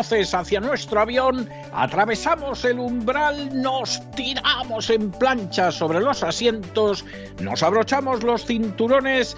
Hacia 0.00 0.60
nuestro 0.60 1.00
avión, 1.00 1.48
atravesamos 1.72 2.64
el 2.64 2.78
umbral, 2.78 3.60
nos 3.60 4.00
tiramos 4.12 4.88
en 4.88 5.10
plancha 5.10 5.70
sobre 5.70 6.00
los 6.00 6.22
asientos, 6.22 7.04
nos 7.40 7.62
abrochamos 7.62 8.22
los 8.22 8.46
cinturones, 8.46 9.36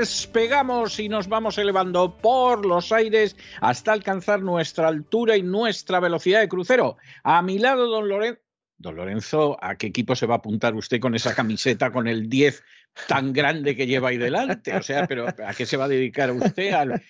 despegamos 0.00 0.98
y 0.98 1.08
nos 1.08 1.28
vamos 1.28 1.58
elevando 1.58 2.16
por 2.16 2.66
los 2.66 2.90
aires 2.90 3.36
hasta 3.60 3.92
alcanzar 3.92 4.42
nuestra 4.42 4.88
altura 4.88 5.36
y 5.36 5.42
nuestra 5.42 6.00
velocidad 6.00 6.40
de 6.40 6.48
crucero. 6.48 6.96
A 7.22 7.40
mi 7.42 7.60
lado, 7.60 7.86
don 7.88 8.08
Lorenzo. 8.08 8.40
Don 8.78 8.96
Lorenzo, 8.96 9.56
¿a 9.62 9.76
qué 9.76 9.86
equipo 9.86 10.14
se 10.16 10.26
va 10.26 10.34
a 10.34 10.38
apuntar 10.38 10.74
usted 10.74 11.00
con 11.00 11.14
esa 11.14 11.34
camiseta 11.34 11.92
con 11.92 12.08
el 12.08 12.28
10 12.28 12.62
tan 13.08 13.32
grande 13.32 13.76
que 13.76 13.86
lleva 13.86 14.08
ahí 14.08 14.18
delante? 14.18 14.74
O 14.74 14.82
sea, 14.82 15.06
pero 15.06 15.26
¿a 15.28 15.54
qué 15.54 15.66
se 15.66 15.76
va 15.76 15.84
a 15.84 15.88
dedicar 15.88 16.30
usted? 16.30 16.72
¿Al, 16.72 17.02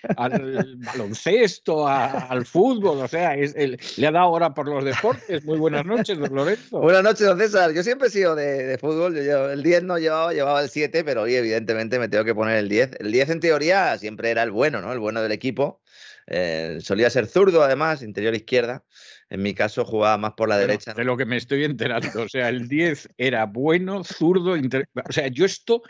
baloncesto? 0.79 1.87
¿Al 1.87 2.45
fútbol? 2.47 3.01
O 3.01 3.09
sea, 3.09 3.35
le 3.37 4.07
ha 4.07 4.11
dado 4.11 4.31
hora 4.31 4.55
por 4.55 4.69
los 4.69 4.85
deportes. 4.85 5.45
Muy 5.45 5.59
buenas 5.59 5.85
noches, 5.85 6.19
don 6.19 6.35
Lorenzo. 6.35 6.81
Buenas 6.81 7.03
noches, 7.03 7.27
don 7.27 7.39
César. 7.39 7.73
Yo 7.73 7.83
siempre 7.83 8.09
he 8.09 8.11
sido 8.11 8.35
de, 8.35 8.77
fútbol. 8.79 9.17
el 9.17 9.63
10 9.63 9.83
no 9.85 9.99
llevaba, 9.99 10.33
llevaba 10.33 10.61
el 10.61 10.69
7, 10.69 11.05
pero 11.05 11.23
hoy 11.23 11.35
evidentemente 11.35 11.99
me 11.99 12.09
tengo 12.09 12.25
que 12.25 12.35
poner 12.35 12.57
el 12.57 12.69
10. 12.69 12.91
El 13.01 13.13
10 13.13 13.31
en 13.31 13.41
teoría 13.41 13.97
siempre 13.99 14.31
era 14.31 14.43
el 14.43 14.51
bueno, 14.51 14.81
¿no? 14.81 14.93
El 14.93 14.99
bueno 14.99 15.23
del 15.23 15.33
equipo. 15.33 15.81
Eh, 16.29 16.79
solía 16.81 17.09
ser 17.09 17.27
zurdo, 17.27 17.63
además, 17.63 18.03
interior 18.03 18.35
izquierda. 18.35 18.85
En 19.29 19.43
mi 19.43 19.55
caso 19.55 19.85
jugaba 19.85 20.17
más 20.19 20.35
por 20.35 20.49
la 20.49 20.57
derecha. 20.57 20.95
De 20.95 21.05
lo 21.05 21.17
que 21.17 21.27
me 21.27 21.37
estoy 21.37 21.65
enterando. 21.65 22.23
O 22.23 22.29
sea, 22.29 22.49
el 22.49 22.69
10 22.69 23.09
era 23.19 23.47
bueno, 23.47 24.05
zurdo. 24.05 24.55
O 24.55 25.13
sea, 25.13 25.27
yo 25.29 25.45
esto 25.45 25.83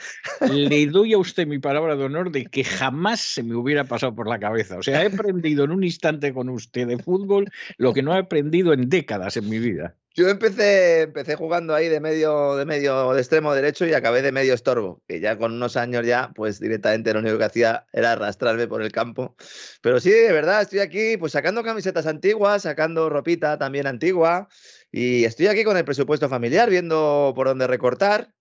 le 0.51 0.87
doy 0.87 1.13
a 1.13 1.19
usted 1.19 1.47
mi 1.47 1.59
palabra 1.59 1.97
de 1.97 2.05
honor 2.05 2.31
de 2.31 2.47
que 2.47 2.65
jamás 2.65 3.21
se 3.21 3.43
me 3.43 3.55
hubiera 3.55 3.85
pasado 3.85 4.15
por 4.15 4.29
la 4.29 4.39
cabeza. 4.39 4.79
O 4.79 4.83
sea, 4.83 5.03
he 5.03 5.07
aprendido 5.07 5.65
en 5.65 5.73
un 5.73 5.85
instante 5.85 6.33
con 6.33 6.49
usted 6.49 6.87
de 6.87 6.99
fútbol 6.99 7.51
lo 7.77 7.93
que 7.93 8.03
no 8.03 8.15
he 8.15 8.19
aprendido 8.19 8.73
en 8.73 8.89
décadas 8.89 9.37
en 9.37 9.49
mi 9.51 9.59
vida. 9.59 9.97
Yo 10.17 10.31
empecé, 10.31 11.03
empecé 11.03 11.37
jugando 11.37 11.75
ahí 11.75 11.89
de 11.91 12.01
medio, 12.01 12.57
de 12.57 12.65
medio 12.65 13.13
de 13.13 13.21
extremo 13.21 13.53
derecho 13.55 13.85
y 13.85 13.93
acabé 13.93 14.23
de 14.23 14.33
medio 14.33 14.55
estorbo, 14.55 15.03
que 15.07 15.21
ya 15.21 15.37
con 15.37 15.53
unos 15.53 15.77
años 15.77 16.07
ya, 16.07 16.33
pues 16.35 16.59
directamente 16.59 17.13
lo 17.13 17.21
único 17.21 17.37
que 17.37 17.45
hacía 17.45 17.87
era 17.93 18.13
arrastrarme 18.13 18.67
por 18.67 18.81
el 18.81 18.91
campo. 18.93 19.37
Pero 19.83 20.01
sí, 20.01 20.11
de 20.11 20.33
verdad, 20.33 20.63
estoy 20.63 20.79
aquí 20.79 21.19
pues 21.19 21.33
sacando 21.33 21.63
camisetas 21.63 22.07
antiguas, 22.07 22.63
sacando 22.63 23.11
ropita 23.11 23.59
también 23.59 23.87
antigua 23.87 24.49
y 24.91 25.25
estoy 25.25 25.49
aquí 25.49 25.65
con 25.65 25.77
el 25.77 25.85
presupuesto 25.85 26.31
familiar, 26.31 26.71
viendo 26.71 27.35
por 27.37 27.49
dónde 27.49 27.67
recortar. 27.67 28.33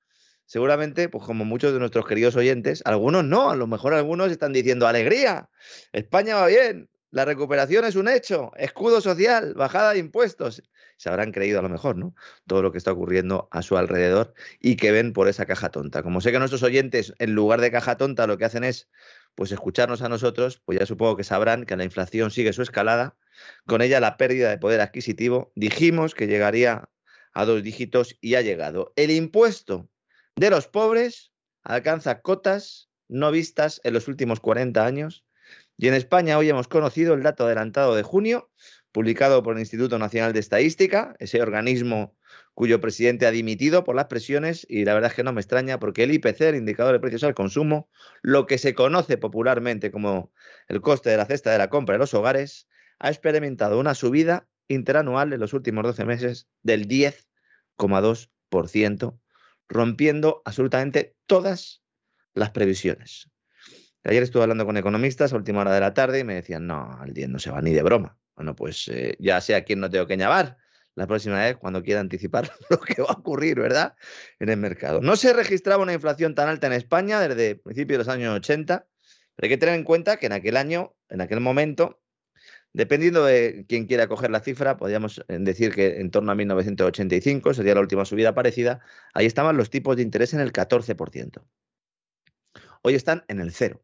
seguramente, 0.45 1.09
pues 1.09 1.25
como 1.25 1.45
muchos 1.45 1.73
de 1.73 1.79
nuestros 1.79 2.07
queridos 2.07 2.35
oyentes, 2.37 2.81
algunos 2.85 3.25
no, 3.25 3.49
a 3.51 3.55
lo 3.55 3.67
mejor 3.67 3.93
algunos 3.93 4.31
están 4.31 4.53
diciendo 4.53 4.87
alegría, 4.87 5.49
España 5.91 6.35
va 6.35 6.47
bien, 6.47 6.89
la 7.11 7.25
recuperación 7.25 7.85
es 7.85 7.95
un 7.95 8.07
hecho, 8.09 8.51
escudo 8.57 9.01
social, 9.01 9.53
bajada 9.55 9.93
de 9.93 9.99
impuestos. 9.99 10.61
Se 10.97 11.09
habrán 11.09 11.31
creído 11.31 11.59
a 11.59 11.61
lo 11.61 11.69
mejor, 11.69 11.97
¿no? 11.97 12.15
Todo 12.47 12.61
lo 12.61 12.71
que 12.71 12.77
está 12.77 12.91
ocurriendo 12.91 13.47
a 13.51 13.61
su 13.61 13.77
alrededor 13.77 14.33
y 14.59 14.75
que 14.75 14.91
ven 14.91 15.13
por 15.13 15.27
esa 15.27 15.45
caja 15.45 15.69
tonta. 15.69 16.03
Como 16.03 16.21
sé 16.21 16.31
que 16.31 16.39
nuestros 16.39 16.63
oyentes, 16.63 17.13
en 17.19 17.33
lugar 17.33 17.61
de 17.61 17.71
caja 17.71 17.97
tonta, 17.97 18.27
lo 18.27 18.37
que 18.37 18.45
hacen 18.45 18.63
es 18.63 18.89
pues 19.35 19.51
escucharnos 19.51 20.01
a 20.01 20.09
nosotros, 20.09 20.61
pues 20.63 20.79
ya 20.79 20.85
supongo 20.85 21.17
que 21.17 21.23
sabrán 21.23 21.65
que 21.65 21.75
la 21.75 21.83
inflación 21.83 22.31
sigue 22.31 22.53
su 22.53 22.61
escalada, 22.61 23.15
con 23.65 23.81
ella 23.81 23.99
la 23.99 24.17
pérdida 24.17 24.49
de 24.49 24.57
poder 24.57 24.79
adquisitivo. 24.81 25.51
Dijimos 25.55 26.15
que 26.15 26.27
llegaría 26.27 26.89
a 27.33 27.45
dos 27.45 27.61
dígitos 27.61 28.17
y 28.21 28.35
ha 28.35 28.41
llegado. 28.41 28.93
El 28.95 29.11
impuesto 29.11 29.89
de 30.35 30.49
los 30.49 30.67
pobres 30.67 31.31
alcanza 31.63 32.21
cotas 32.21 32.89
no 33.07 33.31
vistas 33.31 33.81
en 33.83 33.93
los 33.93 34.07
últimos 34.07 34.39
40 34.39 34.85
años. 34.85 35.25
Y 35.77 35.89
en 35.89 35.93
España 35.93 36.37
hoy 36.37 36.49
hemos 36.49 36.67
conocido 36.67 37.13
el 37.13 37.23
dato 37.23 37.45
adelantado 37.45 37.95
de 37.95 38.03
junio, 38.03 38.49
publicado 38.95 39.43
por 39.43 39.55
el 39.55 39.59
Instituto 39.59 39.99
Nacional 39.99 40.31
de 40.31 40.39
Estadística, 40.39 41.17
ese 41.19 41.41
organismo 41.41 42.15
cuyo 42.53 42.79
presidente 42.79 43.25
ha 43.25 43.31
dimitido 43.31 43.83
por 43.83 43.93
las 43.93 44.05
presiones 44.05 44.65
y 44.69 44.85
la 44.85 44.93
verdad 44.93 45.11
es 45.11 45.17
que 45.17 45.23
no 45.25 45.33
me 45.33 45.41
extraña 45.41 45.81
porque 45.81 46.03
el 46.03 46.13
IPC, 46.13 46.39
el 46.39 46.55
indicador 46.55 46.93
de 46.93 47.01
precios 47.01 47.25
al 47.25 47.35
consumo, 47.35 47.89
lo 48.21 48.47
que 48.47 48.57
se 48.57 48.73
conoce 48.73 49.17
popularmente 49.17 49.91
como 49.91 50.31
el 50.69 50.79
coste 50.79 51.09
de 51.09 51.17
la 51.17 51.25
cesta 51.25 51.51
de 51.51 51.57
la 51.57 51.69
compra 51.69 51.95
en 51.95 51.99
los 51.99 52.13
hogares, 52.13 52.69
ha 52.97 53.09
experimentado 53.09 53.81
una 53.81 53.95
subida 53.95 54.47
interanual 54.69 55.33
en 55.33 55.41
los 55.41 55.51
últimos 55.51 55.83
12 55.83 56.05
meses 56.05 56.47
del 56.63 56.87
10,2%, 56.87 59.19
rompiendo 59.67 60.41
absolutamente 60.45 61.17
todas 61.25 61.83
las 62.33 62.51
previsiones. 62.51 63.29
Ayer 64.05 64.23
estuve 64.23 64.43
hablando 64.43 64.65
con 64.65 64.77
economistas 64.77 65.33
a 65.33 65.35
última 65.35 65.59
hora 65.59 65.73
de 65.73 65.81
la 65.81 65.93
tarde 65.93 66.19
y 66.19 66.23
me 66.23 66.35
decían, 66.35 66.65
no, 66.65 66.93
al 66.97 67.13
10 67.13 67.27
no 67.27 67.39
se 67.39 67.51
va 67.51 67.61
ni 67.61 67.73
de 67.73 67.83
broma. 67.83 68.17
Bueno, 68.35 68.55
pues 68.55 68.87
eh, 68.89 69.15
ya 69.19 69.39
sé 69.41 69.55
a 69.55 69.63
quién 69.63 69.79
no 69.79 69.89
tengo 69.89 70.07
que 70.07 70.17
llamar 70.17 70.57
la 70.95 71.07
próxima 71.07 71.39
vez 71.39 71.57
cuando 71.57 71.83
quiera 71.83 71.99
anticipar 71.99 72.51
lo 72.69 72.79
que 72.79 73.01
va 73.01 73.09
a 73.09 73.19
ocurrir, 73.19 73.59
¿verdad? 73.59 73.95
En 74.39 74.49
el 74.49 74.57
mercado. 74.57 75.01
No 75.01 75.15
se 75.15 75.33
registraba 75.33 75.83
una 75.83 75.93
inflación 75.93 76.35
tan 76.35 76.49
alta 76.49 76.67
en 76.67 76.73
España 76.73 77.19
desde 77.19 77.55
principios 77.55 77.97
de 77.99 78.05
los 78.05 78.07
años 78.07 78.35
80, 78.35 78.87
pero 79.35 79.45
hay 79.45 79.49
que 79.49 79.57
tener 79.57 79.75
en 79.75 79.83
cuenta 79.83 80.17
que 80.17 80.27
en 80.27 80.33
aquel 80.33 80.57
año, 80.57 80.95
en 81.09 81.21
aquel 81.21 81.41
momento, 81.41 82.01
Dependiendo 82.75 83.23
de 83.23 83.65
quién 83.69 83.85
quiera 83.85 84.09
coger 84.09 84.31
la 84.31 84.41
cifra, 84.41 84.75
podríamos 84.75 85.19
eh, 85.29 85.37
decir 85.39 85.73
que 85.73 86.01
en 86.01 86.11
torno 86.11 86.33
a 86.33 86.35
1985 86.35 87.53
sería 87.53 87.73
la 87.73 87.79
última 87.79 88.03
subida 88.03 88.35
parecida. 88.35 88.81
Ahí 89.13 89.25
estaban 89.25 89.55
los 89.55 89.69
tipos 89.69 89.95
de 89.95 90.01
interés 90.01 90.33
en 90.33 90.41
el 90.41 90.51
14%. 90.51 91.41
Hoy 92.81 92.95
están 92.95 93.23
en 93.29 93.39
el 93.39 93.53
0%. 93.53 93.79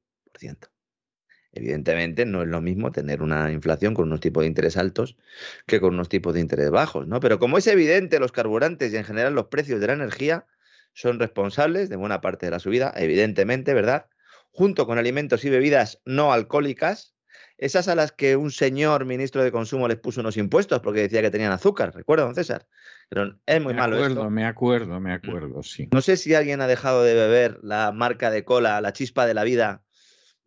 Evidentemente 1.53 2.25
no 2.25 2.41
es 2.41 2.47
lo 2.47 2.61
mismo 2.61 2.91
tener 2.91 3.21
una 3.21 3.51
inflación 3.51 3.93
con 3.93 4.07
unos 4.07 4.21
tipos 4.21 4.41
de 4.41 4.47
interés 4.47 4.77
altos 4.77 5.17
que 5.65 5.81
con 5.81 5.93
unos 5.93 6.07
tipos 6.07 6.33
de 6.33 6.39
interés 6.39 6.69
bajos, 6.69 7.07
¿no? 7.07 7.19
Pero 7.19 7.39
como 7.39 7.57
es 7.57 7.67
evidente, 7.67 8.19
los 8.19 8.31
carburantes 8.31 8.93
y 8.93 8.97
en 8.97 9.03
general 9.03 9.33
los 9.33 9.47
precios 9.47 9.81
de 9.81 9.87
la 9.87 9.93
energía 9.93 10.45
son 10.93 11.19
responsables 11.19 11.89
de 11.89 11.97
buena 11.97 12.21
parte 12.21 12.45
de 12.45 12.51
la 12.51 12.59
subida, 12.59 12.93
evidentemente, 12.95 13.73
¿verdad? 13.73 14.05
Junto 14.51 14.85
con 14.85 14.97
alimentos 14.97 15.43
y 15.43 15.49
bebidas 15.49 16.01
no 16.05 16.31
alcohólicas, 16.31 17.15
esas 17.57 17.87
a 17.87 17.95
las 17.95 18.11
que 18.11 18.35
un 18.35 18.51
señor 18.51 19.05
ministro 19.05 19.43
de 19.43 19.51
Consumo 19.51 19.87
les 19.87 19.97
puso 19.97 20.21
unos 20.21 20.35
impuestos 20.35 20.79
porque 20.79 21.01
decía 21.01 21.21
que 21.21 21.29
tenían 21.29 21.51
azúcar, 21.51 21.93
¿recuerda, 21.93 22.25
don 22.25 22.33
César? 22.33 22.67
Pero 23.07 23.37
es 23.45 23.61
muy 23.61 23.73
me 23.73 23.79
malo 23.81 23.97
acuerdo, 23.97 24.21
esto. 24.21 24.29
Me 24.29 24.45
acuerdo, 24.45 24.99
me 24.99 25.13
acuerdo, 25.13 25.61
sí. 25.63 25.87
No 25.91 26.01
sé 26.01 26.17
si 26.17 26.33
alguien 26.33 26.61
ha 26.61 26.67
dejado 26.67 27.03
de 27.03 27.13
beber 27.13 27.59
la 27.61 27.91
marca 27.91 28.31
de 28.31 28.43
cola, 28.43 28.81
la 28.81 28.93
chispa 28.93 29.27
de 29.27 29.33
la 29.33 29.43
vida, 29.43 29.83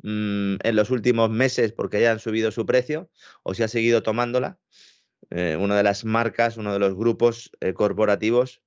mmm, 0.04 0.56
en 0.62 0.76
los 0.76 0.90
últimos 0.90 1.30
meses 1.30 1.72
porque 1.72 1.96
hayan 1.96 2.20
subido 2.20 2.50
su 2.52 2.66
precio 2.66 3.10
o 3.42 3.54
si 3.54 3.62
ha 3.62 3.68
seguido 3.68 4.02
tomándola. 4.02 4.58
Eh, 5.30 5.56
una 5.58 5.76
de 5.76 5.82
las 5.82 6.04
marcas, 6.04 6.58
uno 6.58 6.72
de 6.72 6.78
los 6.78 6.94
grupos 6.94 7.50
eh, 7.60 7.72
corporativos 7.72 8.62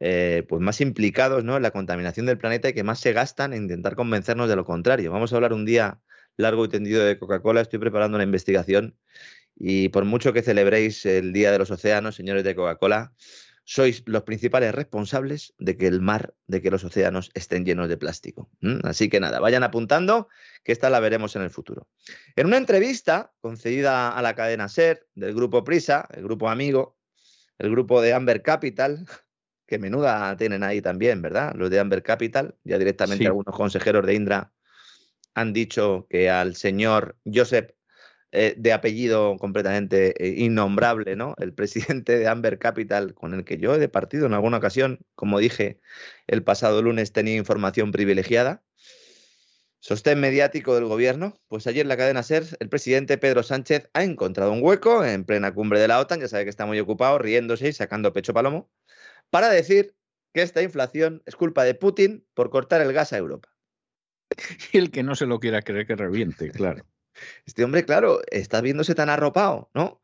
eh, 0.00 0.44
pues 0.48 0.60
más 0.60 0.80
implicados 0.80 1.44
¿no? 1.44 1.56
en 1.56 1.62
la 1.62 1.70
contaminación 1.70 2.26
del 2.26 2.36
planeta 2.36 2.68
y 2.68 2.74
que 2.74 2.84
más 2.84 3.00
se 3.00 3.12
gastan 3.12 3.52
en 3.54 3.62
intentar 3.62 3.96
convencernos 3.96 4.48
de 4.48 4.56
lo 4.56 4.64
contrario. 4.64 5.10
Vamos 5.10 5.32
a 5.32 5.36
hablar 5.36 5.52
un 5.52 5.64
día 5.64 6.00
largo 6.36 6.64
y 6.64 6.68
tendido 6.68 7.04
de 7.04 7.18
Coca-Cola. 7.18 7.62
Estoy 7.62 7.78
preparando 7.78 8.16
una 8.16 8.24
investigación 8.24 8.96
y 9.56 9.88
por 9.88 10.04
mucho 10.04 10.32
que 10.32 10.42
celebréis 10.42 11.06
el 11.06 11.32
Día 11.32 11.52
de 11.52 11.58
los 11.58 11.70
Océanos, 11.70 12.16
señores 12.16 12.44
de 12.44 12.54
Coca-Cola, 12.54 13.14
sois 13.64 14.02
los 14.06 14.22
principales 14.22 14.74
responsables 14.74 15.54
de 15.58 15.76
que 15.76 15.86
el 15.86 16.00
mar, 16.00 16.34
de 16.46 16.60
que 16.60 16.70
los 16.70 16.84
océanos 16.84 17.30
estén 17.34 17.64
llenos 17.64 17.88
de 17.88 17.96
plástico. 17.96 18.50
¿Mm? 18.60 18.80
Así 18.84 19.08
que 19.08 19.20
nada, 19.20 19.40
vayan 19.40 19.62
apuntando 19.62 20.28
que 20.62 20.72
esta 20.72 20.90
la 20.90 21.00
veremos 21.00 21.34
en 21.36 21.42
el 21.42 21.50
futuro. 21.50 21.88
En 22.36 22.46
una 22.46 22.58
entrevista 22.58 23.32
concedida 23.40 24.10
a 24.10 24.22
la 24.22 24.34
cadena 24.34 24.68
SER 24.68 25.06
del 25.14 25.34
grupo 25.34 25.64
Prisa, 25.64 26.06
el 26.12 26.24
grupo 26.24 26.50
amigo, 26.50 26.98
el 27.58 27.70
grupo 27.70 28.02
de 28.02 28.12
Amber 28.12 28.42
Capital, 28.42 29.06
que 29.66 29.78
menuda 29.78 30.36
tienen 30.36 30.62
ahí 30.62 30.82
también, 30.82 31.22
¿verdad? 31.22 31.54
Los 31.54 31.70
de 31.70 31.80
Amber 31.80 32.02
Capital, 32.02 32.54
ya 32.64 32.78
directamente 32.78 33.24
sí. 33.24 33.26
algunos 33.26 33.56
consejeros 33.56 34.06
de 34.06 34.14
Indra 34.14 34.52
han 35.34 35.52
dicho 35.52 36.06
que 36.08 36.30
al 36.30 36.54
señor 36.54 37.16
Joseph, 37.24 37.70
eh, 38.36 38.54
de 38.56 38.72
apellido 38.72 39.36
completamente 39.38 40.12
eh, 40.18 40.34
innombrable, 40.42 41.14
¿no? 41.14 41.36
El 41.38 41.54
presidente 41.54 42.18
de 42.18 42.26
Amber 42.26 42.58
Capital, 42.58 43.14
con 43.14 43.32
el 43.32 43.44
que 43.44 43.58
yo 43.58 43.76
he 43.76 43.78
departido 43.78 44.26
en 44.26 44.34
alguna 44.34 44.56
ocasión, 44.56 44.98
como 45.14 45.38
dije 45.38 45.80
el 46.26 46.42
pasado 46.42 46.82
lunes, 46.82 47.12
tenía 47.12 47.36
información 47.36 47.92
privilegiada. 47.92 48.64
Sostén 49.78 50.18
mediático 50.18 50.74
del 50.74 50.86
gobierno. 50.86 51.38
Pues 51.46 51.68
ayer 51.68 51.82
en 51.82 51.88
la 51.88 51.96
cadena 51.96 52.24
SER, 52.24 52.44
el 52.58 52.68
presidente 52.68 53.18
Pedro 53.18 53.44
Sánchez 53.44 53.88
ha 53.92 54.02
encontrado 54.02 54.50
un 54.50 54.62
hueco 54.62 55.04
en 55.04 55.24
plena 55.24 55.54
cumbre 55.54 55.78
de 55.78 55.86
la 55.86 56.00
OTAN, 56.00 56.20
ya 56.20 56.26
sabe 56.26 56.42
que 56.42 56.50
está 56.50 56.66
muy 56.66 56.80
ocupado, 56.80 57.18
riéndose 57.18 57.68
y 57.68 57.72
sacando 57.72 58.12
pecho 58.12 58.34
palomo, 58.34 58.68
para 59.30 59.48
decir 59.48 59.94
que 60.32 60.42
esta 60.42 60.60
inflación 60.60 61.22
es 61.26 61.36
culpa 61.36 61.62
de 61.62 61.74
Putin 61.76 62.26
por 62.34 62.50
cortar 62.50 62.80
el 62.80 62.92
gas 62.92 63.12
a 63.12 63.18
Europa. 63.18 63.48
Y 64.72 64.78
el 64.78 64.90
que 64.90 65.04
no 65.04 65.14
se 65.14 65.26
lo 65.26 65.38
quiera 65.38 65.62
creer 65.62 65.86
que 65.86 65.94
reviente, 65.94 66.50
claro. 66.50 66.84
Este 67.46 67.64
hombre, 67.64 67.84
claro, 67.84 68.20
está 68.30 68.60
viéndose 68.60 68.94
tan 68.94 69.08
arropado, 69.10 69.70
¿no? 69.74 70.00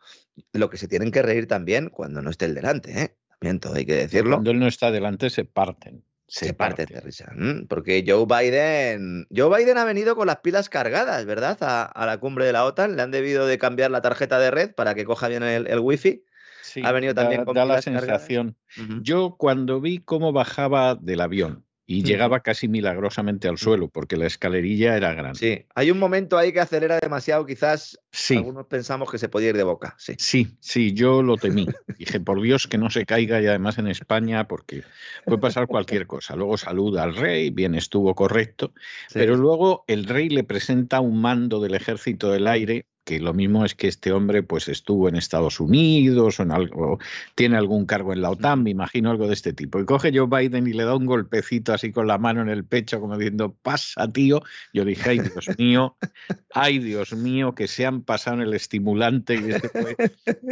Lo 0.52 0.70
que 0.70 0.76
se 0.76 0.88
tienen 0.88 1.10
que 1.10 1.22
reír 1.22 1.46
también 1.46 1.88
cuando 1.88 2.22
no 2.22 2.30
esté 2.30 2.46
el 2.46 2.54
delante, 2.54 3.02
¿eh? 3.02 3.16
También 3.38 3.60
todo 3.60 3.74
hay 3.74 3.86
que 3.86 3.94
decirlo. 3.96 4.36
Cuando 4.36 4.50
él 4.50 4.58
no 4.58 4.66
está 4.66 4.90
delante 4.90 5.30
se 5.30 5.44
parten. 5.44 6.04
Se, 6.26 6.46
se 6.46 6.54
parten 6.54 6.86
de 6.86 7.00
risa. 7.00 7.32
Porque 7.68 8.04
Joe 8.06 8.24
Biden, 8.24 9.26
Joe 9.34 9.56
Biden 9.56 9.78
ha 9.78 9.84
venido 9.84 10.14
con 10.14 10.28
las 10.28 10.36
pilas 10.36 10.68
cargadas, 10.68 11.24
¿verdad? 11.24 11.58
A, 11.60 11.84
a, 11.84 12.06
la 12.06 12.18
cumbre 12.18 12.44
de 12.44 12.52
la 12.52 12.64
OTAN. 12.64 12.94
Le 12.94 13.02
han 13.02 13.10
debido 13.10 13.46
de 13.46 13.58
cambiar 13.58 13.90
la 13.90 14.00
tarjeta 14.00 14.38
de 14.38 14.52
red 14.52 14.72
para 14.74 14.94
que 14.94 15.04
coja 15.04 15.26
bien 15.26 15.42
el, 15.42 15.66
el 15.66 15.80
wifi. 15.80 16.24
Sí, 16.62 16.82
ha 16.84 16.92
venido 16.92 17.14
también 17.14 17.40
da, 17.40 17.44
con 17.44 17.54
da 17.54 17.64
la 17.64 17.82
sensación. 17.82 18.56
Yo 19.02 19.34
cuando 19.36 19.80
vi 19.80 19.98
cómo 19.98 20.32
bajaba 20.32 20.94
del 20.94 21.20
avión, 21.20 21.64
y 21.92 22.04
llegaba 22.04 22.38
casi 22.38 22.68
milagrosamente 22.68 23.48
al 23.48 23.58
suelo 23.58 23.88
porque 23.88 24.16
la 24.16 24.26
escalerilla 24.26 24.96
era 24.96 25.12
grande. 25.12 25.38
Sí, 25.40 25.66
hay 25.74 25.90
un 25.90 25.98
momento 25.98 26.38
ahí 26.38 26.52
que 26.52 26.60
acelera 26.60 27.00
demasiado, 27.00 27.44
quizás 27.44 27.98
sí. 28.12 28.36
algunos 28.36 28.66
pensamos 28.66 29.10
que 29.10 29.18
se 29.18 29.28
podía 29.28 29.48
ir 29.48 29.56
de 29.56 29.64
boca. 29.64 29.96
Sí, 29.98 30.14
sí, 30.16 30.56
sí 30.60 30.92
yo 30.92 31.20
lo 31.20 31.36
temí. 31.36 31.66
Dije, 31.98 32.20
por 32.20 32.40
Dios 32.40 32.68
que 32.68 32.78
no 32.78 32.90
se 32.90 33.04
caiga 33.06 33.42
y 33.42 33.48
además 33.48 33.78
en 33.78 33.88
España 33.88 34.46
porque 34.46 34.84
puede 35.24 35.38
pasar 35.38 35.66
cualquier 35.66 36.06
cosa. 36.06 36.36
Luego 36.36 36.56
saluda 36.56 37.02
al 37.02 37.16
rey, 37.16 37.50
bien 37.50 37.74
estuvo 37.74 38.14
correcto, 38.14 38.72
sí. 39.08 39.14
pero 39.14 39.36
luego 39.36 39.84
el 39.88 40.04
rey 40.04 40.28
le 40.28 40.44
presenta 40.44 41.00
un 41.00 41.20
mando 41.20 41.58
del 41.58 41.74
ejército 41.74 42.30
del 42.30 42.46
aire 42.46 42.86
que 43.10 43.18
lo 43.18 43.34
mismo 43.34 43.64
es 43.64 43.74
que 43.74 43.88
este 43.88 44.12
hombre 44.12 44.44
pues 44.44 44.68
estuvo 44.68 45.08
en 45.08 45.16
Estados 45.16 45.58
Unidos 45.58 46.38
o 46.38 46.44
en 46.44 46.52
algo, 46.52 47.00
tiene 47.34 47.56
algún 47.56 47.84
cargo 47.84 48.12
en 48.12 48.22
la 48.22 48.30
OTAN, 48.30 48.62
me 48.62 48.70
imagino 48.70 49.10
algo 49.10 49.26
de 49.26 49.34
este 49.34 49.52
tipo. 49.52 49.80
Y 49.80 49.84
coge 49.84 50.12
Joe 50.14 50.28
Biden 50.28 50.68
y 50.68 50.72
le 50.72 50.84
da 50.84 50.94
un 50.94 51.06
golpecito 51.06 51.72
así 51.72 51.90
con 51.90 52.06
la 52.06 52.18
mano 52.18 52.40
en 52.40 52.48
el 52.48 52.64
pecho, 52.64 53.00
como 53.00 53.18
diciendo, 53.18 53.52
pasa, 53.62 54.06
tío. 54.12 54.42
Yo 54.72 54.84
dije, 54.84 55.10
ay, 55.10 55.18
Dios 55.18 55.58
mío, 55.58 55.96
ay, 56.54 56.78
Dios 56.78 57.12
mío, 57.14 57.52
que 57.56 57.66
se 57.66 57.84
han 57.84 58.02
pasado 58.02 58.36
en 58.36 58.42
el 58.42 58.54
estimulante. 58.54 59.34
Y, 59.34 59.50
este 59.50 59.68
fue... 59.70 59.96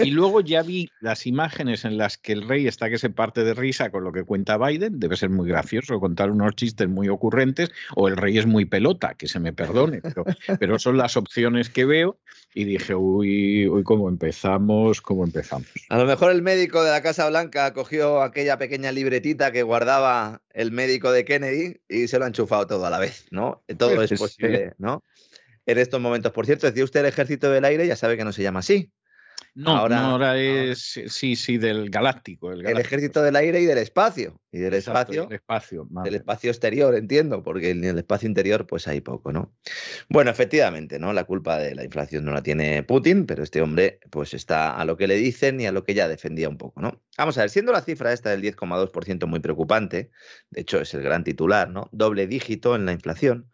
y 0.04 0.10
luego 0.10 0.40
ya 0.40 0.62
vi 0.62 0.90
las 1.00 1.28
imágenes 1.28 1.84
en 1.84 1.96
las 1.96 2.18
que 2.18 2.32
el 2.32 2.48
rey 2.48 2.66
está 2.66 2.90
que 2.90 2.98
se 2.98 3.08
parte 3.08 3.44
de 3.44 3.54
risa 3.54 3.90
con 3.90 4.02
lo 4.02 4.10
que 4.10 4.24
cuenta 4.24 4.58
Biden, 4.58 4.98
debe 4.98 5.16
ser 5.16 5.30
muy 5.30 5.48
gracioso 5.48 6.00
contar 6.00 6.32
unos 6.32 6.56
chistes 6.56 6.88
muy 6.88 7.08
ocurrentes, 7.08 7.70
o 7.94 8.08
el 8.08 8.16
rey 8.16 8.36
es 8.36 8.46
muy 8.46 8.64
pelota, 8.64 9.14
que 9.14 9.28
se 9.28 9.38
me 9.38 9.52
perdone, 9.52 10.00
pero, 10.02 10.24
pero 10.58 10.78
son 10.80 10.96
las 10.96 11.16
opciones 11.16 11.70
que 11.70 11.84
veo 11.84 12.18
y 12.54 12.64
dije, 12.64 12.94
uy, 12.94 13.68
uy, 13.68 13.82
¿cómo 13.84 14.08
empezamos? 14.08 15.00
¿Cómo 15.00 15.24
empezamos? 15.24 15.68
A 15.88 15.98
lo 15.98 16.06
mejor 16.06 16.32
el 16.32 16.42
médico 16.42 16.82
de 16.82 16.90
la 16.90 17.02
Casa 17.02 17.28
Blanca 17.28 17.72
cogió 17.72 18.22
aquella 18.22 18.58
pequeña 18.58 18.90
libretita 18.90 19.52
que 19.52 19.62
guardaba 19.62 20.42
el 20.50 20.72
médico 20.72 21.12
de 21.12 21.24
Kennedy 21.24 21.80
y 21.88 22.08
se 22.08 22.18
lo 22.18 22.24
ha 22.24 22.28
enchufado 22.28 22.66
todo 22.66 22.86
a 22.86 22.90
la 22.90 22.98
vez, 22.98 23.26
¿no? 23.30 23.62
Todo 23.76 23.94
pues 23.94 24.12
es 24.12 24.18
posible, 24.18 24.70
sí. 24.70 24.74
¿no? 24.78 25.04
En 25.66 25.78
estos 25.78 26.00
momentos, 26.00 26.32
por 26.32 26.46
cierto, 26.46 26.66
decía 26.66 26.84
usted 26.84 27.00
el 27.00 27.06
ejército 27.06 27.50
del 27.50 27.64
aire, 27.64 27.86
ya 27.86 27.96
sabe 27.96 28.16
que 28.16 28.24
no 28.24 28.32
se 28.32 28.42
llama 28.42 28.60
así. 28.60 28.90
No, 29.58 29.72
ahora, 29.72 30.38
es, 30.38 31.00
sí, 31.08 31.34
sí, 31.34 31.58
del 31.58 31.90
galáctico. 31.90 32.52
El, 32.52 32.64
ejército 32.78 33.22
del 33.22 33.34
aire 33.34 33.60
y 33.60 33.66
del 33.66 33.78
espacio. 33.78 34.40
Y 34.52 34.58
del 34.58 34.74
espacio. 34.74 35.24
Del 35.24 35.32
espacio, 35.32 35.88
del 36.04 36.14
espacio 36.14 36.50
exterior, 36.52 36.94
entiendo, 36.94 37.42
porque 37.42 37.70
en 37.70 37.82
el 37.82 37.98
espacio 37.98 38.28
interior 38.28 38.68
pues 38.68 38.86
hay 38.86 39.00
poco, 39.00 39.32
¿no? 39.32 39.52
Bueno, 40.08 40.30
efectivamente, 40.30 41.00
¿no? 41.00 41.12
La 41.12 41.24
culpa 41.24 41.58
de 41.58 41.74
la 41.74 41.82
inflación 41.82 42.24
no 42.24 42.30
la 42.30 42.44
tiene 42.44 42.84
Putin, 42.84 43.26
pero 43.26 43.42
este 43.42 43.60
hombre 43.60 43.98
pues 44.10 44.32
está 44.32 44.76
a 44.76 44.84
lo 44.84 44.96
que 44.96 45.08
le 45.08 45.16
dicen 45.16 45.60
y 45.60 45.66
a 45.66 45.72
lo 45.72 45.82
que 45.82 45.94
ya 45.94 46.06
defendía 46.06 46.48
un 46.48 46.56
poco, 46.56 46.80
¿no? 46.80 47.02
Vamos 47.16 47.36
a 47.36 47.40
ver, 47.40 47.50
siendo 47.50 47.72
la 47.72 47.82
cifra 47.82 48.12
esta 48.12 48.30
del 48.30 48.42
10,2% 48.42 49.26
muy 49.26 49.40
preocupante, 49.40 50.12
de 50.50 50.60
hecho 50.60 50.80
es 50.80 50.94
el 50.94 51.02
gran 51.02 51.24
titular, 51.24 51.68
¿no? 51.68 51.88
Doble 51.90 52.28
dígito 52.28 52.76
en 52.76 52.86
la 52.86 52.92
inflación. 52.92 53.50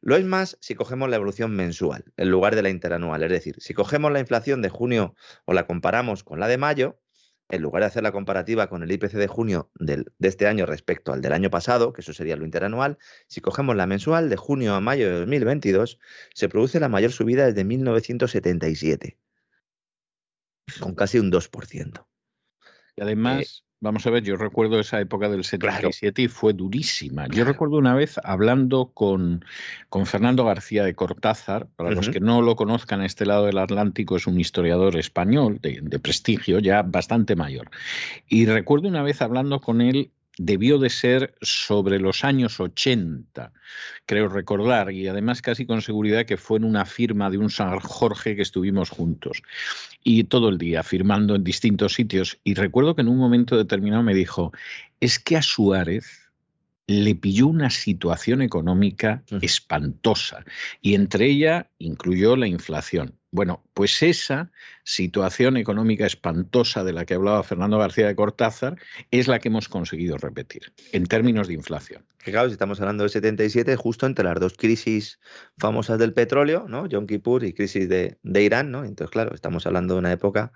Lo 0.00 0.16
es 0.16 0.24
más 0.24 0.58
si 0.60 0.74
cogemos 0.74 1.08
la 1.08 1.16
evolución 1.16 1.54
mensual 1.54 2.04
en 2.16 2.30
lugar 2.30 2.54
de 2.54 2.62
la 2.62 2.70
interanual. 2.70 3.22
Es 3.22 3.30
decir, 3.30 3.56
si 3.58 3.74
cogemos 3.74 4.12
la 4.12 4.20
inflación 4.20 4.62
de 4.62 4.68
junio 4.68 5.14
o 5.44 5.52
la 5.52 5.66
comparamos 5.66 6.22
con 6.22 6.40
la 6.40 6.48
de 6.48 6.58
mayo, 6.58 7.00
en 7.48 7.62
lugar 7.62 7.82
de 7.82 7.86
hacer 7.86 8.02
la 8.02 8.12
comparativa 8.12 8.68
con 8.68 8.82
el 8.82 8.90
IPC 8.90 9.12
de 9.12 9.28
junio 9.28 9.70
de 9.74 10.04
este 10.20 10.46
año 10.46 10.66
respecto 10.66 11.12
al 11.12 11.20
del 11.20 11.32
año 11.32 11.50
pasado, 11.50 11.92
que 11.92 12.00
eso 12.00 12.12
sería 12.12 12.36
lo 12.36 12.44
interanual, 12.44 12.98
si 13.28 13.40
cogemos 13.40 13.76
la 13.76 13.86
mensual 13.86 14.28
de 14.28 14.36
junio 14.36 14.74
a 14.74 14.80
mayo 14.80 15.06
de 15.06 15.18
2022, 15.20 15.98
se 16.34 16.48
produce 16.48 16.80
la 16.80 16.88
mayor 16.88 17.12
subida 17.12 17.46
desde 17.46 17.64
1977, 17.64 19.18
con 20.80 20.94
casi 20.94 21.18
un 21.18 21.30
2%. 21.30 22.06
Y 22.96 23.02
además, 23.02 23.65
Vamos 23.80 24.06
a 24.06 24.10
ver, 24.10 24.22
yo 24.22 24.36
recuerdo 24.36 24.80
esa 24.80 25.00
época 25.00 25.28
del 25.28 25.44
77 25.44 26.22
y 26.22 26.28
fue 26.28 26.54
durísima. 26.54 27.26
Yo 27.28 27.44
recuerdo 27.44 27.76
una 27.76 27.94
vez 27.94 28.18
hablando 28.24 28.90
con, 28.94 29.44
con 29.90 30.06
Fernando 30.06 30.46
García 30.46 30.82
de 30.82 30.94
Cortázar, 30.94 31.68
para 31.76 31.90
los 31.90 32.08
que 32.08 32.20
no 32.20 32.40
lo 32.40 32.56
conozcan, 32.56 33.02
este 33.02 33.26
lado 33.26 33.44
del 33.44 33.58
Atlántico 33.58 34.16
es 34.16 34.26
un 34.26 34.40
historiador 34.40 34.96
español 34.96 35.58
de, 35.60 35.80
de 35.82 35.98
prestigio, 35.98 36.58
ya 36.58 36.82
bastante 36.82 37.36
mayor. 37.36 37.70
Y 38.26 38.46
recuerdo 38.46 38.88
una 38.88 39.02
vez 39.02 39.20
hablando 39.20 39.60
con 39.60 39.82
él 39.82 40.10
debió 40.38 40.78
de 40.78 40.90
ser 40.90 41.34
sobre 41.40 41.98
los 41.98 42.24
años 42.24 42.60
80, 42.60 43.52
creo 44.04 44.28
recordar, 44.28 44.92
y 44.92 45.08
además 45.08 45.42
casi 45.42 45.66
con 45.66 45.82
seguridad 45.82 46.26
que 46.26 46.36
fue 46.36 46.58
en 46.58 46.64
una 46.64 46.84
firma 46.84 47.30
de 47.30 47.38
un 47.38 47.50
San 47.50 47.78
Jorge 47.80 48.36
que 48.36 48.42
estuvimos 48.42 48.90
juntos. 48.90 49.42
Y 50.04 50.24
todo 50.24 50.48
el 50.48 50.58
día 50.58 50.82
firmando 50.82 51.34
en 51.34 51.44
distintos 51.44 51.94
sitios. 51.94 52.38
Y 52.44 52.54
recuerdo 52.54 52.94
que 52.94 53.02
en 53.02 53.08
un 53.08 53.18
momento 53.18 53.56
determinado 53.56 54.02
me 54.02 54.14
dijo, 54.14 54.52
es 55.00 55.18
que 55.18 55.36
a 55.36 55.42
Suárez 55.42 56.26
le 56.86 57.14
pilló 57.16 57.48
una 57.48 57.70
situación 57.70 58.42
económica 58.42 59.24
espantosa 59.40 60.44
y 60.80 60.94
entre 60.94 61.26
ella 61.26 61.68
incluyó 61.78 62.36
la 62.36 62.46
inflación. 62.46 63.15
Bueno, 63.30 63.64
pues 63.74 64.02
esa 64.02 64.50
situación 64.84 65.56
económica 65.56 66.06
espantosa 66.06 66.84
de 66.84 66.92
la 66.92 67.04
que 67.04 67.14
hablaba 67.14 67.42
Fernando 67.42 67.78
García 67.78 68.06
de 68.06 68.14
Cortázar 68.14 68.76
es 69.10 69.28
la 69.28 69.40
que 69.40 69.48
hemos 69.48 69.68
conseguido 69.68 70.16
repetir 70.16 70.72
en 70.92 71.06
términos 71.06 71.48
de 71.48 71.54
inflación. 71.54 72.06
claro, 72.18 72.48
si 72.48 72.52
estamos 72.52 72.80
hablando 72.80 73.02
del 73.02 73.10
77, 73.10 73.76
justo 73.76 74.06
entre 74.06 74.24
las 74.24 74.38
dos 74.38 74.54
crisis 74.56 75.18
famosas 75.58 75.98
del 75.98 76.14
petróleo, 76.14 76.66
¿no? 76.68 76.86
Yom 76.86 77.06
Kippur 77.06 77.44
y 77.44 77.52
crisis 77.52 77.88
de, 77.88 78.18
de 78.22 78.42
Irán, 78.42 78.70
¿no? 78.70 78.84
Entonces, 78.84 79.10
claro, 79.10 79.34
estamos 79.34 79.66
hablando 79.66 79.94
de 79.94 80.00
una 80.00 80.12
época 80.12 80.52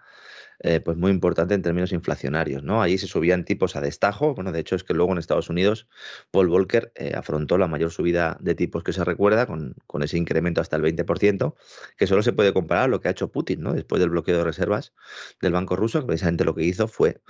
eh, 0.63 0.81
pues 0.81 0.97
muy 0.97 1.11
importante 1.11 1.55
en 1.55 1.63
términos 1.63 1.93
inflacionarios. 1.93 2.63
¿no? 2.63 2.83
Allí 2.83 2.99
se 2.99 3.07
subían 3.07 3.45
tipos 3.45 3.77
a 3.77 3.81
destajo. 3.81 4.35
Bueno, 4.35 4.53
de 4.53 4.61
hecho 4.61 4.77
es 4.77 4.85
que 4.85 4.95
luego 4.95 5.13
en 5.13 5.19
Estados 5.19 5.49
Unidos 5.49 5.89
Paul 6.31 6.49
Volcker 6.49 6.93
eh, 6.97 7.13
afrontó 7.17 7.57
la 7.59 7.67
mayor 7.67 7.91
subida 7.91 8.37
de 8.41 8.55
tipos 8.55 8.85
que 8.85 8.93
se 8.93 9.05
recuerda 9.05 9.47
con, 9.47 9.75
con, 9.87 10.03
ese 10.03 10.19
incremento 10.19 10.61
hasta 10.61 10.77
el 10.77 10.83
20%, 10.83 11.55
que 11.97 12.07
solo 12.07 12.23
se 12.23 12.33
puede 12.33 12.53
comparar 12.53 12.85
a 12.85 12.89
lo 12.89 13.01
que 13.01 13.09
ha 13.09 13.11
hecho 13.13 13.33
Putin 13.33 13.63
¿no? 13.63 13.73
después 13.73 14.01
del 14.01 14.11
bloqueo 14.11 14.37
de 14.37 14.45
reservas 14.45 14.93
del 15.41 15.53
Banco 15.53 15.77
Ruso, 15.77 16.01
que 16.01 16.07
precisamente 16.07 16.45
lo 16.45 16.55
que 16.55 16.65
hizo 16.65 16.89
fue 16.89 17.21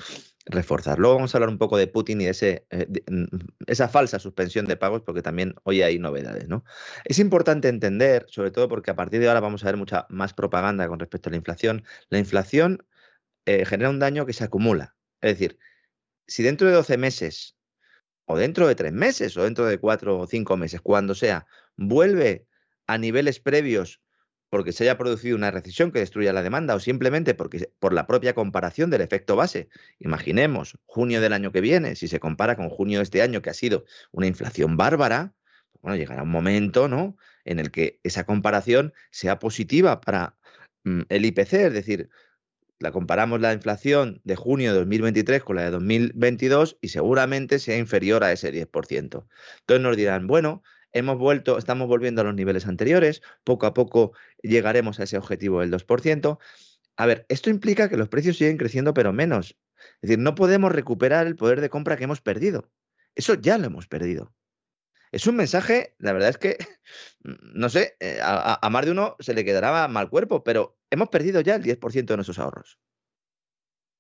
reforzar. 0.47 0.99
Luego 0.99 1.17
vamos 1.17 1.35
a 1.35 1.39
hablar 1.39 1.51
un 1.51 1.59
poco 1.59 1.77
de 1.77 1.87
Putin 1.87 2.21
y 2.21 2.25
de, 2.25 2.31
ese, 2.31 2.67
eh, 2.71 2.87
mm, 3.09 3.25
esa 3.67 3.89
falsa 3.89 4.19
suspensión 4.19 4.67
de 4.67 4.77
pagos, 4.77 5.03
porque 5.03 5.23
también 5.23 5.55
hoy 5.63 5.83
hay 5.83 5.99
novedades. 5.99 6.49
¿no? 6.49 6.65
Es 7.05 7.19
importante 7.19 7.69
entender, 7.69 8.27
sobre 8.29 8.51
todo 8.51 8.69
porque 8.69 8.91
a 8.91 8.97
partir 8.97 9.21
de 9.21 9.29
ahora 9.29 9.41
vamos 9.41 9.63
a 9.63 9.67
ver 9.67 9.77
mucha 9.77 10.07
más 10.09 10.35
propaganda 10.35 10.89
con 10.89 10.99
respecto 10.99 11.29
a 11.29 11.31
la 11.31 11.37
inflación. 11.37 11.85
La 12.09 12.19
inflación 12.19 12.85
eh, 13.47 13.65
genera 13.65 13.91
un 13.91 13.99
daño 13.99 14.27
que 14.27 14.33
se 14.33 14.45
acumula. 14.45 14.97
Es 15.21 15.33
decir, 15.33 15.59
si 16.27 16.43
dentro 16.43 16.69
de 16.69 16.75
12 16.75 16.97
meses, 16.99 17.57
o 18.25 18.37
dentro 18.39 18.69
de 18.69 18.75
3 18.75 18.93
meses, 18.93 19.37
o 19.37 19.45
dentro 19.45 19.67
de 19.67 19.79
4 19.79 20.19
o 20.19 20.27
5 20.27 20.57
meses, 20.57 20.81
cuando 20.81 21.15
sea, 21.15 21.47
vuelve 21.77 22.47
a 22.87 22.99
niveles 22.99 23.41
previos 23.41 24.01
porque 24.51 24.73
se 24.73 24.85
haya 24.85 24.99
producido 24.99 25.37
una 25.37 25.53
recesión 25.53 25.93
que 25.93 26.01
destruya 26.01 26.33
la 26.33 26.43
demanda 26.43 26.75
o 26.75 26.81
simplemente 26.81 27.35
porque 27.35 27.71
por 27.79 27.93
la 27.93 28.07
propia 28.07 28.35
comparación 28.35 28.91
del 28.91 29.01
efecto 29.01 29.37
base. 29.37 29.69
Imaginemos 30.01 30.77
junio 30.87 31.21
del 31.21 31.33
año 31.33 31.53
que 31.53 31.61
viene, 31.61 31.95
si 31.95 32.09
se 32.09 32.19
compara 32.19 32.57
con 32.57 32.69
junio 32.69 32.99
de 32.99 33.05
este 33.05 33.23
año 33.23 33.43
que 33.43 33.51
ha 33.51 33.55
sido 33.55 33.85
una 34.11 34.27
inflación 34.27 34.77
bárbara, 34.77 35.35
bueno, 35.83 35.97
llegará 35.97 36.25
un 36.25 36.31
momento, 36.31 36.89
¿no? 36.89 37.17
en 37.45 37.59
el 37.59 37.71
que 37.71 38.01
esa 38.03 38.25
comparación 38.25 38.93
sea 39.11 39.39
positiva 39.39 40.01
para 40.01 40.37
mm, 40.85 41.03
el 41.09 41.25
IPC, 41.25 41.53
es 41.55 41.73
decir, 41.73 42.11
la 42.81 42.93
comparamos 42.93 43.41
la 43.41 43.53
inflación 43.53 44.21
de 44.25 44.37
junio 44.37 44.73
de 44.73 44.79
2023 44.79 45.45
con 45.45 45.57
la 45.57 45.65
de 45.65 45.71
2022 45.71 46.79
y 46.81 46.89
seguramente 46.89 47.59
sea 47.59 47.77
inferior 47.77 48.25
a 48.25 48.33
ese 48.33 48.53
10%. 48.53 49.27
Entonces 49.61 49.83
nos 49.83 49.97
dirán, 49.97 50.27
bueno, 50.27 50.63
hemos 50.93 51.19
vuelto, 51.19 51.59
estamos 51.59 51.89
volviendo 51.89 52.23
a 52.23 52.25
los 52.25 52.35
niveles 52.35 52.67
anteriores, 52.67 53.21
poco 53.45 53.67
a 53.67 53.75
poco 53.75 54.13
llegaremos 54.43 54.99
a 54.99 55.05
ese 55.05 55.19
objetivo 55.19 55.61
del 55.61 55.71
2%. 55.71 56.39
A 56.97 57.07
ver, 57.07 57.27
esto 57.29 57.51
implica 57.51 57.91
que 57.91 57.99
los 57.99 58.09
precios 58.09 58.39
siguen 58.39 58.57
creciendo 58.57 58.95
pero 58.95 59.13
menos. 59.13 59.59
Es 60.03 60.09
decir, 60.09 60.19
no 60.19 60.35
podemos 60.35 60.73
recuperar 60.73 61.27
el 61.27 61.37
poder 61.37 61.61
de 61.61 61.69
compra 61.69 61.99
que 61.99 62.05
hemos 62.05 62.23
perdido. 62.23 62.71
Eso 63.15 63.35
ya 63.35 63.59
lo 63.59 63.67
hemos 63.67 63.89
perdido. 63.89 64.33
Es 65.13 65.27
un 65.27 65.37
mensaje, 65.37 65.95
la 65.99 66.13
verdad 66.13 66.31
es 66.31 66.39
que, 66.39 66.57
no 67.23 67.69
sé, 67.69 67.97
eh, 68.01 68.21
a, 68.23 68.69
más 68.71 68.85
de 68.85 68.93
uno 68.93 69.17
se 69.19 69.35
le 69.35 69.45
quedará 69.45 69.89
mal 69.89 70.09
cuerpo, 70.09 70.45
pero 70.45 70.79
hemos 70.91 71.09
perdido 71.09 71.41
ya 71.41 71.57
el 71.57 71.63
10% 71.63 72.13
de 72.13 72.17
nuestros 72.17 72.39
ahorros. 72.39 72.79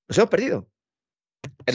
Los 0.08 0.18
hemos 0.18 0.30
perdido. 0.30 0.70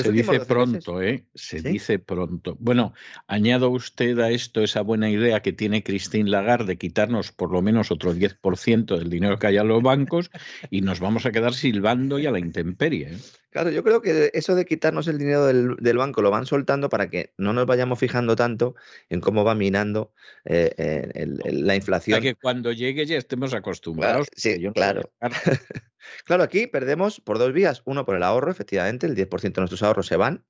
Se 0.03 0.11
dice 0.11 0.39
pronto, 0.41 1.01
¿eh? 1.01 1.25
Se 1.33 1.61
dice 1.61 1.99
pronto. 1.99 2.57
Bueno, 2.59 2.93
añado 3.27 3.69
usted 3.69 4.19
a 4.19 4.31
esto 4.31 4.61
esa 4.61 4.81
buena 4.81 5.09
idea 5.09 5.41
que 5.41 5.53
tiene 5.53 5.83
Christine 5.83 6.29
Lagarde 6.29 6.65
de 6.65 6.77
quitarnos 6.77 7.31
por 7.31 7.51
lo 7.51 7.61
menos 7.61 7.91
otro 7.91 8.13
10% 8.13 8.97
del 8.97 9.09
dinero 9.09 9.37
que 9.39 9.47
hay 9.47 9.57
en 9.57 9.67
los 9.67 9.81
bancos 9.81 10.31
y 10.69 10.81
nos 10.81 10.99
vamos 10.99 11.25
a 11.25 11.31
quedar 11.31 11.53
silbando 11.53 12.19
y 12.19 12.25
a 12.25 12.31
la 12.31 12.39
intemperie. 12.39 13.13
¿eh? 13.13 13.17
Claro, 13.55 13.69
yo 13.69 13.85
creo 13.85 14.01
que 14.01 14.31
eso 14.33 14.53
de 14.53 14.65
quitarnos 14.65 15.07
el 15.07 15.17
dinero 15.17 15.45
del, 15.45 15.97
banco 15.97 16.21
lo 16.21 16.29
van 16.29 16.45
soltando 16.45 16.89
para 16.89 17.09
que 17.09 17.33
no 17.37 17.53
nos 17.53 17.65
vayamos 17.65 17.97
fijando 17.99 18.35
tanto 18.35 18.75
en 19.07 19.21
cómo 19.21 19.45
va 19.45 19.55
minando 19.55 20.13
eh, 20.43 20.73
eh, 20.77 21.25
la 21.53 21.75
inflación. 21.75 22.19
Para 22.19 22.33
que 22.33 22.35
cuando 22.35 22.73
llegue 22.73 23.05
ya 23.05 23.17
estemos 23.17 23.53
acostumbrados. 23.53 24.27
sí, 24.35 24.61
claro. 24.73 25.09
claro, 26.25 26.43
aquí 26.43 26.67
perdemos 26.67 27.21
por 27.21 27.39
dos 27.39 27.53
vías. 27.53 27.81
Uno, 27.85 28.05
por 28.05 28.17
el 28.17 28.23
ahorro, 28.23 28.51
efectivamente, 28.51 29.07
el 29.07 29.15
10% 29.15 29.39
de 29.39 29.61
nuestros 29.61 29.83
ahorros 29.85 30.07
se 30.07 30.17
van, 30.17 30.45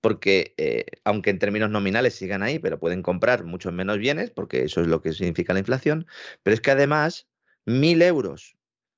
porque 0.00 0.54
eh, 0.56 0.86
aunque 1.04 1.30
en 1.30 1.38
términos 1.38 1.70
nominales 1.70 2.14
sigan 2.14 2.42
ahí, 2.42 2.58
pero 2.58 2.78
pueden 2.78 3.02
comprar 3.02 3.44
muchos 3.44 3.72
menos 3.72 3.98
bienes, 3.98 4.30
porque 4.30 4.64
eso 4.64 4.80
es 4.80 4.86
lo 4.86 5.02
que 5.02 5.12
significa 5.12 5.52
la 5.52 5.60
inflación. 5.60 6.06
Pero 6.42 6.54
es 6.54 6.60
que 6.60 6.70
además, 6.70 7.28
mil 7.66 8.02
euros 8.02 8.56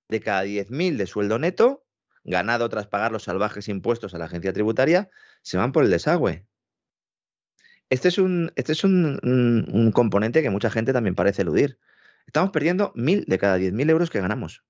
de 0.08 0.20
cada 0.20 0.44
10.000 0.44 0.96
de 0.96 1.06
sueldo 1.06 1.38
neto 1.38 1.84
ganado 2.24 2.68
tras 2.68 2.86
pagar 2.86 3.12
los 3.12 3.24
salvajes 3.24 3.68
impuestos 3.68 4.14
a 4.14 4.18
la 4.18 4.26
agencia 4.26 4.52
tributaria, 4.52 5.10
se 5.42 5.56
van 5.56 5.72
por 5.72 5.84
el 5.84 5.90
desagüe. 5.90 6.46
Este 7.90 8.08
es 8.08 8.18
un, 8.18 8.52
este 8.56 8.72
es 8.72 8.84
un, 8.84 9.90
componente 9.94 10.42
que 10.42 10.50
mucha 10.50 10.70
gente 10.70 10.92
también 10.92 11.14
parece 11.14 11.42
eludir. 11.42 11.78
Estamos 12.26 12.50
perdiendo 12.50 12.92
mil 12.94 13.24
de 13.26 13.38
cada 13.38 13.56
diez 13.56 13.72
mil 13.72 13.90
euros 13.90 14.08
que 14.08 14.20
ganamos 14.20 14.64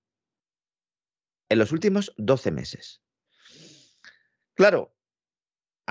en 1.49 1.59
los 1.59 1.71
últimos 1.71 2.15
12 2.17 2.51
meses. 2.51 3.03
Claro, 4.55 4.97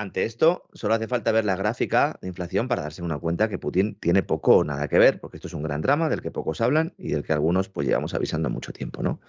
ante 0.01 0.25
esto, 0.25 0.67
solo 0.74 0.93
hace 0.93 1.08
falta 1.08 1.31
ver 1.31 1.46
la 1.46 1.55
gráfica 1.55 2.17
de 2.22 2.27
inflación 2.27 2.67
para 2.67 2.84
darse 2.84 3.01
una 3.01 3.17
cuenta 3.20 3.50
que 3.50 3.58
Putin 3.58 3.96
tiene 3.96 4.24
poco 4.24 4.58
o 4.58 4.63
nada 4.63 4.88
que 4.88 5.00
ver, 5.00 5.20
porque 5.20 5.38
esto 5.38 5.48
es 5.48 5.53
un 5.53 5.63
gran 5.63 5.81
drama 5.81 6.10
del 6.10 6.22
que 6.22 6.31
pocos 6.31 6.62
hablan 6.62 6.93
y 6.98 7.12
del 7.12 7.24
que 7.24 7.34
algunos 7.34 7.70
pues 7.70 7.88
llevamos 7.88 8.13
avisando 8.13 8.50
mucho 8.50 8.74
tiempo, 8.74 9.03
¿no? 9.03 9.22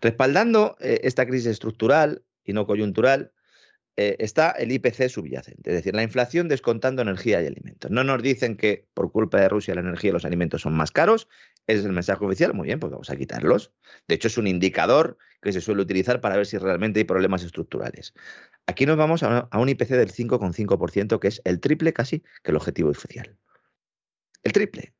Respaldando 0.00 0.76
eh, 0.80 1.00
esta 1.02 1.26
crisis 1.26 1.46
estructural 1.46 2.22
y 2.44 2.52
no 2.52 2.66
coyuntural, 2.66 3.32
eh, 4.00 4.14
está 4.20 4.52
el 4.52 4.70
IPC 4.70 5.08
subyacente, 5.08 5.70
es 5.70 5.74
decir, 5.74 5.92
la 5.92 6.04
inflación 6.04 6.46
descontando 6.46 7.02
energía 7.02 7.42
y 7.42 7.46
alimentos. 7.46 7.90
No 7.90 8.04
nos 8.04 8.22
dicen 8.22 8.56
que 8.56 8.86
por 8.94 9.10
culpa 9.10 9.40
de 9.40 9.48
Rusia 9.48 9.74
la 9.74 9.80
energía 9.80 10.10
y 10.10 10.12
los 10.12 10.24
alimentos 10.24 10.62
son 10.62 10.72
más 10.74 10.92
caros, 10.92 11.26
ese 11.66 11.80
es 11.80 11.84
el 11.84 11.90
mensaje 11.90 12.24
oficial, 12.24 12.54
muy 12.54 12.66
bien, 12.66 12.78
pues 12.78 12.92
vamos 12.92 13.10
a 13.10 13.16
quitarlos. 13.16 13.72
De 14.06 14.14
hecho, 14.14 14.28
es 14.28 14.38
un 14.38 14.46
indicador 14.46 15.18
que 15.42 15.52
se 15.52 15.60
suele 15.60 15.82
utilizar 15.82 16.20
para 16.20 16.36
ver 16.36 16.46
si 16.46 16.58
realmente 16.58 17.00
hay 17.00 17.04
problemas 17.04 17.42
estructurales. 17.42 18.14
Aquí 18.68 18.86
nos 18.86 18.96
vamos 18.96 19.24
a, 19.24 19.48
un 19.52 19.68
IPC 19.68 19.88
del 19.88 20.12
5,5%, 20.12 21.18
que 21.18 21.26
es 21.26 21.42
el 21.44 21.58
triple 21.58 21.92
casi 21.92 22.20
que 22.44 22.52
el 22.52 22.56
objetivo 22.56 22.90
oficial. 22.90 23.36
El 24.44 24.52
triple. 24.52 24.94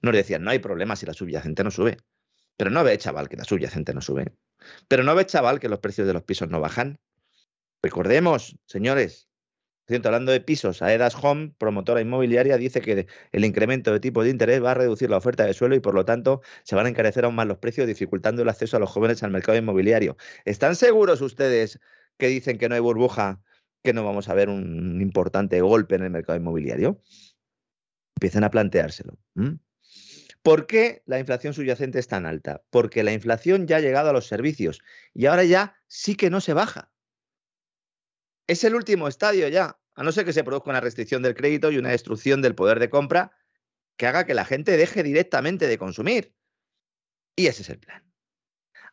Nos 0.00 0.14
decían, 0.14 0.42
no 0.42 0.52
hay 0.52 0.58
problema 0.58 0.96
si 0.96 1.04
la 1.04 1.12
subyacente 1.12 1.64
no 1.64 1.70
sube. 1.70 1.98
Pero 2.56 2.70
no 2.70 2.82
ve, 2.82 2.96
chaval, 2.96 3.28
que 3.28 3.36
la 3.36 3.44
subyacente 3.44 3.92
no 3.92 4.00
sube. 4.00 4.32
Pero 4.88 5.04
no 5.04 5.14
ve, 5.14 5.26
chaval, 5.26 5.60
que 5.60 5.68
los 5.68 5.80
precios 5.80 6.06
de 6.06 6.14
los 6.14 6.22
pisos 6.22 6.48
no 6.48 6.62
bajan. 6.62 6.98
Recordemos, 7.82 8.58
señores, 8.66 9.28
hablando 10.04 10.32
de 10.32 10.40
pisos, 10.40 10.82
Aedas 10.82 11.16
Home, 11.22 11.54
promotora 11.58 12.00
inmobiliaria, 12.00 12.58
dice 12.58 12.80
que 12.80 13.06
el 13.32 13.44
incremento 13.44 13.92
de 13.92 14.00
tipos 14.00 14.24
de 14.24 14.30
interés 14.30 14.62
va 14.62 14.72
a 14.72 14.74
reducir 14.74 15.08
la 15.08 15.16
oferta 15.16 15.44
de 15.44 15.54
suelo 15.54 15.74
y 15.74 15.80
por 15.80 15.94
lo 15.94 16.04
tanto 16.04 16.42
se 16.64 16.76
van 16.76 16.86
a 16.86 16.88
encarecer 16.90 17.24
aún 17.24 17.34
más 17.34 17.46
los 17.46 17.58
precios, 17.58 17.86
dificultando 17.86 18.42
el 18.42 18.48
acceso 18.48 18.76
a 18.76 18.80
los 18.80 18.90
jóvenes 18.90 19.22
al 19.22 19.30
mercado 19.30 19.56
inmobiliario. 19.56 20.16
¿Están 20.44 20.76
seguros 20.76 21.20
ustedes 21.20 21.80
que 22.18 22.28
dicen 22.28 22.58
que 22.58 22.68
no 22.68 22.74
hay 22.74 22.80
burbuja, 22.80 23.40
que 23.82 23.92
no 23.92 24.04
vamos 24.04 24.28
a 24.28 24.34
ver 24.34 24.48
un 24.48 25.00
importante 25.00 25.60
golpe 25.60 25.94
en 25.94 26.02
el 26.02 26.10
mercado 26.10 26.38
inmobiliario? 26.38 27.00
Empiecen 28.16 28.44
a 28.44 28.50
planteárselo. 28.50 29.16
¿Por 30.42 30.66
qué 30.66 31.02
la 31.06 31.18
inflación 31.18 31.54
subyacente 31.54 31.98
es 31.98 32.08
tan 32.08 32.26
alta? 32.26 32.62
Porque 32.70 33.02
la 33.02 33.12
inflación 33.12 33.66
ya 33.66 33.76
ha 33.76 33.80
llegado 33.80 34.10
a 34.10 34.12
los 34.12 34.26
servicios 34.26 34.80
y 35.14 35.26
ahora 35.26 35.44
ya 35.44 35.76
sí 35.86 36.14
que 36.16 36.30
no 36.30 36.40
se 36.40 36.52
baja. 36.52 36.90
Es 38.48 38.64
el 38.64 38.74
último 38.74 39.06
estadio 39.08 39.46
ya, 39.48 39.78
a 39.94 40.02
no 40.02 40.10
ser 40.10 40.24
que 40.24 40.32
se 40.32 40.42
produzca 40.42 40.70
una 40.70 40.80
restricción 40.80 41.22
del 41.22 41.34
crédito 41.34 41.70
y 41.70 41.76
una 41.76 41.90
destrucción 41.90 42.40
del 42.40 42.54
poder 42.54 42.80
de 42.80 42.88
compra 42.88 43.30
que 43.96 44.06
haga 44.06 44.24
que 44.24 44.32
la 44.32 44.46
gente 44.46 44.76
deje 44.76 45.02
directamente 45.02 45.66
de 45.66 45.76
consumir. 45.76 46.34
Y 47.36 47.46
ese 47.46 47.62
es 47.62 47.68
el 47.68 47.78
plan. 47.78 48.10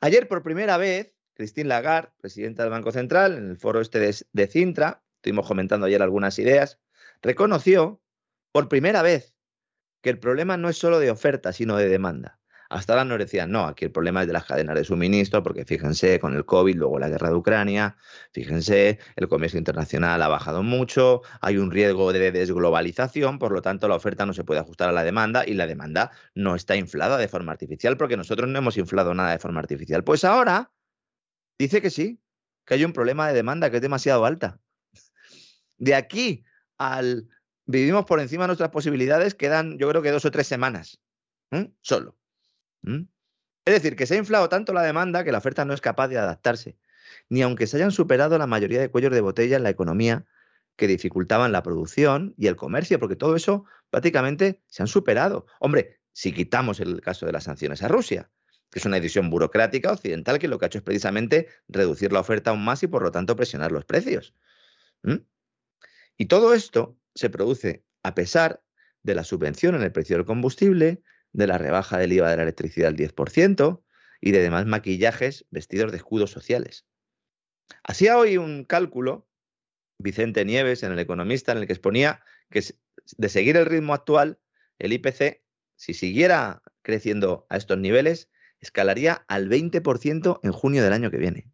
Ayer, 0.02 0.28
por 0.28 0.44
primera 0.44 0.78
vez, 0.78 1.16
Christine 1.36 1.70
Lagarde, 1.70 2.12
presidenta 2.20 2.64
del 2.64 2.72
Banco 2.72 2.92
Central, 2.92 3.38
en 3.38 3.50
el 3.50 3.58
foro 3.58 3.80
este 3.80 4.00
de, 4.00 4.16
de 4.34 4.48
Cintra, 4.48 5.04
estuvimos 5.16 5.48
comentando 5.48 5.86
ayer 5.86 6.02
algunas 6.02 6.38
ideas, 6.38 6.80
reconoció 7.22 8.02
por 8.52 8.68
primera 8.68 9.02
vez 9.02 9.36
que 10.02 10.10
el 10.10 10.20
problema 10.20 10.58
no 10.58 10.70
es 10.70 10.78
solo 10.78 11.00
de 11.00 11.12
oferta, 11.12 11.54
sino 11.54 11.78
de 11.78 11.88
demanda. 11.88 12.40
Hasta 12.76 12.92
ahora 12.92 13.06
nos 13.06 13.20
decían, 13.20 13.52
no, 13.52 13.68
aquí 13.68 13.86
el 13.86 13.92
problema 13.92 14.20
es 14.20 14.28
de 14.28 14.34
las 14.34 14.44
cadenas 14.44 14.76
de 14.76 14.84
suministro, 14.84 15.42
porque 15.42 15.64
fíjense, 15.64 16.20
con 16.20 16.36
el 16.36 16.44
COVID, 16.44 16.76
luego 16.76 17.00
la 17.00 17.08
guerra 17.08 17.30
de 17.30 17.36
Ucrania, 17.36 17.96
fíjense, 18.34 19.00
el 19.16 19.30
comercio 19.30 19.58
internacional 19.58 20.22
ha 20.22 20.28
bajado 20.28 20.62
mucho, 20.62 21.22
hay 21.40 21.58
un 21.58 21.72
riesgo 21.72 22.12
de 22.12 22.34
desglobalización, 22.34 23.40
por 23.40 23.54
lo 23.54 23.62
tanto 23.62 23.88
la 23.88 23.96
oferta 23.96 24.26
no 24.26 24.34
se 24.34 24.44
puede 24.44 24.60
ajustar 24.60 24.90
a 24.90 24.92
la 24.92 25.06
demanda 25.06 25.48
y 25.48 25.54
la 25.54 25.68
demanda 25.68 26.12
no 26.34 26.54
está 26.54 26.76
inflada 26.76 27.18
de 27.18 27.30
forma 27.30 27.54
artificial, 27.54 27.96
porque 27.96 28.18
nosotros 28.18 28.50
no 28.50 28.60
hemos 28.60 28.76
inflado 28.76 29.14
nada 29.14 29.32
de 29.32 29.40
forma 29.40 29.62
artificial. 29.62 30.04
Pues 30.04 30.26
ahora 30.26 30.74
dice 31.58 31.82
que 31.82 31.90
sí, 31.90 32.22
que 32.66 32.74
hay 32.74 32.84
un 32.84 32.92
problema 32.92 33.26
de 33.30 33.36
demanda 33.36 33.70
que 33.70 33.78
es 33.78 33.82
demasiado 33.82 34.26
alta. 34.26 34.60
De 35.78 35.96
aquí 35.96 36.44
al 36.78 37.30
vivimos 37.66 38.04
por 38.04 38.20
encima 38.20 38.44
de 38.44 38.48
nuestras 38.48 38.72
posibilidades, 38.72 39.34
quedan 39.34 39.78
yo 39.78 39.88
creo 39.88 40.02
que 40.02 40.12
dos 40.12 40.26
o 40.26 40.32
tres 40.32 40.48
semanas, 40.48 41.00
solo. 41.80 42.18
Es 43.66 43.74
decir, 43.74 43.96
que 43.96 44.06
se 44.06 44.16
ha 44.16 44.18
inflado 44.18 44.50
tanto 44.50 44.74
la 44.74 44.84
demanda 44.84 45.24
que 45.24 45.32
la 45.32 45.40
oferta 45.40 45.66
no 45.66 45.74
es 45.74 45.82
capaz 45.82 46.08
de 46.08 46.18
adaptarse, 46.18 46.78
ni 47.30 47.42
aunque 47.42 47.68
se 47.68 47.78
hayan 47.78 47.92
superado 47.92 48.38
la 48.38 48.48
mayoría 48.48 48.80
de 48.80 48.90
cuellos 48.90 49.12
de 49.12 49.22
botella 49.22 49.58
en 49.58 49.64
la 49.64 49.70
economía 49.70 50.26
que 50.76 50.88
dificultaban 50.88 51.52
la 51.52 51.64
producción 51.64 52.34
y 52.38 52.48
el 52.48 52.56
comercio, 52.56 53.00
porque 53.00 53.16
todo 53.16 53.36
eso 53.36 53.66
prácticamente 53.90 54.62
se 54.68 54.84
han 54.84 54.88
superado. 54.88 55.48
Hombre, 55.60 56.00
si 56.12 56.32
quitamos 56.32 56.80
el 56.80 57.02
caso 57.02 57.26
de 57.26 57.32
las 57.32 57.46
sanciones 57.46 57.82
a 57.82 57.88
Rusia, 57.88 58.30
que 58.70 58.80
es 58.80 58.86
una 58.86 58.98
decisión 58.98 59.30
burocrática 59.30 59.92
occidental 59.92 60.38
que 60.38 60.48
lo 60.48 60.60
que 60.60 60.66
ha 60.66 60.68
hecho 60.68 60.80
es 60.80 60.84
precisamente 60.84 61.48
reducir 61.68 62.12
la 62.12 62.20
oferta 62.20 62.52
aún 62.52 62.64
más 62.64 62.84
y 62.84 62.88
por 62.88 63.04
lo 63.04 63.12
tanto 63.12 63.36
presionar 63.36 63.72
los 63.72 63.86
precios. 63.86 64.34
Y 66.18 66.26
todo 66.26 66.54
esto 66.54 66.98
se 67.14 67.30
produce 67.30 67.86
a 68.04 68.16
pesar 68.16 68.62
de 69.04 69.16
la 69.16 69.24
subvención 69.24 69.76
en 69.76 69.82
el 69.82 69.92
precio 69.92 70.18
del 70.18 70.26
combustible, 70.26 71.02
de 71.36 71.48
la 71.48 71.58
rebaja 71.58 71.98
del 71.98 72.14
IVA 72.14 72.30
de 72.30 72.38
la 72.38 72.44
electricidad 72.44 72.90
al 72.90 72.96
10% 72.96 73.84
y 74.22 74.32
de 74.32 74.42
demás 74.42 74.66
maquillajes 74.66 75.46
vestidos 75.52 75.92
de 75.92 75.98
escudos 75.98 76.32
sociales. 76.32 76.86
Hacía 77.84 78.18
hoy 78.18 78.38
un 78.38 78.64
cálculo 78.64 79.28
Vicente 80.00 80.46
Nieves 80.46 80.84
en 80.84 80.94
El 80.94 81.00
Economista 81.00 81.52
en 81.52 81.60
el 81.60 81.68
que 81.68 81.74
exponía 81.74 82.24
que 82.50 82.64
de 83.18 83.30
seguir 83.30 83.58
el 83.58 83.66
ritmo 83.66 83.94
actual, 83.94 84.40
el 84.80 84.94
IPC, 84.94 85.44
si 85.76 85.94
siguiera 85.94 86.62
creciendo 86.82 87.46
a 87.50 87.58
estos 87.58 87.78
niveles, 87.78 88.30
escalaría 88.62 89.26
al 89.28 89.50
20% 89.50 90.40
en 90.42 90.52
junio 90.52 90.84
del 90.84 90.94
año 90.94 91.12
que 91.12 91.18
viene. 91.18 91.52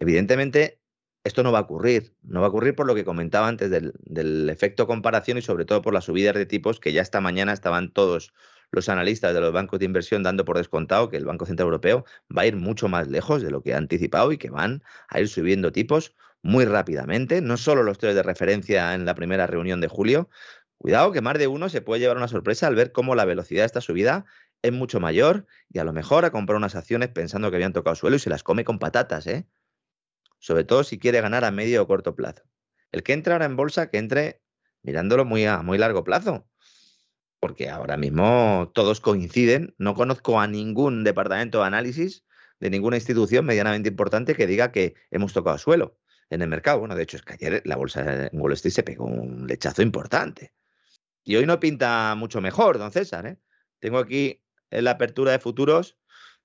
Evidentemente, 0.00 0.81
esto 1.24 1.42
no 1.42 1.52
va 1.52 1.60
a 1.60 1.62
ocurrir. 1.62 2.14
No 2.22 2.40
va 2.40 2.46
a 2.46 2.48
ocurrir 2.50 2.74
por 2.74 2.86
lo 2.86 2.94
que 2.94 3.04
comentaba 3.04 3.48
antes 3.48 3.70
del, 3.70 4.48
efecto 4.50 4.86
comparación 4.86 5.38
y 5.38 5.42
sobre 5.42 5.64
todo 5.64 5.82
por 5.82 5.94
las 5.94 6.04
subidas 6.04 6.34
de 6.34 6.46
tipos 6.46 6.80
que 6.80 6.92
ya 6.92 7.02
esta 7.02 7.20
mañana 7.20 7.52
estaban 7.52 7.92
todos 7.92 8.32
los 8.70 8.88
analistas 8.88 9.34
de 9.34 9.40
los 9.40 9.52
bancos 9.52 9.78
de 9.78 9.84
inversión 9.84 10.22
dando 10.22 10.44
por 10.44 10.56
descontado 10.56 11.10
que 11.10 11.18
el 11.18 11.26
Banco 11.26 11.46
Central 11.46 11.66
Europeo 11.66 12.04
va 12.36 12.42
a 12.42 12.46
ir 12.46 12.56
mucho 12.56 12.88
más 12.88 13.08
lejos 13.08 13.42
de 13.42 13.50
lo 13.50 13.62
que 13.62 13.74
ha 13.74 13.76
anticipado 13.76 14.32
y 14.32 14.38
que 14.38 14.50
van 14.50 14.82
a 15.08 15.20
ir 15.20 15.28
subiendo 15.28 15.72
tipos 15.72 16.14
muy 16.42 16.64
rápidamente, 16.64 17.40
no 17.40 17.56
solo 17.56 17.82
los 17.82 17.98
tres 17.98 18.14
de 18.14 18.22
referencia 18.22 18.94
en 18.94 19.04
la 19.04 19.14
primera 19.14 19.46
reunión 19.46 19.80
de 19.80 19.88
julio. 19.88 20.28
Cuidado 20.78 21.12
que 21.12 21.20
más 21.20 21.38
de 21.38 21.46
uno 21.46 21.68
se 21.68 21.82
puede 21.82 22.00
llevar 22.00 22.16
una 22.16 22.28
sorpresa 22.28 22.66
al 22.66 22.74
ver 22.74 22.90
cómo 22.90 23.14
la 23.14 23.24
velocidad 23.24 23.62
de 23.62 23.66
esta 23.66 23.80
subida 23.80 24.24
es 24.62 24.72
mucho 24.72 25.00
mayor 25.00 25.46
y 25.68 25.78
a 25.78 25.84
lo 25.84 25.92
mejor 25.92 26.24
a 26.24 26.32
comprar 26.32 26.56
unas 26.56 26.74
acciones 26.74 27.10
pensando 27.10 27.50
que 27.50 27.56
habían 27.56 27.72
tocado 27.72 27.94
suelo 27.94 28.16
y 28.16 28.20
se 28.20 28.30
las 28.30 28.42
come 28.42 28.64
con 28.64 28.78
patatas, 28.78 29.26
¿eh? 29.26 29.46
Sobre 30.42 30.64
todo 30.64 30.82
si 30.82 30.98
quiere 30.98 31.20
ganar 31.20 31.44
a 31.44 31.52
medio 31.52 31.82
o 31.82 31.86
corto 31.86 32.16
plazo. 32.16 32.42
El 32.90 33.04
que 33.04 33.12
entra 33.12 33.34
ahora 33.34 33.46
en 33.46 33.54
bolsa, 33.56 33.90
que 33.90 33.98
entre 33.98 34.42
mirándolo 34.82 35.24
muy 35.24 35.46
a 35.46 35.62
muy 35.62 35.78
largo 35.78 36.02
plazo, 36.02 36.48
porque 37.38 37.70
ahora 37.70 37.96
mismo 37.96 38.72
todos 38.74 39.00
coinciden. 39.00 39.74
No 39.78 39.94
conozco 39.94 40.40
a 40.40 40.48
ningún 40.48 41.04
departamento 41.04 41.60
de 41.60 41.66
análisis 41.66 42.24
de 42.58 42.70
ninguna 42.70 42.96
institución 42.96 43.44
medianamente 43.44 43.88
importante 43.88 44.34
que 44.34 44.46
diga 44.46 44.72
que 44.72 44.94
hemos 45.12 45.32
tocado 45.32 45.58
suelo 45.58 45.96
en 46.28 46.42
el 46.42 46.48
mercado. 46.48 46.80
Bueno, 46.80 46.96
de 46.96 47.04
hecho, 47.04 47.16
es 47.16 47.22
que 47.22 47.34
ayer 47.34 47.62
la 47.64 47.76
bolsa 47.76 48.26
en 48.26 48.40
Wall 48.40 48.52
Street 48.54 48.74
se 48.74 48.82
pegó 48.82 49.04
un 49.04 49.46
lechazo 49.46 49.82
importante. 49.82 50.54
Y 51.24 51.36
hoy 51.36 51.46
no 51.46 51.60
pinta 51.60 52.14
mucho 52.16 52.40
mejor, 52.40 52.78
don 52.78 52.90
César. 52.90 53.26
¿eh? 53.26 53.38
Tengo 53.78 53.98
aquí 53.98 54.42
la 54.70 54.92
apertura 54.92 55.30
de 55.30 55.38
futuros 55.38 55.98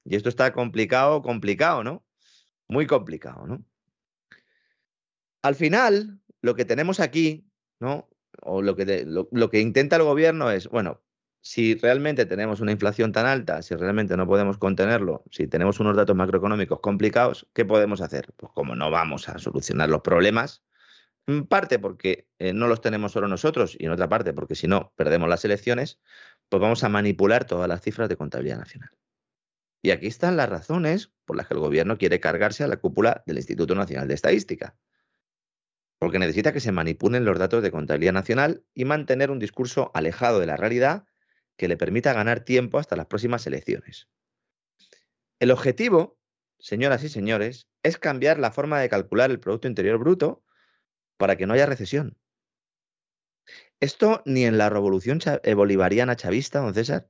y 0.03 0.15
esto 0.15 0.29
está 0.29 0.53
complicado, 0.53 1.23
complicado, 1.23 1.83
¿no? 1.83 2.05
Muy 2.67 2.85
complicado, 2.85 3.47
¿no? 3.47 3.65
Al 5.47 5.55
final, 5.55 6.19
lo 6.41 6.55
que 6.55 6.65
tenemos 6.65 6.99
aquí, 6.99 7.49
¿no? 7.79 8.09
O 8.41 8.61
lo 8.61 8.75
que, 8.75 9.05
lo, 9.05 9.49
que 9.49 9.61
intenta 9.61 9.95
el 9.95 10.03
gobierno 10.03 10.51
es, 10.51 10.67
bueno, 10.67 11.01
si 11.39 11.75
realmente 11.75 12.25
tenemos 12.25 12.59
una 12.59 12.73
inflación 12.73 13.13
tan 13.13 13.25
alta, 13.25 13.61
si 13.61 13.73
realmente 13.73 14.17
no 14.17 14.27
podemos 14.27 14.57
contenerlo, 14.57 15.23
si 15.31 15.47
tenemos 15.47 15.79
unos 15.79 15.95
datos 15.95 16.17
macroeconómicos 16.17 16.81
complicados, 16.81 17.47
¿qué 17.53 17.63
podemos 17.63 18.01
hacer? 18.01 18.33
Pues 18.35 18.51
como 18.51 18.75
no 18.75 18.91
vamos 18.91 19.29
a 19.29 19.39
solucionar 19.39 19.87
los 19.87 20.01
problemas, 20.01 20.65
en 21.27 21.47
parte 21.47 21.79
porque 21.79 22.27
eh, 22.39 22.51
no 22.51 22.67
los 22.67 22.81
tenemos 22.81 23.13
solo 23.13 23.29
nosotros 23.29 23.77
y 23.79 23.85
en 23.85 23.91
otra 23.91 24.09
parte 24.09 24.33
porque 24.33 24.55
si 24.55 24.67
no 24.67 24.91
perdemos 24.97 25.29
las 25.29 25.45
elecciones, 25.45 26.01
pues 26.49 26.61
vamos 26.61 26.83
a 26.83 26.89
manipular 26.89 27.45
todas 27.45 27.69
las 27.69 27.79
cifras 27.79 28.09
de 28.09 28.17
contabilidad 28.17 28.57
nacional. 28.57 28.89
Y 29.81 29.91
aquí 29.91 30.07
están 30.07 30.35
las 30.35 30.49
razones 30.49 31.13
por 31.23 31.37
las 31.37 31.47
que 31.47 31.53
el 31.53 31.61
gobierno 31.61 31.97
quiere 31.97 32.19
cargarse 32.19 32.65
a 32.65 32.67
la 32.67 32.75
cúpula 32.75 33.23
del 33.25 33.37
Instituto 33.37 33.75
Nacional 33.75 34.09
de 34.09 34.15
Estadística 34.15 34.75
porque 35.99 36.19
necesita 36.19 36.53
que 36.53 36.59
se 36.59 36.71
manipulen 36.71 37.25
los 37.25 37.39
datos 37.39 37.63
de 37.63 37.71
contabilidad 37.71 38.13
nacional 38.13 38.63
y 38.73 38.85
mantener 38.85 39.31
un 39.31 39.39
discurso 39.39 39.91
alejado 39.93 40.39
de 40.39 40.45
la 40.45 40.57
realidad 40.57 41.05
que 41.55 41.67
le 41.67 41.77
permita 41.77 42.13
ganar 42.13 42.41
tiempo 42.41 42.77
hasta 42.77 42.95
las 42.95 43.07
próximas 43.07 43.47
elecciones. 43.47 44.07
El 45.39 45.51
objetivo, 45.51 46.19
señoras 46.59 47.03
y 47.03 47.09
señores, 47.09 47.67
es 47.83 47.97
cambiar 47.97 48.39
la 48.39 48.51
forma 48.51 48.79
de 48.79 48.89
calcular 48.89 49.31
el 49.31 49.39
Producto 49.39 49.67
Interior 49.67 49.97
Bruto 49.97 50.43
para 51.17 51.35
que 51.35 51.47
no 51.47 51.53
haya 51.53 51.65
recesión. 51.65 52.17
Esto 53.79 54.21
ni 54.25 54.45
en 54.45 54.57
la 54.57 54.69
revolución 54.69 55.19
eh, 55.43 55.53
bolivariana 55.53 56.15
chavista, 56.15 56.59
don 56.59 56.73
César. 56.73 57.09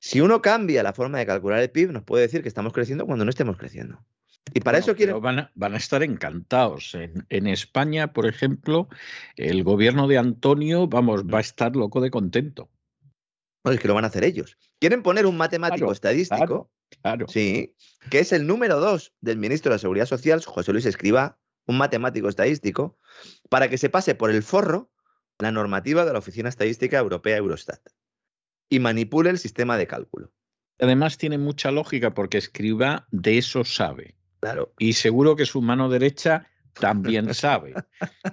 Si 0.00 0.20
uno 0.20 0.40
cambia 0.40 0.82
la 0.82 0.92
forma 0.92 1.18
de 1.18 1.26
calcular 1.26 1.60
el 1.60 1.70
PIB, 1.70 1.90
nos 1.90 2.04
puede 2.04 2.22
decir 2.22 2.42
que 2.42 2.48
estamos 2.48 2.72
creciendo 2.72 3.04
cuando 3.06 3.24
no 3.24 3.30
estemos 3.30 3.56
creciendo. 3.56 4.04
Y 4.54 4.60
para 4.60 4.78
eso 4.78 4.94
quieren. 4.94 5.20
Van 5.20 5.74
a, 5.74 5.76
estar 5.76 6.02
encantados. 6.02 6.96
En, 7.28 7.46
España, 7.46 8.12
por 8.12 8.26
ejemplo, 8.26 8.88
el 9.36 9.62
gobierno 9.64 10.08
de 10.08 10.18
Antonio, 10.18 10.86
vamos, 10.86 11.24
va 11.24 11.38
a 11.38 11.42
estar 11.42 11.76
loco 11.76 12.00
de 12.00 12.10
contento. 12.10 12.70
No, 13.64 13.72
es 13.72 13.80
que 13.80 13.88
lo 13.88 13.94
van 13.94 14.04
a 14.04 14.08
hacer 14.08 14.24
ellos. 14.24 14.56
Quieren 14.78 15.02
poner 15.02 15.26
un 15.26 15.36
matemático 15.36 15.90
estadístico, 15.90 16.70
claro, 17.02 17.26
sí, 17.28 17.74
que 18.10 18.20
es 18.20 18.32
el 18.32 18.46
número 18.46 18.78
dos 18.78 19.12
del 19.20 19.36
ministro 19.38 19.70
de 19.70 19.74
la 19.74 19.80
Seguridad 19.80 20.06
Social, 20.06 20.42
José 20.44 20.72
Luis 20.72 20.86
Escriba, 20.86 21.38
un 21.66 21.76
matemático 21.76 22.28
estadístico, 22.28 22.98
para 23.50 23.68
que 23.68 23.76
se 23.76 23.90
pase 23.90 24.14
por 24.14 24.30
el 24.30 24.42
forro 24.42 24.90
la 25.38 25.52
normativa 25.52 26.04
de 26.04 26.12
la 26.12 26.18
Oficina 26.18 26.48
Estadística 26.48 26.98
Europea 26.98 27.36
Eurostat 27.36 27.80
y 28.68 28.80
manipule 28.80 29.30
el 29.30 29.38
sistema 29.38 29.76
de 29.76 29.86
cálculo. 29.86 30.32
Además 30.78 31.18
tiene 31.18 31.38
mucha 31.38 31.70
lógica 31.70 32.14
porque 32.14 32.38
Escriba 32.38 33.06
de 33.10 33.38
eso 33.38 33.64
sabe. 33.64 34.17
Claro. 34.40 34.72
Y 34.78 34.92
seguro 34.92 35.36
que 35.36 35.46
su 35.46 35.62
mano 35.62 35.88
derecha 35.88 36.46
también 36.78 37.34
sabe. 37.34 37.74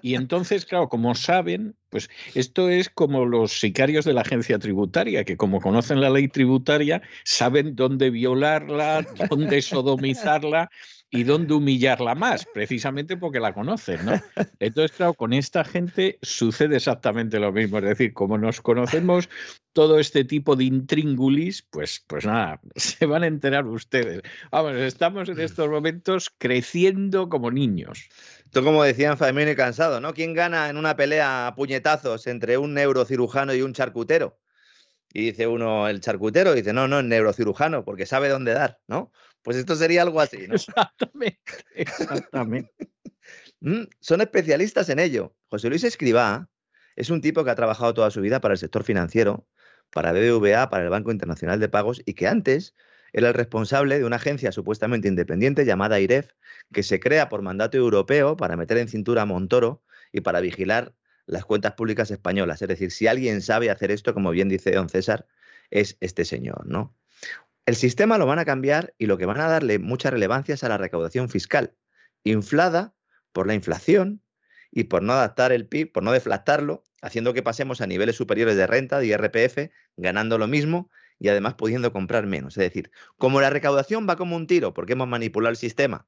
Y 0.02 0.16
entonces, 0.16 0.66
claro, 0.66 0.90
como 0.90 1.16
saben, 1.16 1.76
pues 1.90 2.10
esto 2.34 2.70
es 2.70 2.90
como 2.90 3.26
los 3.26 3.60
sicarios 3.60 4.06
de 4.06 4.14
la 4.14 4.22
agencia 4.22 4.60
tributaria, 4.60 5.24
que 5.24 5.38
como 5.38 5.62
conocen 5.62 6.02
la 6.02 6.10
ley 6.10 6.28
tributaria, 6.28 7.02
saben 7.24 7.76
dónde 7.76 8.10
violarla, 8.10 9.06
dónde 9.30 9.62
sodomizarla 9.62 10.70
y 11.16 11.24
dónde 11.24 11.54
humillarla 11.54 12.16
más, 12.16 12.46
precisamente 12.54 13.18
porque 13.18 13.40
la 13.40 13.54
conocen, 13.54 14.06
¿no? 14.06 14.22
Entonces, 14.60 14.96
claro, 14.96 15.14
con 15.14 15.34
esta 15.34 15.64
gente 15.64 16.20
sucede 16.22 16.78
exactamente 16.78 17.40
lo 17.40 17.52
mismo. 17.52 17.78
Es 17.80 17.86
decir, 17.86 18.14
como 18.14 18.38
nos 18.38 18.62
conocemos 18.62 19.30
todo 19.74 20.00
este 20.00 20.24
tipo 20.24 20.56
de 20.56 20.66
intríngulis, 20.66 21.64
pues, 21.70 22.04
pues 22.08 22.26
nada, 22.26 22.62
se 22.76 23.06
van 23.06 23.24
a 23.24 23.28
enterar 23.28 23.66
ustedes. 23.66 24.22
Vamos, 24.52 24.76
estamos 24.76 25.30
en 25.30 25.40
estos 25.40 25.70
momentos 25.70 26.30
creciendo 26.38 27.30
como 27.30 27.52
niños. 27.52 28.10
Esto 28.44 28.64
como 28.64 28.84
decían 28.84 29.18
Faemino 29.18 29.52
y 29.52 29.56
Cansado, 29.56 30.00
¿no? 30.00 30.14
¿Quién 30.14 30.34
gana 30.34 30.70
en 30.70 30.78
una 30.78 30.96
pelea 30.96 31.48
a 31.48 31.56
puñetazos 31.56 32.28
entre 32.28 32.58
un 32.58 32.74
neurocirujano 32.74 33.54
y 33.54 33.62
un 33.62 33.74
charcutero? 33.74 34.40
Y 35.14 35.28
dice 35.28 35.48
uno, 35.48 35.88
el 35.88 36.02
charcutero, 36.02 36.54
dice, 36.54 36.74
no, 36.74 36.88
no, 36.88 37.00
el 37.00 37.08
neurocirujano, 37.08 37.86
porque 37.86 38.06
sabe 38.06 38.28
dónde 38.28 38.54
dar, 38.54 38.80
¿no? 38.88 39.12
Pues 39.46 39.58
esto 39.58 39.76
sería 39.76 40.02
algo 40.02 40.20
así, 40.20 40.48
¿no? 40.48 40.56
Exactamente, 40.56 41.54
exactamente. 41.76 42.72
Mm, 43.62 43.86
son 44.00 44.22
especialistas 44.22 44.90
en 44.90 45.00
ello. 45.00 45.36
José 45.48 45.70
Luis 45.70 45.84
Escribá 45.84 46.50
es 46.96 47.10
un 47.10 47.22
tipo 47.22 47.44
que 47.44 47.50
ha 47.50 47.56
trabajado 47.56 47.96
toda 47.96 48.12
su 48.12 48.22
vida 48.22 48.40
para 48.40 48.54
el 48.54 48.60
sector 48.60 48.84
financiero, 48.84 49.48
para 49.90 50.12
BBVA, 50.12 50.70
para 50.70 50.84
el 50.84 50.90
Banco 50.92 51.12
Internacional 51.12 51.60
de 51.60 51.70
Pagos, 51.70 52.04
y 52.06 52.14
que 52.14 52.28
antes 52.28 52.76
era 53.14 53.30
el 53.30 53.34
responsable 53.34 53.98
de 53.98 54.06
una 54.06 54.18
agencia 54.18 54.52
supuestamente 54.52 55.08
independiente 55.08 55.66
llamada 55.66 56.00
IREF, 56.00 56.34
que 56.72 56.84
se 56.84 57.00
crea 57.00 57.28
por 57.28 57.42
mandato 57.42 57.78
europeo 57.78 58.36
para 58.36 58.58
meter 58.58 58.78
en 58.78 58.90
cintura 58.90 59.24
a 59.24 59.26
Montoro 59.26 59.82
y 60.12 60.22
para 60.22 60.42
vigilar 60.42 60.94
las 61.26 61.46
cuentas 61.46 61.74
públicas 61.74 62.12
españolas. 62.12 62.62
Es 62.62 62.68
decir, 62.68 62.92
si 62.92 63.08
alguien 63.08 63.42
sabe 63.42 63.72
hacer 63.72 63.90
esto, 63.90 64.14
como 64.14 64.30
bien 64.30 64.50
dice 64.50 64.72
don 64.72 64.90
César, 64.90 65.26
es 65.72 65.98
este 66.02 66.26
señor, 66.26 66.68
¿no? 66.68 66.96
El 67.66 67.76
sistema 67.76 68.20
lo 68.20 68.28
van 68.28 68.38
a 68.38 68.46
cambiar 68.46 68.94
y 69.00 69.08
lo 69.08 69.18
que 69.18 69.26
van 69.26 69.42
a 69.42 69.48
darle 69.48 69.80
mucha 69.80 70.12
relevancia 70.12 70.54
es 70.54 70.64
a 70.64 70.70
la 70.70 70.78
recaudación 70.78 71.30
fiscal, 71.30 71.74
inflada 72.24 72.94
por 73.32 73.48
la 73.48 73.56
inflación 73.56 74.22
y 74.70 74.84
por 74.84 75.02
no 75.02 75.14
adaptar 75.14 75.52
el 75.52 75.68
PIB, 75.68 75.92
por 75.92 76.04
no 76.04 76.12
deflactarlo, 76.12 76.84
haciendo 77.02 77.34
que 77.34 77.42
pasemos 77.42 77.82
a 77.82 77.88
niveles 77.88 78.18
superiores 78.18 78.56
de 78.56 78.68
renta, 78.68 79.00
de 79.00 79.08
IRPF, 79.08 79.72
ganando 79.98 80.38
lo 80.38 80.48
mismo 80.48 80.92
y 81.18 81.30
además 81.30 81.56
pudiendo 81.56 81.92
comprar 81.92 82.28
menos. 82.28 82.56
Es 82.58 82.64
decir, 82.64 82.92
como 83.18 83.42
la 83.42 83.50
recaudación 83.50 84.08
va 84.08 84.16
como 84.16 84.36
un 84.36 84.46
tiro, 84.46 84.76
porque 84.76 84.94
hemos 84.94 85.08
manipulado 85.08 85.50
el 85.50 85.58
sistema 85.58 86.08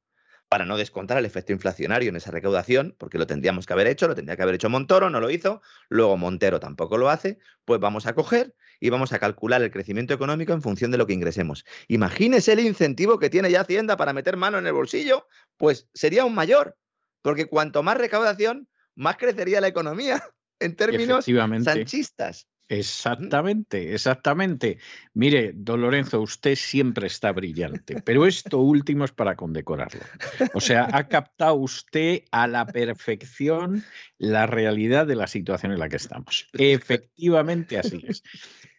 para 0.49 0.65
no 0.65 0.77
descontar 0.77 1.17
el 1.17 1.25
efecto 1.25 1.53
inflacionario 1.53 2.09
en 2.09 2.15
esa 2.17 2.29
recaudación, 2.29 2.95
porque 2.99 3.17
lo 3.17 3.25
tendríamos 3.25 3.65
que 3.65 3.73
haber 3.73 3.87
hecho, 3.87 4.07
lo 4.07 4.15
tendría 4.15 4.37
que 4.37 4.43
haber 4.43 4.55
hecho 4.55 4.69
Montoro, 4.69 5.09
no 5.09 5.19
lo 5.19 5.31
hizo, 5.31 5.61
luego 5.89 6.17
Montero 6.17 6.59
tampoco 6.59 6.97
lo 6.97 7.09
hace, 7.09 7.39
pues 7.65 7.79
vamos 7.79 8.05
a 8.05 8.13
coger 8.13 8.53
y 8.79 8.89
vamos 8.89 9.13
a 9.13 9.19
calcular 9.19 9.61
el 9.61 9.71
crecimiento 9.71 10.13
económico 10.13 10.53
en 10.53 10.61
función 10.61 10.91
de 10.91 10.97
lo 10.97 11.07
que 11.07 11.13
ingresemos. 11.13 11.65
Imagínese 11.87 12.53
el 12.53 12.59
incentivo 12.59 13.19
que 13.19 13.29
tiene 13.29 13.51
ya 13.51 13.61
Hacienda 13.61 13.97
para 13.97 14.13
meter 14.13 14.37
mano 14.37 14.57
en 14.57 14.67
el 14.67 14.73
bolsillo, 14.73 15.27
pues 15.57 15.87
sería 15.93 16.25
un 16.25 16.35
mayor, 16.35 16.75
porque 17.21 17.45
cuanto 17.45 17.83
más 17.83 17.97
recaudación, 17.97 18.67
más 18.95 19.17
crecería 19.17 19.61
la 19.61 19.67
economía 19.67 20.23
en 20.59 20.75
términos 20.75 21.25
sanchistas. 21.63 22.47
Exactamente, 22.69 23.93
exactamente. 23.93 24.77
Mire, 25.13 25.53
don 25.55 25.81
Lorenzo, 25.81 26.19
usted 26.19 26.55
siempre 26.55 27.07
está 27.07 27.31
brillante, 27.31 28.01
pero 28.01 28.25
esto 28.25 28.59
último 28.59 29.05
es 29.05 29.11
para 29.11 29.35
condecorarlo. 29.35 30.01
O 30.53 30.59
sea, 30.59 30.89
ha 30.91 31.07
captado 31.07 31.55
usted 31.55 32.23
a 32.31 32.47
la 32.47 32.65
perfección 32.65 33.83
la 34.17 34.47
realidad 34.47 35.07
de 35.07 35.15
la 35.15 35.27
situación 35.27 35.71
en 35.71 35.79
la 35.79 35.87
que 35.87 35.95
estamos. 35.95 36.49
Efectivamente, 36.53 37.77
así 37.77 38.03
es. 38.05 38.23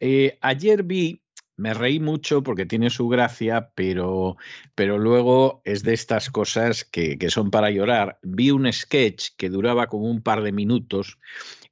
Eh, 0.01 0.39
ayer 0.43 0.83
vi 0.83 1.23
me 1.57 1.75
reí 1.75 1.99
mucho 1.99 2.45
porque 2.45 2.67
tiene 2.67 2.89
su 2.89 3.09
gracia, 3.09 3.73
pero, 3.75 4.37
pero 4.77 4.97
luego 4.97 5.61
es 5.65 5.83
de 5.83 5.93
estas 5.93 6.31
cosas 6.31 6.85
que, 6.85 7.19
que, 7.19 7.31
son 7.31 7.51
para 7.51 7.71
llorar. 7.71 8.21
Vi 8.23 8.53
un 8.53 8.73
sketch 8.73 9.31
que 9.37 9.51
duraba 9.51 9.89
como 9.89 10.09
un 10.09 10.23
par 10.23 10.43
de 10.43 10.53
minutos 10.53 11.19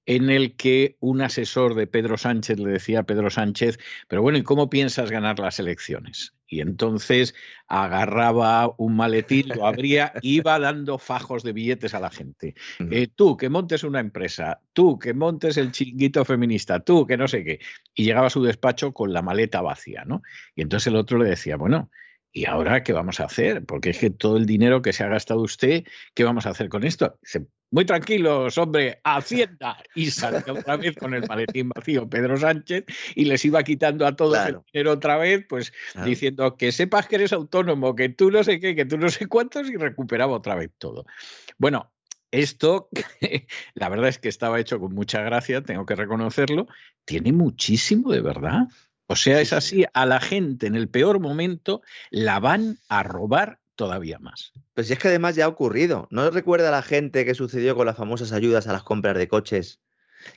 en 0.06 0.30
el 0.30 0.54
que 0.56 0.96
un 1.00 1.20
asesor 1.20 1.74
de 1.74 1.88
Pedro 1.88 2.16
Sánchez 2.16 2.58
le 2.58 2.70
decía 2.70 3.00
a 3.00 3.02
Pedro 3.02 3.28
Sánchez, 3.28 3.78
pero 4.08 4.22
bueno, 4.22 4.38
¿y 4.38 4.42
cómo 4.42 4.70
piensas 4.70 5.10
ganar 5.10 5.40
las 5.40 5.58
elecciones? 5.58 6.32
Y 6.48 6.60
entonces 6.60 7.34
agarraba 7.66 8.72
un 8.78 8.94
maletín, 8.94 9.48
lo 9.48 9.66
abría, 9.66 10.12
iba 10.22 10.58
dando 10.60 10.98
fajos 10.98 11.42
de 11.42 11.52
billetes 11.52 11.92
a 11.94 12.00
la 12.00 12.10
gente. 12.10 12.54
Eh, 12.90 13.08
tú 13.12 13.36
que 13.36 13.48
montes 13.48 13.82
una 13.82 13.98
empresa, 13.98 14.60
tú 14.72 14.96
que 14.96 15.12
montes 15.12 15.56
el 15.56 15.72
chinguito 15.72 16.24
feminista, 16.24 16.78
tú 16.78 17.04
que 17.04 17.16
no 17.16 17.26
sé 17.26 17.42
qué. 17.42 17.58
Y 17.92 18.04
llegaba 18.04 18.28
a 18.28 18.30
su 18.30 18.44
despacho 18.44 18.92
con 18.92 19.12
la 19.12 19.22
maleta 19.22 19.60
vacía, 19.60 20.04
¿no? 20.06 20.22
Y 20.54 20.62
entonces 20.62 20.86
el 20.86 20.96
otro 20.96 21.18
le 21.18 21.28
decía, 21.28 21.56
bueno, 21.56 21.90
¿y 22.30 22.44
ahora 22.44 22.84
qué 22.84 22.92
vamos 22.92 23.18
a 23.18 23.24
hacer? 23.24 23.64
Porque 23.64 23.90
es 23.90 23.98
que 23.98 24.10
todo 24.10 24.36
el 24.36 24.46
dinero 24.46 24.82
que 24.82 24.92
se 24.92 25.02
ha 25.02 25.08
gastado 25.08 25.40
usted, 25.40 25.84
¿qué 26.14 26.22
vamos 26.22 26.46
a 26.46 26.50
hacer 26.50 26.68
con 26.68 26.84
esto? 26.84 27.18
Muy 27.70 27.84
tranquilos, 27.84 28.56
hombre, 28.58 29.00
Hacienda. 29.04 29.76
Y 29.94 30.10
salió 30.10 30.54
otra 30.54 30.76
vez 30.76 30.96
con 30.96 31.14
el 31.14 31.26
maletín 31.26 31.68
vacío 31.68 32.08
Pedro 32.08 32.36
Sánchez 32.36 32.84
y 33.14 33.24
les 33.24 33.44
iba 33.44 33.62
quitando 33.62 34.06
a 34.06 34.14
todos 34.14 34.38
el 34.46 34.58
dinero 34.72 34.92
otra 34.92 35.16
vez, 35.16 35.44
pues 35.48 35.72
diciendo 36.04 36.56
que 36.56 36.72
sepas 36.72 37.06
que 37.06 37.16
eres 37.16 37.32
autónomo, 37.32 37.94
que 37.94 38.08
tú 38.08 38.30
no 38.30 38.44
sé 38.44 38.60
qué, 38.60 38.74
que 38.74 38.84
tú 38.84 38.98
no 38.98 39.08
sé 39.08 39.26
cuántos 39.26 39.68
y 39.68 39.76
recuperaba 39.76 40.32
otra 40.34 40.54
vez 40.54 40.70
todo. 40.78 41.04
Bueno, 41.58 41.92
esto, 42.30 42.88
la 43.74 43.88
verdad 43.88 44.08
es 44.08 44.18
que 44.18 44.28
estaba 44.28 44.60
hecho 44.60 44.78
con 44.78 44.94
mucha 44.94 45.22
gracia, 45.22 45.62
tengo 45.62 45.86
que 45.86 45.94
reconocerlo, 45.94 46.68
tiene 47.04 47.32
muchísimo 47.32 48.12
de 48.12 48.20
verdad. 48.20 48.68
O 49.08 49.16
sea, 49.16 49.40
es 49.40 49.52
así, 49.52 49.84
a 49.92 50.06
la 50.06 50.20
gente 50.20 50.66
en 50.66 50.74
el 50.74 50.88
peor 50.88 51.20
momento 51.20 51.82
la 52.10 52.40
van 52.40 52.78
a 52.88 53.02
robar 53.02 53.60
todavía 53.76 54.18
más. 54.18 54.52
Pues 54.74 54.90
es 54.90 54.98
que 54.98 55.08
además 55.08 55.36
ya 55.36 55.44
ha 55.44 55.48
ocurrido. 55.48 56.08
¿No 56.10 56.28
recuerda 56.30 56.70
la 56.70 56.82
gente 56.82 57.24
que 57.24 57.34
sucedió 57.34 57.76
con 57.76 57.86
las 57.86 57.96
famosas 57.96 58.32
ayudas 58.32 58.66
a 58.66 58.72
las 58.72 58.82
compras 58.82 59.16
de 59.16 59.28
coches? 59.28 59.80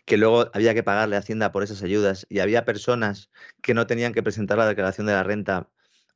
Que 0.05 0.17
luego 0.17 0.51
había 0.53 0.73
que 0.73 0.83
pagarle 0.83 1.15
Hacienda 1.17 1.51
por 1.51 1.63
esas 1.63 1.81
ayudas 1.81 2.27
y 2.29 2.39
había 2.39 2.65
personas 2.65 3.31
que 3.61 3.73
no 3.73 3.87
tenían 3.87 4.13
que 4.13 4.21
presentar 4.21 4.57
la 4.57 4.67
declaración 4.67 5.07
de 5.07 5.13
la 5.13 5.23
renta 5.23 5.69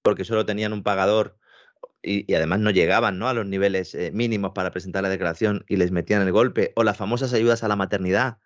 porque 0.04 0.26
solo 0.26 0.46
tenían 0.46 0.74
un 0.74 0.84
pagador 0.84 1.38
y, 2.04 2.32
además 2.34 2.60
no 2.60 2.70
llegaban 2.70 3.18
¿no? 3.18 3.30
a 3.30 3.34
los 3.34 3.46
niveles 3.46 3.96
eh, 3.96 4.12
mínimos 4.14 4.52
para 4.54 4.72
presentar 4.72 5.04
la 5.04 5.10
declaración 5.10 5.64
y 5.68 5.78
les 5.78 5.92
metían 5.92 6.22
el 6.22 6.32
golpe. 6.32 6.74
O 6.76 6.84
las 6.84 6.98
famosas 6.98 7.34
ayudas 7.34 7.64
a 7.64 7.68
la 7.70 7.78
maternidad 7.78 8.38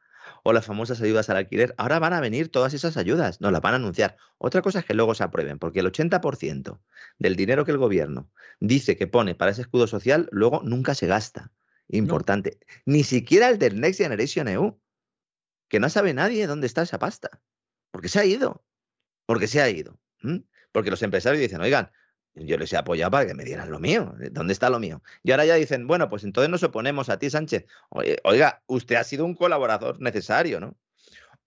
o 0.48 0.54
las 0.54 0.66
famosas 0.66 1.02
ayudas 1.02 1.30
al 1.30 1.36
alquiler. 1.36 1.76
Ahora 1.78 2.00
van 2.00 2.14
a 2.14 2.22
venir 2.22 2.48
todas 2.48 2.74
esas 2.74 2.96
ayudas, 2.96 3.42
nos 3.42 3.52
las 3.52 3.62
van 3.62 3.74
a 3.74 3.76
anunciar. 3.76 4.16
Otra 4.38 4.62
cosa 4.62 4.80
es 4.80 4.86
que 4.86 4.94
luego 4.94 5.14
se 5.14 5.26
aprueben, 5.26 5.60
porque 5.60 5.82
el 5.82 5.92
80% 5.92 6.80
del 7.20 7.36
dinero 7.36 7.66
que 7.66 7.72
el 7.72 7.78
gobierno 7.78 8.32
dice 8.62 8.96
que 8.96 9.08
pone 9.08 9.36
para 9.36 9.52
ese 9.52 9.64
escudo 9.64 9.88
social, 9.88 10.30
luego 10.32 10.62
nunca 10.64 10.96
se 10.96 11.06
gasta. 11.06 11.52
Importante. 11.90 12.60
Ni 12.86 13.04
siquiera 13.04 13.50
el 13.50 13.60
del 13.60 13.82
Next 13.82 14.00
Generation 14.00 14.48
EU, 14.48 14.80
que 15.68 15.82
no 15.82 15.90
sabe 15.90 16.14
nadie 16.14 16.48
dónde 16.48 16.68
está 16.68 16.84
esa 16.84 16.98
pasta. 16.98 17.42
Porque 17.92 18.08
se 18.08 18.20
ha 18.20 18.24
ido. 18.24 18.64
Porque 19.26 19.48
se 19.48 19.60
ha 19.60 19.70
ido. 19.70 20.00
Porque 20.72 20.92
los 20.92 21.04
empresarios 21.04 21.42
dicen, 21.42 21.60
oigan, 21.60 21.92
yo 22.46 22.58
les 22.58 22.72
he 22.74 22.78
apoyado 22.78 23.12
para 23.12 23.26
que 23.26 23.34
me 23.34 23.44
dieran 23.44 23.72
lo 23.72 23.80
mío. 23.80 24.14
¿Dónde 24.32 24.54
está 24.54 24.70
lo 24.70 24.80
mío? 24.80 25.02
Y 25.24 25.32
ahora 25.32 25.46
ya 25.46 25.56
dicen, 25.56 25.88
bueno, 25.88 26.10
pues 26.10 26.24
entonces 26.24 26.50
nos 26.50 26.64
oponemos 26.64 27.10
a 27.10 27.18
ti, 27.20 27.30
Sánchez. 27.30 27.66
Oiga, 28.24 28.64
usted 28.68 28.96
ha 28.96 29.04
sido 29.04 29.26
un 29.26 29.36
colaborador 29.36 30.00
necesario, 30.00 30.60
¿no? 30.60 30.78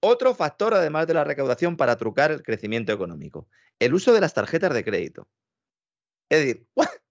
Otro 0.00 0.34
factor, 0.34 0.74
además 0.74 1.06
de 1.06 1.14
la 1.14 1.24
recaudación, 1.24 1.76
para 1.76 1.96
trucar 1.96 2.30
el 2.30 2.42
crecimiento 2.42 2.92
económico, 2.92 3.48
el 3.78 3.92
uso 3.92 4.14
de 4.14 4.20
las 4.20 4.32
tarjetas 4.32 4.72
de 4.72 4.82
crédito. 4.82 5.28
Es 6.30 6.38
decir, 6.38 6.66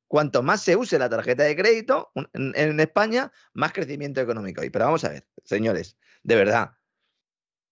cuanto 0.08 0.42
más 0.42 0.62
se 0.62 0.76
use 0.76 0.98
la 0.98 1.10
tarjeta 1.10 1.44
de 1.44 1.56
crédito 1.56 2.12
en, 2.34 2.80
España, 2.80 3.32
más 3.54 3.74
crecimiento 3.74 4.22
económico 4.22 4.62
hay. 4.62 4.72
Pero 4.72 4.86
vamos 4.86 5.04
a 5.04 5.10
ver, 5.10 5.28
señores, 5.44 5.98
de 6.24 6.36
verdad, 6.36 6.72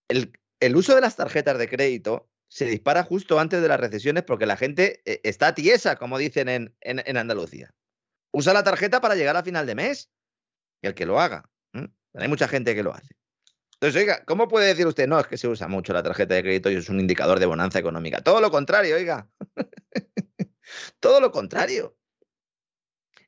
el, 0.08 0.32
el 0.60 0.76
uso 0.76 0.94
de 0.94 1.00
las 1.00 1.16
tarjetas 1.16 1.58
de 1.58 1.68
crédito 1.68 2.30
se 2.48 2.64
dispara 2.64 3.04
justo 3.04 3.38
antes 3.38 3.60
de 3.62 3.68
las 3.68 3.78
recesiones 3.78 4.24
porque 4.24 4.46
la 4.46 4.56
gente 4.56 5.02
eh, 5.04 5.20
está 5.22 5.54
tiesa, 5.54 5.96
como 5.96 6.18
dicen 6.18 6.48
en, 6.48 6.74
en, 6.80 7.16
Andalucía. 7.16 7.74
Usa 8.32 8.52
la 8.52 8.64
tarjeta 8.64 9.00
para 9.00 9.14
llegar 9.14 9.36
a 9.36 9.42
final 9.42 9.66
de 9.66 9.74
mes. 9.74 10.10
Y 10.82 10.86
el 10.86 10.94
que 10.94 11.06
lo 11.06 11.20
haga. 11.20 11.50
Hay 12.14 12.28
mucha 12.28 12.48
gente 12.48 12.74
que 12.74 12.82
lo 12.82 12.92
hace. 12.92 13.14
Entonces, 13.74 14.00
oiga, 14.00 14.24
¿cómo 14.24 14.48
puede 14.48 14.66
decir 14.66 14.86
usted? 14.86 15.06
No, 15.06 15.20
es 15.20 15.26
que 15.26 15.36
se 15.36 15.46
usa 15.46 15.68
mucho 15.68 15.92
la 15.92 16.02
tarjeta 16.02 16.34
de 16.34 16.42
crédito 16.42 16.70
y 16.70 16.76
es 16.76 16.88
un 16.88 16.98
indicador 16.98 17.38
de 17.38 17.46
bonanza 17.46 17.78
económica. 17.78 18.22
Todo 18.22 18.40
lo 18.40 18.50
contrario, 18.50 18.96
oiga. 18.96 19.28
Todo 21.00 21.20
lo 21.20 21.30
contrario. 21.30 21.96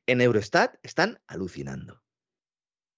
En 0.07 0.19
Eurostat 0.19 0.75
están 0.83 1.21
alucinando. 1.27 2.03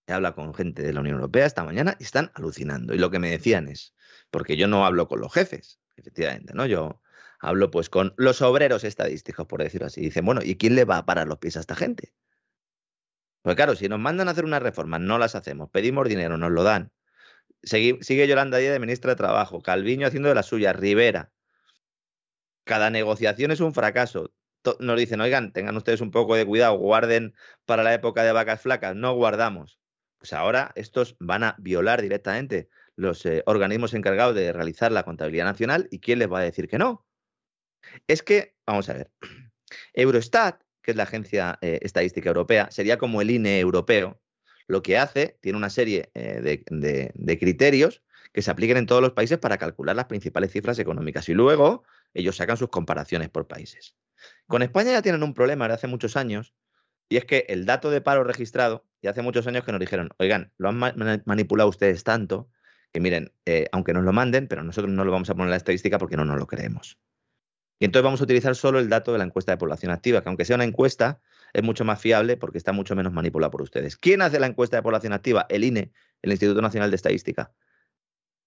He 0.07 0.13
hablado 0.13 0.36
con 0.36 0.53
gente 0.53 0.81
de 0.81 0.93
la 0.93 1.01
Unión 1.01 1.15
Europea 1.15 1.45
esta 1.45 1.63
mañana 1.63 1.95
y 1.99 2.03
están 2.03 2.31
alucinando. 2.33 2.93
Y 2.95 2.97
lo 2.97 3.12
que 3.12 3.19
me 3.19 3.29
decían 3.29 3.67
es, 3.67 3.93
porque 4.31 4.57
yo 4.57 4.67
no 4.67 4.86
hablo 4.86 5.07
con 5.07 5.21
los 5.21 5.31
jefes, 5.31 5.79
efectivamente, 5.95 6.53
¿no? 6.53 6.65
Yo 6.65 7.01
hablo 7.39 7.71
pues 7.71 7.89
con 7.89 8.13
los 8.17 8.41
obreros 8.41 8.84
estadísticos, 8.84 9.45
por 9.47 9.62
decirlo 9.62 9.88
así. 9.88 10.01
Dicen, 10.01 10.25
bueno, 10.25 10.41
¿y 10.43 10.56
quién 10.58 10.75
le 10.75 10.86
va 10.86 10.97
a 10.97 11.06
parar 11.06 11.27
los 11.27 11.39
pies 11.39 11.58
a 11.58 11.60
esta 11.60 11.75
gente? 11.75 12.13
Pues 13.41 13.56
claro, 13.58 13.75
si 13.75 13.89
nos 13.89 13.99
mandan 13.99 14.29
a 14.29 14.32
hacer 14.32 14.45
unas 14.45 14.63
reformas, 14.63 15.01
no 15.01 15.17
las 15.17 15.36
hacemos, 15.36 15.69
pedimos 15.69 16.08
dinero, 16.08 16.38
nos 16.38 16.51
lo 16.51 16.63
dan. 16.63 16.93
Sigue, 17.62 18.27
Yolanda 18.27 18.58
Díaz 18.58 18.73
de 18.73 18.79
ministra 18.79 19.12
de 19.12 19.15
Trabajo, 19.17 19.62
Calviño 19.62 20.08
haciendo 20.08 20.29
de 20.29 20.36
la 20.36 20.43
suya, 20.43 20.73
Rivera. 20.73 21.32
Cada 22.63 22.89
negociación 22.89 23.51
es 23.51 23.60
un 23.60 23.73
fracaso. 23.73 24.34
Nos 24.79 24.97
dicen, 24.97 25.19
oigan, 25.19 25.51
tengan 25.51 25.75
ustedes 25.75 25.99
un 25.99 26.12
poco 26.12 26.36
de 26.36 26.45
cuidado, 26.45 26.77
guarden 26.77 27.36
para 27.65 27.84
la 27.84 27.93
época 27.93 28.23
de 28.23 28.32
vacas 28.32 28.62
flacas, 28.62 28.95
no 28.95 29.13
guardamos. 29.13 29.79
Pues 30.17 30.32
ahora 30.32 30.71
estos 30.75 31.17
van 31.19 31.43
a 31.43 31.56
violar 31.60 32.01
directamente 32.01 32.69
los 32.95 33.25
eh, 33.25 33.43
organismos 33.45 33.93
encargados 33.93 34.36
de 34.36 34.53
realizar 34.53 34.91
la 34.91 35.03
contabilidad 35.03 35.45
nacional 35.45 35.88
y 35.91 35.99
quién 35.99 36.19
les 36.19 36.32
va 36.32 36.39
a 36.39 36.43
decir 36.43 36.67
que 36.67 36.77
no. 36.77 37.06
Es 38.08 38.23
que, 38.23 38.56
vamos 38.65 38.89
a 38.89 38.93
ver, 38.93 39.12
Eurostat, 39.93 40.62
que 40.82 40.91
es 40.91 40.97
la 40.97 41.03
agencia 41.03 41.58
eh, 41.62 41.79
estadística 41.82 42.29
europea, 42.29 42.69
sería 42.71 42.97
como 42.97 43.21
el 43.21 43.32
INE 43.32 43.60
europeo. 43.60 44.21
Lo 44.67 44.82
que 44.82 44.97
hace, 44.97 45.38
tiene 45.41 45.58
una 45.58 45.69
serie 45.69 46.12
eh, 46.13 46.63
de, 46.69 47.39
criterios 47.39 48.01
que 48.32 48.41
se 48.41 48.51
apliquen 48.51 48.77
en 48.77 48.86
todos 48.86 49.01
los 49.01 49.12
países 49.12 49.38
para 49.38 49.58
calcular 49.58 49.95
las 49.95 50.06
principales 50.06 50.51
cifras 50.51 50.79
económicas 50.79 51.27
y 51.29 51.34
luego 51.34 51.84
ellos 52.13 52.38
sacan 52.38 52.58
sus 52.58 52.69
comparaciones 52.69 53.29
por 53.29 53.47
países. 53.47 53.95
Con 54.47 54.62
España 54.62 54.91
ya 54.91 55.01
tienen 55.01 55.23
un 55.23 55.34
problema 55.34 55.67
de 55.67 55.73
hace 55.73 55.88
muchos 55.88 56.15
años 56.15 56.53
y 57.10 57.17
es 57.17 57.25
que 57.25 57.45
el 57.49 57.65
dato 57.65 57.91
de 57.91 58.01
paro 58.01 58.23
registrado, 58.23 58.86
y 59.01 59.08
hace 59.08 59.21
muchos 59.21 59.45
años 59.47 59.65
que 59.65 59.71
nos 59.71 59.82
dijeron, 59.82 60.10
oigan, 60.17 60.53
lo 60.58 60.69
han 60.69 61.23
manipulado 61.25 61.69
ustedes 61.69 62.03
tanto 62.03 62.49
que 62.93 62.99
miren, 62.99 63.34
eh, 63.45 63.67
aunque 63.71 63.91
nos 63.91 64.03
lo 64.03 64.13
manden, 64.13 64.47
pero 64.47 64.63
nosotros 64.63 64.93
no 64.93 65.03
lo 65.03 65.12
vamos 65.12 65.29
a 65.29 65.34
poner 65.34 65.47
en 65.47 65.51
la 65.51 65.58
estadística 65.58 65.97
porque 65.97 66.15
no 66.15 66.25
nos 66.25 66.38
lo 66.38 66.45
creemos. 66.45 66.99
Y 67.79 67.86
entonces 67.86 68.03
vamos 68.03 68.21
a 68.21 68.25
utilizar 68.25 68.56
solo 68.56 68.79
el 68.79 68.88
dato 68.88 69.12
de 69.12 69.17
la 69.17 69.23
encuesta 69.23 69.51
de 69.51 69.58
población 69.58 69.91
activa, 69.91 70.21
que 70.21 70.29
aunque 70.29 70.45
sea 70.45 70.56
una 70.56 70.63
encuesta, 70.63 71.19
es 71.53 71.63
mucho 71.63 71.86
más 71.86 71.99
fiable 71.99 72.38
porque 72.38 72.60
está 72.60 72.71
mucho 72.71 72.95
menos 72.95 73.12
manipulada 73.12 73.49
por 73.49 73.63
ustedes. 73.63 73.97
¿Quién 73.97 74.21
hace 74.21 74.39
la 74.39 74.45
encuesta 74.45 74.77
de 74.77 74.84
población 74.84 75.12
activa? 75.12 75.47
El 75.49 75.63
INE, 75.63 75.91
el 76.21 76.32
Instituto 76.32 76.62
Nacional 76.62 76.91
de 76.91 76.95
Estadística. 76.95 77.51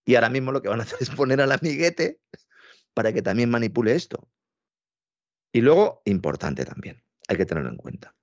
Y 0.04 0.14
ahora 0.14 0.30
mismo 0.30 0.52
lo 0.52 0.62
que 0.62 0.68
van 0.68 0.78
a 0.78 0.84
hacer 0.84 0.98
es 1.00 1.10
poner 1.10 1.40
al 1.40 1.50
amiguete 1.50 2.20
para 2.94 3.12
que 3.12 3.20
también 3.20 3.50
manipule 3.50 3.96
esto. 3.96 4.28
Y 5.52 5.60
luego, 5.60 6.02
importante 6.04 6.64
también, 6.64 7.02
hay 7.26 7.36
que 7.36 7.46
tenerlo 7.46 7.70
en 7.70 7.76
cuenta. 7.76 8.14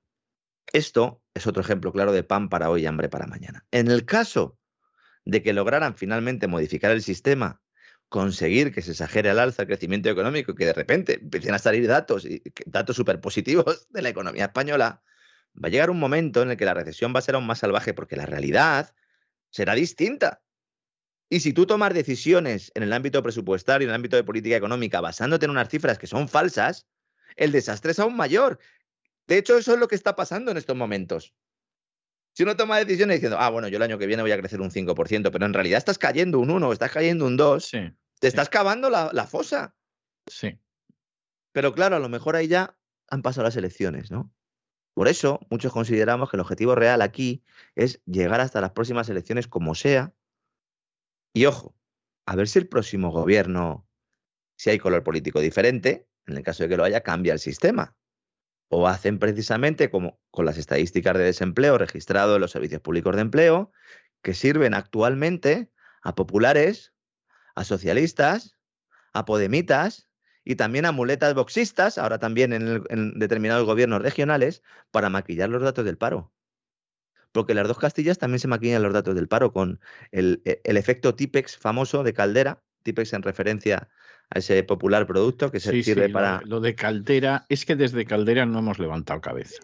Esto 0.72 1.22
es 1.34 1.46
otro 1.48 1.62
ejemplo 1.62 1.92
claro 1.92 2.14
de 2.14 2.24
pan 2.24 2.48
para 2.48 2.70
hoy 2.70 2.84
y 2.84 2.86
hambre 2.86 3.10
para 3.10 3.28
mañana. 3.28 3.66
En 3.72 3.92
el 3.92 4.06
caso 4.06 4.58
de 5.26 5.42
que 5.42 5.54
lograran 5.54 5.96
finalmente 5.96 6.48
modificar 6.48 6.92
el 6.92 7.02
sistema, 7.02 7.62
conseguir 8.10 8.74
que 8.74 8.82
se 8.82 8.92
exagere 8.92 9.30
al 9.30 9.40
alza 9.40 9.64
el 9.64 9.68
crecimiento 9.68 10.10
económico 10.10 10.52
y 10.52 10.56
que 10.56 10.66
de 10.66 10.74
repente 10.74 11.20
empiecen 11.22 11.54
a 11.54 11.60
salir 11.60 11.88
datos, 11.88 12.26
y 12.26 12.44
datos 12.66 12.96
súper 12.96 13.20
positivos 13.20 13.88
de 13.90 14.02
la 14.02 14.10
economía 14.10 14.46
española, 14.46 15.02
va 15.56 15.68
a 15.68 15.72
llegar 15.72 15.90
un 15.90 16.00
momento 16.00 16.42
en 16.42 16.52
el 16.52 16.58
que 16.58 16.66
la 16.66 16.74
recesión 16.74 17.14
va 17.14 17.20
a 17.20 17.24
ser 17.24 17.36
aún 17.36 17.48
más 17.48 17.60
salvaje 17.60 17.94
porque 17.94 18.16
la 18.16 18.26
realidad 18.26 18.94
será 19.50 19.76
distinta. 19.76 20.42
Y 21.30 21.40
si 21.40 21.54
tú 21.54 21.66
tomas 21.66 21.94
decisiones 21.94 22.72
en 22.76 22.84
el 22.84 22.94
ámbito 22.94 23.24
presupuestario, 23.24 23.86
en 23.86 23.90
el 23.90 23.96
ámbito 23.96 24.16
de 24.16 24.24
política 24.24 24.56
económica, 24.56 25.02
basándote 25.02 25.46
en 25.46 25.52
unas 25.52 25.70
cifras 25.70 25.98
que 25.98 26.06
son 26.06 26.28
falsas, 26.28 26.86
el 27.36 27.52
desastre 27.52 27.92
es 27.92 28.00
aún 28.00 28.16
mayor. 28.16 28.60
De 29.26 29.38
hecho, 29.38 29.58
eso 29.58 29.74
es 29.74 29.80
lo 29.80 29.88
que 29.88 29.96
está 29.96 30.16
pasando 30.16 30.52
en 30.52 30.58
estos 30.58 30.76
momentos. 30.76 31.34
Si 32.34 32.44
uno 32.44 32.56
toma 32.56 32.80
decisiones 32.80 33.18
diciendo, 33.18 33.38
ah, 33.40 33.50
bueno, 33.50 33.68
yo 33.68 33.78
el 33.78 33.84
año 33.84 34.00
que 34.00 34.08
viene 34.08 34.24
voy 34.24 34.32
a 34.32 34.40
crecer 34.40 34.60
un 34.60 34.72
5%, 34.72 35.32
pero 35.32 35.46
en 35.46 35.54
realidad 35.54 35.78
estás 35.78 36.00
cayendo 36.00 36.40
un 36.40 36.50
1 36.50 36.68
o 36.68 36.74
estás 36.74 36.92
cayendo 36.92 37.28
un 37.28 37.38
2, 37.38 37.72
te 38.20 38.28
estás 38.28 38.50
cavando 38.50 38.90
la, 38.90 39.12
la, 39.14 39.28
fosa. 39.28 39.76
Sí. 40.26 40.60
Pero 41.52 41.74
claro, 41.76 41.96
a 41.96 42.00
lo 42.00 42.10
mejor 42.10 42.36
ahí 42.36 42.48
ya 42.48 42.76
han 43.08 43.22
pasado 43.22 43.44
las 43.44 43.56
elecciones, 43.56 44.10
¿no? 44.10 44.34
Por 44.96 45.08
eso, 45.08 45.40
muchos 45.52 45.72
consideramos 45.72 46.30
que 46.30 46.38
el 46.38 46.42
objetivo 46.42 46.74
real 46.74 47.04
aquí 47.04 47.44
es 47.76 48.02
llegar 48.06 48.42
hasta 48.42 48.62
las 48.62 48.72
próximas 48.72 49.10
elecciones 49.10 49.48
como 49.48 49.76
sea. 49.76 50.14
Y 51.34 51.46
ojo, 51.46 51.76
a 52.26 52.36
ver 52.36 52.48
si 52.48 52.60
el 52.60 52.68
próximo 52.68 53.12
gobierno, 53.12 53.88
si 54.58 54.72
hay 54.72 54.80
color 54.80 55.04
político 55.04 55.40
diferente, 55.40 56.08
en 56.26 56.38
el 56.38 56.44
caso 56.44 56.64
de 56.64 56.70
que 56.70 56.78
lo 56.78 56.84
haya, 56.84 57.02
cambia 57.02 57.34
el 57.34 57.40
sistema 57.40 57.96
o 58.74 58.88
hacen 58.88 59.20
precisamente 59.20 59.90
como 59.90 60.20
con 60.32 60.46
las 60.46 60.58
estadísticas 60.58 61.16
de 61.16 61.24
desempleo 61.24 61.78
registrado 61.78 62.36
en 62.36 62.42
los 62.42 62.52
servicios 62.52 62.82
públicos 62.82 63.16
de 63.16 63.22
empleo, 63.22 63.72
que 64.22 64.34
sirven 64.34 64.74
actualmente 64.74 65.72
a 66.02 66.16
populares, 66.16 66.94
a 67.56 67.64
socialistas, 67.64 68.58
a 69.14 69.26
podemitas 69.26 70.10
y 70.44 70.56
también 70.56 70.86
a 70.86 70.92
muletas 70.92 71.36
boxistas, 71.36 71.98
ahora 71.98 72.18
también 72.18 72.52
en, 72.52 73.20
determinados 73.20 73.66
gobiernos 73.66 74.02
regionales, 74.02 74.64
para 74.92 75.10
maquillar 75.10 75.50
los 75.50 75.62
datos 75.62 75.86
del 75.86 75.98
paro. 75.98 76.34
Porque 77.32 77.54
las 77.54 77.68
dos 77.68 77.78
Castillas 77.78 78.18
también 78.18 78.40
se 78.40 78.48
maquillan 78.48 78.84
los 78.84 78.94
datos 78.94 79.16
del 79.16 79.28
paro 79.28 79.54
con 79.54 79.80
el, 80.12 80.42
el 80.46 80.78
efecto 80.78 81.16
TIPEX 81.16 81.58
famoso 81.58 82.04
de 82.04 82.14
Caldera, 82.14 82.64
TIPEX 82.84 83.14
en 83.14 83.22
referencia 83.22 83.90
a 84.34 84.40
ese 84.40 84.64
popular 84.64 85.06
producto 85.06 85.52
que 85.52 85.60
se 85.60 85.84
sirve 85.84 86.10
para. 86.10 86.42
Lo, 86.46 86.60
de 86.60 86.74
Caldera, 86.74 87.46
es 87.50 87.66
que 87.66 87.76
desde 87.76 88.06
Caldera 88.06 88.46
no 88.46 88.60
hemos 88.60 88.80
levantado 88.80 89.22
cabeza. 89.22 89.62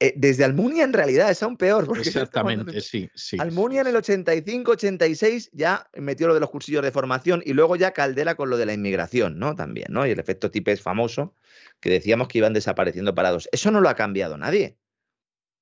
Eh, 0.00 0.12
desde 0.16 0.44
Almunia 0.44 0.84
en 0.84 0.92
realidad 0.92 1.30
es 1.30 1.42
aún 1.42 1.56
peor. 1.56 1.88
Exactamente, 1.98 2.80
sí, 2.80 3.08
sí. 3.14 3.36
Almunia 3.38 3.80
en 3.82 3.88
el 3.88 3.96
85, 3.96 4.72
86 4.72 5.50
ya 5.52 5.88
metió 5.94 6.26
lo 6.26 6.34
de 6.34 6.40
los 6.40 6.50
cursillos 6.50 6.82
de 6.82 6.90
formación 6.90 7.42
y 7.44 7.52
luego 7.52 7.76
ya 7.76 7.92
Caldera 7.92 8.34
con 8.34 8.50
lo 8.50 8.56
de 8.56 8.66
la 8.66 8.72
inmigración, 8.72 9.38
¿no? 9.38 9.54
También, 9.54 9.88
¿no? 9.90 10.06
Y 10.06 10.10
el 10.10 10.18
efecto 10.18 10.50
es 10.52 10.82
famoso 10.82 11.34
que 11.80 11.90
decíamos 11.90 12.26
que 12.26 12.38
iban 12.38 12.52
desapareciendo 12.52 13.14
parados. 13.14 13.48
Eso 13.52 13.70
no 13.70 13.80
lo 13.80 13.88
ha 13.88 13.94
cambiado 13.94 14.36
nadie. 14.36 14.78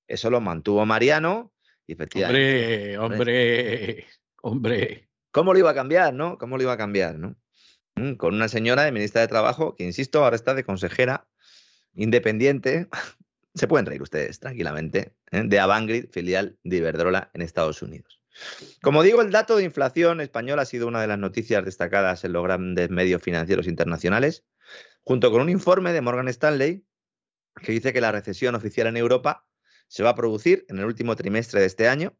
Eso 0.08 0.30
lo 0.30 0.40
mantuvo 0.40 0.86
Mariano 0.86 1.52
y 1.86 1.92
efectivamente. 1.92 2.96
Hombre, 2.98 3.16
hombre, 3.16 4.06
hombre. 4.42 5.08
¿Cómo 5.30 5.52
lo 5.52 5.58
iba 5.58 5.70
a 5.70 5.74
cambiar, 5.74 6.14
no? 6.14 6.38
¿Cómo 6.38 6.56
lo 6.56 6.62
iba 6.62 6.72
a 6.72 6.78
cambiar, 6.78 7.18
no? 7.18 7.36
Mm, 7.96 8.14
con 8.14 8.34
una 8.34 8.48
señora 8.48 8.84
de 8.84 8.92
ministra 8.92 9.22
de 9.22 9.28
Trabajo 9.28 9.74
que, 9.74 9.84
insisto, 9.84 10.22
ahora 10.22 10.36
está 10.36 10.54
de 10.54 10.64
consejera 10.64 11.26
independiente. 11.94 12.88
Se 13.54 13.66
pueden 13.66 13.86
reír 13.86 14.02
ustedes 14.02 14.38
tranquilamente, 14.38 15.14
¿eh? 15.32 15.42
de 15.46 15.58
Avangrid, 15.58 16.10
filial 16.10 16.58
de 16.62 16.76
Iberdrola 16.76 17.30
en 17.32 17.40
Estados 17.40 17.80
Unidos. 17.80 18.20
Como 18.82 19.02
digo, 19.02 19.22
el 19.22 19.30
dato 19.30 19.56
de 19.56 19.64
inflación 19.64 20.20
española 20.20 20.62
ha 20.62 20.66
sido 20.66 20.86
una 20.86 21.00
de 21.00 21.06
las 21.06 21.18
noticias 21.18 21.64
destacadas 21.64 22.22
en 22.24 22.34
los 22.34 22.44
grandes 22.44 22.90
medios 22.90 23.22
financieros 23.22 23.66
internacionales, 23.66 24.44
junto 25.04 25.30
con 25.30 25.40
un 25.40 25.48
informe 25.48 25.94
de 25.94 26.02
Morgan 26.02 26.28
Stanley 26.28 26.84
que 27.62 27.72
dice 27.72 27.94
que 27.94 28.02
la 28.02 28.12
recesión 28.12 28.54
oficial 28.54 28.88
en 28.88 28.98
Europa 28.98 29.48
se 29.88 30.02
va 30.02 30.10
a 30.10 30.14
producir 30.14 30.66
en 30.68 30.78
el 30.78 30.84
último 30.84 31.16
trimestre 31.16 31.60
de 31.60 31.66
este 31.66 31.88
año, 31.88 32.14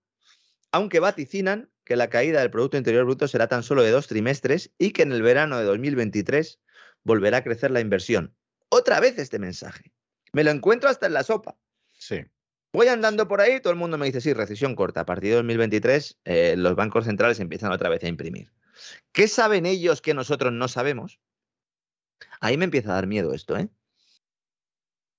aunque 0.73 1.01
vaticinan 1.01 1.71
que 1.87 1.97
la 1.97 2.11
caída 2.11 2.41
del 2.41 2.51
Producto 2.51 2.77
Interior 2.77 3.05
Bruto 3.05 3.29
será 3.29 3.47
tan 3.47 3.63
solo 3.63 3.83
de 3.83 3.93
dos 3.93 4.09
trimestres 4.09 4.73
y 4.77 4.91
que 4.91 5.03
en 5.03 5.13
el 5.13 5.23
verano 5.23 5.57
de 5.57 5.65
2023 5.65 6.59
volverá 7.05 7.39
a 7.39 7.45
crecer 7.45 7.71
la 7.71 7.81
inversión. 7.81 8.35
Otra 8.69 8.99
vez 8.99 9.19
este 9.19 9.39
mensaje. 9.39 9.93
Me 10.33 10.43
lo 10.43 10.51
encuentro 10.51 10.91
hasta 10.91 11.07
en 11.07 11.15
la 11.15 11.23
sopa. 11.23 11.57
Sí. 11.93 12.25
Voy 12.73 12.89
andando 12.89 13.29
por 13.29 13.41
ahí, 13.41 13.61
todo 13.61 13.73
el 13.73 13.79
mundo 13.79 13.97
me 13.99 14.07
dice, 14.07 14.21
sí, 14.21 14.35
recesión 14.35 14.75
corta. 14.75 15.03
A 15.03 15.07
partir 15.07 15.31
de 15.31 15.37
2023 15.37 16.19
eh, 16.25 16.55
los 16.59 16.75
bancos 16.75 17.05
centrales 17.05 17.39
empiezan 17.39 17.71
otra 17.71 17.89
vez 17.89 18.03
a 18.03 18.09
imprimir. 18.09 18.51
¿Qué 19.13 19.29
saben 19.29 19.65
ellos 19.65 20.03
que 20.03 20.13
nosotros 20.13 20.53
no 20.53 20.67
sabemos? 20.67 21.21
Ahí 22.41 22.57
me 22.57 22.65
empieza 22.65 22.91
a 22.91 22.95
dar 22.95 23.07
miedo 23.07 23.33
esto, 23.33 23.57
¿eh? 23.57 23.69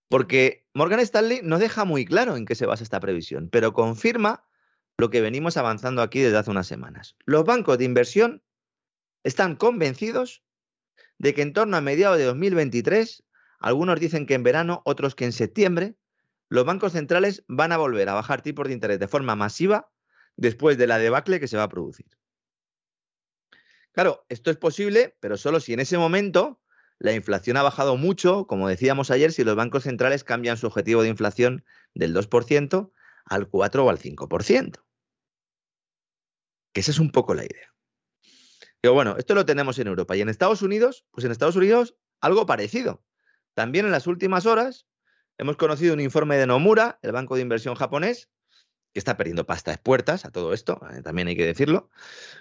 Porque 0.10 0.67
Morgan 0.73 0.99
Stanley 0.99 1.39
no 1.43 1.60
deja 1.60 1.86
muy 1.86 2.06
claro 2.06 2.36
en 2.36 2.45
qué 2.45 2.56
se 2.56 2.65
basa 2.65 2.84
esta 2.84 2.99
previsión, 2.99 3.49
pero 3.49 3.73
confirma 3.73 4.46
lo 4.97 5.12
que 5.12 5.21
venimos 5.21 5.57
avanzando 5.57 6.01
aquí 6.01 6.19
desde 6.19 6.38
hace 6.38 6.51
unas 6.51 6.67
semanas. 6.67 7.15
Los 7.25 7.45
bancos 7.45 7.77
de 7.77 7.86
inversión 7.86 8.43
están 9.23 9.55
convencidos 9.55 10.43
de 11.19 11.33
que 11.33 11.43
en 11.43 11.53
torno 11.53 11.77
a 11.77 11.81
mediados 11.81 12.17
de 12.17 12.25
2023, 12.25 13.23
algunos 13.60 13.99
dicen 13.99 14.25
que 14.25 14.33
en 14.33 14.43
verano, 14.43 14.81
otros 14.86 15.15
que 15.15 15.25
en 15.25 15.31
septiembre, 15.31 15.95
los 16.49 16.65
bancos 16.65 16.93
centrales 16.93 17.43
van 17.47 17.71
a 17.71 17.77
volver 17.77 18.10
a 18.10 18.13
bajar 18.13 18.41
tipos 18.41 18.67
de 18.67 18.73
interés 18.73 18.99
de 18.99 19.07
forma 19.07 19.36
masiva 19.36 19.91
después 20.36 20.77
de 20.77 20.88
la 20.88 20.97
debacle 20.97 21.39
que 21.39 21.47
se 21.47 21.57
va 21.57 21.63
a 21.63 21.69
producir. 21.69 22.07
Claro, 23.91 24.25
esto 24.29 24.51
es 24.51 24.57
posible, 24.57 25.15
pero 25.19 25.38
solo 25.38 25.60
si 25.60 25.73
en 25.73 25.79
ese 25.79 25.97
momento 25.97 26.62
la 26.99 27.13
inflación 27.13 27.57
ha 27.57 27.63
bajado 27.63 27.97
mucho, 27.97 28.45
como 28.47 28.67
decíamos 28.67 29.12
ayer, 29.12 29.31
si 29.31 29.43
los 29.43 29.55
bancos 29.55 29.83
centrales 29.83 30.23
cambian 30.23 30.57
su 30.57 30.67
objetivo 30.67 31.03
de 31.03 31.10
inflación 31.10 31.65
del 31.93 32.15
2% 32.15 32.91
al 33.25 33.49
4 33.49 33.86
o 33.86 33.89
al 33.89 33.99
5% 33.99 34.87
esa 36.80 36.92
es 36.92 37.00
un 37.00 37.12
poco 37.12 37.34
la 37.34 37.44
idea. 37.44 37.74
Pero 38.82 38.94
bueno, 38.94 39.16
esto 39.18 39.36
lo 39.36 39.46
tenemos 39.46 39.80
en 39.80 39.88
Europa. 39.88 40.16
Y 40.16 40.22
en 40.22 40.30
Estados 40.30 40.62
Unidos, 40.62 41.06
pues 41.12 41.26
en 41.26 41.32
Estados 41.32 41.56
Unidos 41.56 41.96
algo 42.22 42.46
parecido. 42.46 43.04
También 43.54 43.86
en 43.86 43.92
las 43.92 44.08
últimas 44.08 44.46
horas 44.46 44.88
hemos 45.38 45.58
conocido 45.58 45.94
un 45.94 46.00
informe 46.00 46.38
de 46.38 46.48
Nomura, 46.48 47.00
el 47.02 47.12
banco 47.12 47.36
de 47.36 47.42
inversión 47.42 47.76
japonés, 47.76 48.30
que 48.94 49.00
está 49.00 49.18
perdiendo 49.18 49.46
pasta 49.46 49.72
de 49.72 49.78
puertas 49.78 50.24
a 50.26 50.32
todo 50.32 50.54
esto, 50.54 50.80
eh, 50.92 51.02
también 51.02 51.28
hay 51.28 51.36
que 51.36 51.46
decirlo. 51.46 51.90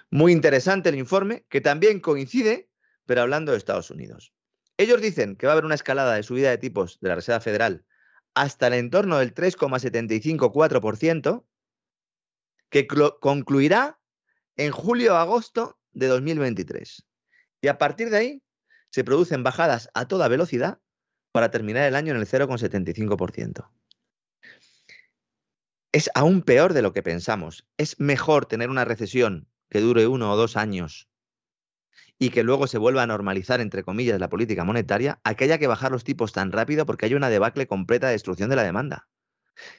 Muy 0.09 0.31
interesante 0.31 0.87
el 0.89 0.95
informe, 0.95 1.45
que 1.49 1.59
también 1.61 1.99
coincide, 1.99 2.69
pero 3.05 3.21
hablando 3.21 3.51
de 3.51 3.57
Estados 3.57 3.91
Unidos. 3.91 4.33
Ellos 4.77 5.01
dicen 5.01 5.35
que 5.35 5.47
va 5.47 5.53
a 5.53 5.55
haber 5.55 5.65
una 5.65 5.75
escalada 5.75 6.15
de 6.15 6.23
subida 6.23 6.49
de 6.49 6.57
tipos 6.57 6.99
de 6.99 7.09
la 7.09 7.15
Reserva 7.15 7.41
Federal 7.41 7.85
hasta 8.35 8.67
el 8.67 8.73
entorno 8.73 9.17
del 9.17 9.33
3,754%, 9.33 11.45
que 12.69 12.87
concluirá 13.19 13.99
en 14.57 14.71
julio-agosto 14.71 15.79
de 15.91 16.07
2023. 16.07 17.05
Y 17.61 17.67
a 17.67 17.77
partir 17.77 18.09
de 18.09 18.17
ahí 18.17 18.43
se 18.89 19.03
producen 19.03 19.43
bajadas 19.43 19.89
a 19.93 20.07
toda 20.07 20.27
velocidad 20.27 20.79
para 21.31 21.51
terminar 21.51 21.83
el 21.83 21.95
año 21.95 22.13
en 22.13 22.19
el 22.19 22.27
0,75%. 22.27 23.69
Es 25.91 26.09
aún 26.13 26.41
peor 26.41 26.73
de 26.73 26.81
lo 26.81 26.93
que 26.93 27.03
pensamos. 27.03 27.67
Es 27.77 27.99
mejor 27.99 28.45
tener 28.45 28.69
una 28.69 28.85
recesión 28.85 29.47
que 29.69 29.79
dure 29.79 30.07
uno 30.07 30.31
o 30.31 30.35
dos 30.35 30.57
años 30.57 31.09
y 32.19 32.29
que 32.29 32.43
luego 32.43 32.67
se 32.67 32.77
vuelva 32.77 33.03
a 33.03 33.07
normalizar, 33.07 33.61
entre 33.61 33.83
comillas, 33.83 34.19
la 34.19 34.29
política 34.29 34.63
monetaria, 34.63 35.19
a 35.23 35.35
que 35.35 35.43
haya 35.43 35.59
que 35.59 35.67
bajar 35.67 35.91
los 35.91 36.03
tipos 36.03 36.33
tan 36.33 36.51
rápido 36.51 36.85
porque 36.85 37.05
hay 37.05 37.13
una 37.13 37.29
debacle 37.29 37.67
completa 37.67 38.07
de 38.07 38.13
destrucción 38.13 38.49
de 38.49 38.55
la 38.55 38.63
demanda. 38.63 39.07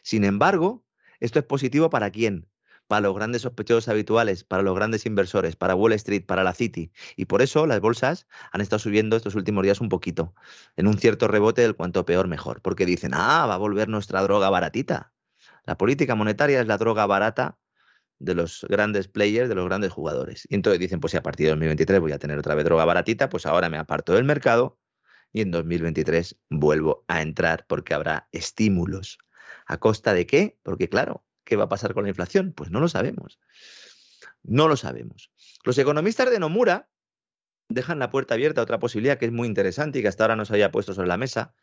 Sin 0.02 0.24
embargo, 0.24 0.84
esto 1.20 1.40
es 1.40 1.44
positivo 1.44 1.90
para 1.90 2.10
quién? 2.10 2.48
Para 2.88 3.02
los 3.02 3.14
grandes 3.14 3.42
sospechosos 3.42 3.88
habituales, 3.88 4.42
para 4.44 4.62
los 4.62 4.74
grandes 4.74 5.06
inversores, 5.06 5.54
para 5.56 5.74
Wall 5.74 5.92
Street, 5.92 6.24
para 6.26 6.42
la 6.42 6.54
City. 6.54 6.90
Y 7.16 7.26
por 7.26 7.42
eso 7.42 7.66
las 7.66 7.80
bolsas 7.80 8.26
han 8.50 8.60
estado 8.60 8.80
subiendo 8.80 9.16
estos 9.16 9.34
últimos 9.34 9.62
días 9.62 9.80
un 9.80 9.88
poquito, 9.88 10.34
en 10.76 10.88
un 10.88 10.98
cierto 10.98 11.28
rebote 11.28 11.62
del 11.62 11.76
cuanto 11.76 12.04
peor 12.04 12.26
mejor, 12.28 12.62
porque 12.62 12.86
dicen, 12.86 13.12
ah, 13.14 13.46
va 13.46 13.54
a 13.54 13.58
volver 13.58 13.88
nuestra 13.88 14.22
droga 14.22 14.50
baratita. 14.50 15.12
La 15.64 15.76
política 15.76 16.14
monetaria 16.14 16.60
es 16.60 16.66
la 16.66 16.78
droga 16.78 17.06
barata 17.06 17.58
de 18.18 18.34
los 18.34 18.66
grandes 18.68 19.08
players, 19.08 19.48
de 19.48 19.54
los 19.54 19.66
grandes 19.66 19.92
jugadores. 19.92 20.46
Y 20.48 20.54
entonces 20.54 20.80
dicen, 20.80 21.00
pues 21.00 21.12
si 21.12 21.16
a 21.16 21.22
partir 21.22 21.46
de 21.46 21.50
2023 21.50 22.00
voy 22.00 22.12
a 22.12 22.18
tener 22.18 22.38
otra 22.38 22.54
vez 22.54 22.64
droga 22.64 22.84
baratita, 22.84 23.28
pues 23.28 23.46
ahora 23.46 23.68
me 23.68 23.78
aparto 23.78 24.14
del 24.14 24.24
mercado 24.24 24.78
y 25.32 25.42
en 25.42 25.50
2023 25.50 26.36
vuelvo 26.50 27.04
a 27.08 27.22
entrar 27.22 27.64
porque 27.68 27.94
habrá 27.94 28.28
estímulos. 28.32 29.18
¿A 29.66 29.78
costa 29.78 30.14
de 30.14 30.26
qué? 30.26 30.58
Porque 30.62 30.88
claro, 30.88 31.24
¿qué 31.48 31.56
va 31.56 31.64
a 31.64 31.68
pasar 31.70 31.94
con 31.94 32.02
la 32.04 32.10
inflación? 32.10 32.52
Pues 32.52 32.70
no 32.70 32.78
lo 32.78 32.88
sabemos. 32.88 33.40
No 34.42 34.68
lo 34.68 34.76
sabemos. 34.76 35.32
Los 35.64 35.78
economistas 35.78 36.30
de 36.30 36.38
Nomura 36.38 36.90
dejan 37.70 37.98
la 37.98 38.10
puerta 38.10 38.34
abierta 38.34 38.60
a 38.60 38.64
otra 38.64 38.78
posibilidad 38.78 39.16
que 39.16 39.24
es 39.24 39.32
muy 39.32 39.48
interesante 39.48 39.98
y 39.98 40.02
que 40.02 40.08
hasta 40.08 40.24
ahora 40.24 40.36
no 40.36 40.44
se 40.44 40.52
había 40.52 40.70
puesto 40.70 40.92
sobre 40.92 41.08
la 41.08 41.16
mesa, 41.16 41.54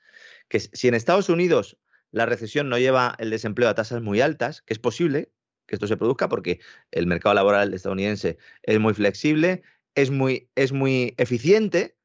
que 0.50 0.60
si 0.60 0.88
en 0.88 0.96
Estados 0.96 1.30
Unidos 1.30 1.78
la 2.10 2.26
recesión 2.26 2.68
no 2.68 2.80
lleva 2.80 3.16
el 3.20 3.30
desempleo 3.30 3.70
a 3.70 3.76
tasas 3.76 4.02
muy 4.02 4.22
altas, 4.22 4.64
que 4.64 4.74
es 4.74 4.80
posible, 4.80 5.32
que 5.68 5.76
esto 5.76 5.86
se 5.86 5.98
produzca 5.98 6.30
porque 6.30 6.60
el 6.90 7.06
mercado 7.06 7.36
laboral 7.36 7.72
estadounidense 7.72 8.40
es 8.64 8.80
muy 8.80 8.96
flexible, 8.96 9.62
es 9.94 10.10
muy, 10.10 10.50
es 10.56 10.72
muy 10.72 11.14
eficiente, 11.18 11.96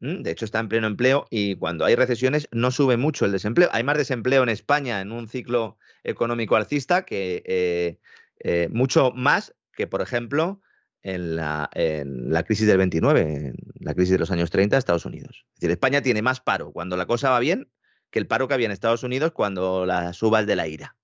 de 0.00 0.30
hecho 0.30 0.46
está 0.46 0.60
en 0.60 0.68
pleno 0.68 0.86
empleo 0.86 1.26
y 1.28 1.56
cuando 1.56 1.84
hay 1.84 1.94
recesiones 1.94 2.48
no 2.52 2.70
sube 2.70 2.96
mucho 2.96 3.26
el 3.26 3.32
desempleo. 3.32 3.68
Hay 3.72 3.84
más 3.84 3.98
desempleo 3.98 4.42
en 4.42 4.48
España 4.48 5.02
en 5.02 5.12
un 5.12 5.28
ciclo 5.28 5.76
económico 6.04 6.56
alcista 6.56 7.04
que 7.04 7.42
eh, 7.46 7.98
eh, 8.40 8.68
mucho 8.70 9.10
más 9.12 9.54
que, 9.72 9.86
por 9.86 10.02
ejemplo, 10.02 10.60
en 11.02 11.36
la, 11.36 11.70
en 11.74 12.32
la, 12.32 12.42
crisis 12.42 12.66
del 12.66 12.78
29, 12.78 13.20
en 13.20 13.56
la 13.80 13.94
crisis 13.94 14.12
de 14.12 14.18
los 14.18 14.30
años 14.30 14.50
30 14.50 14.76
de 14.76 14.78
Estados 14.78 15.06
Unidos. 15.06 15.46
Es 15.54 15.60
decir, 15.60 15.70
España 15.70 16.02
tiene 16.02 16.22
más 16.22 16.40
paro 16.40 16.72
cuando 16.72 16.96
la 16.96 17.06
cosa 17.06 17.30
va 17.30 17.40
bien 17.40 17.70
que 18.10 18.18
el 18.18 18.26
paro 18.26 18.48
que 18.48 18.54
había 18.54 18.66
en 18.66 18.72
Estados 18.72 19.02
Unidos 19.02 19.32
cuando 19.32 19.86
la 19.86 20.12
suba 20.12 20.40
es 20.40 20.46
de 20.46 20.56
la 20.56 20.66
ira 20.66 20.96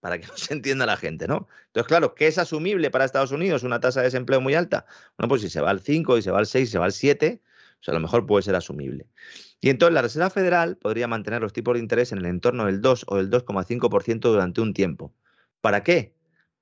para 0.00 0.18
que 0.18 0.26
no 0.26 0.36
se 0.36 0.54
entienda 0.54 0.86
la 0.86 0.96
gente, 0.96 1.28
¿no? 1.28 1.48
Entonces, 1.66 1.86
claro, 1.86 2.14
¿qué 2.14 2.26
es 2.26 2.38
asumible 2.38 2.90
para 2.90 3.04
Estados 3.04 3.32
Unidos? 3.32 3.62
Una 3.62 3.80
tasa 3.80 4.00
de 4.00 4.06
desempleo 4.06 4.40
muy 4.40 4.54
alta. 4.54 4.86
Bueno, 5.16 5.28
pues 5.28 5.42
si 5.42 5.50
se 5.50 5.60
va 5.60 5.70
al 5.70 5.80
5, 5.80 6.18
y 6.18 6.22
se 6.22 6.30
va 6.30 6.38
al 6.38 6.46
6, 6.46 6.68
y 6.68 6.72
se 6.72 6.78
va 6.78 6.86
al 6.86 6.92
7, 6.92 7.40
pues 7.80 7.88
a 7.88 7.92
lo 7.92 8.00
mejor 8.00 8.26
puede 8.26 8.42
ser 8.42 8.54
asumible. 8.54 9.08
Y 9.60 9.70
entonces 9.70 9.94
la 9.94 10.02
Reserva 10.02 10.30
Federal 10.30 10.76
podría 10.76 11.08
mantener 11.08 11.42
los 11.42 11.52
tipos 11.52 11.74
de 11.74 11.80
interés 11.80 12.12
en 12.12 12.18
el 12.18 12.26
entorno 12.26 12.66
del 12.66 12.80
2 12.80 13.06
o 13.08 13.16
del 13.16 13.30
2,5% 13.30 14.20
durante 14.20 14.60
un 14.60 14.74
tiempo. 14.74 15.14
¿Para 15.60 15.82
qué? 15.82 16.14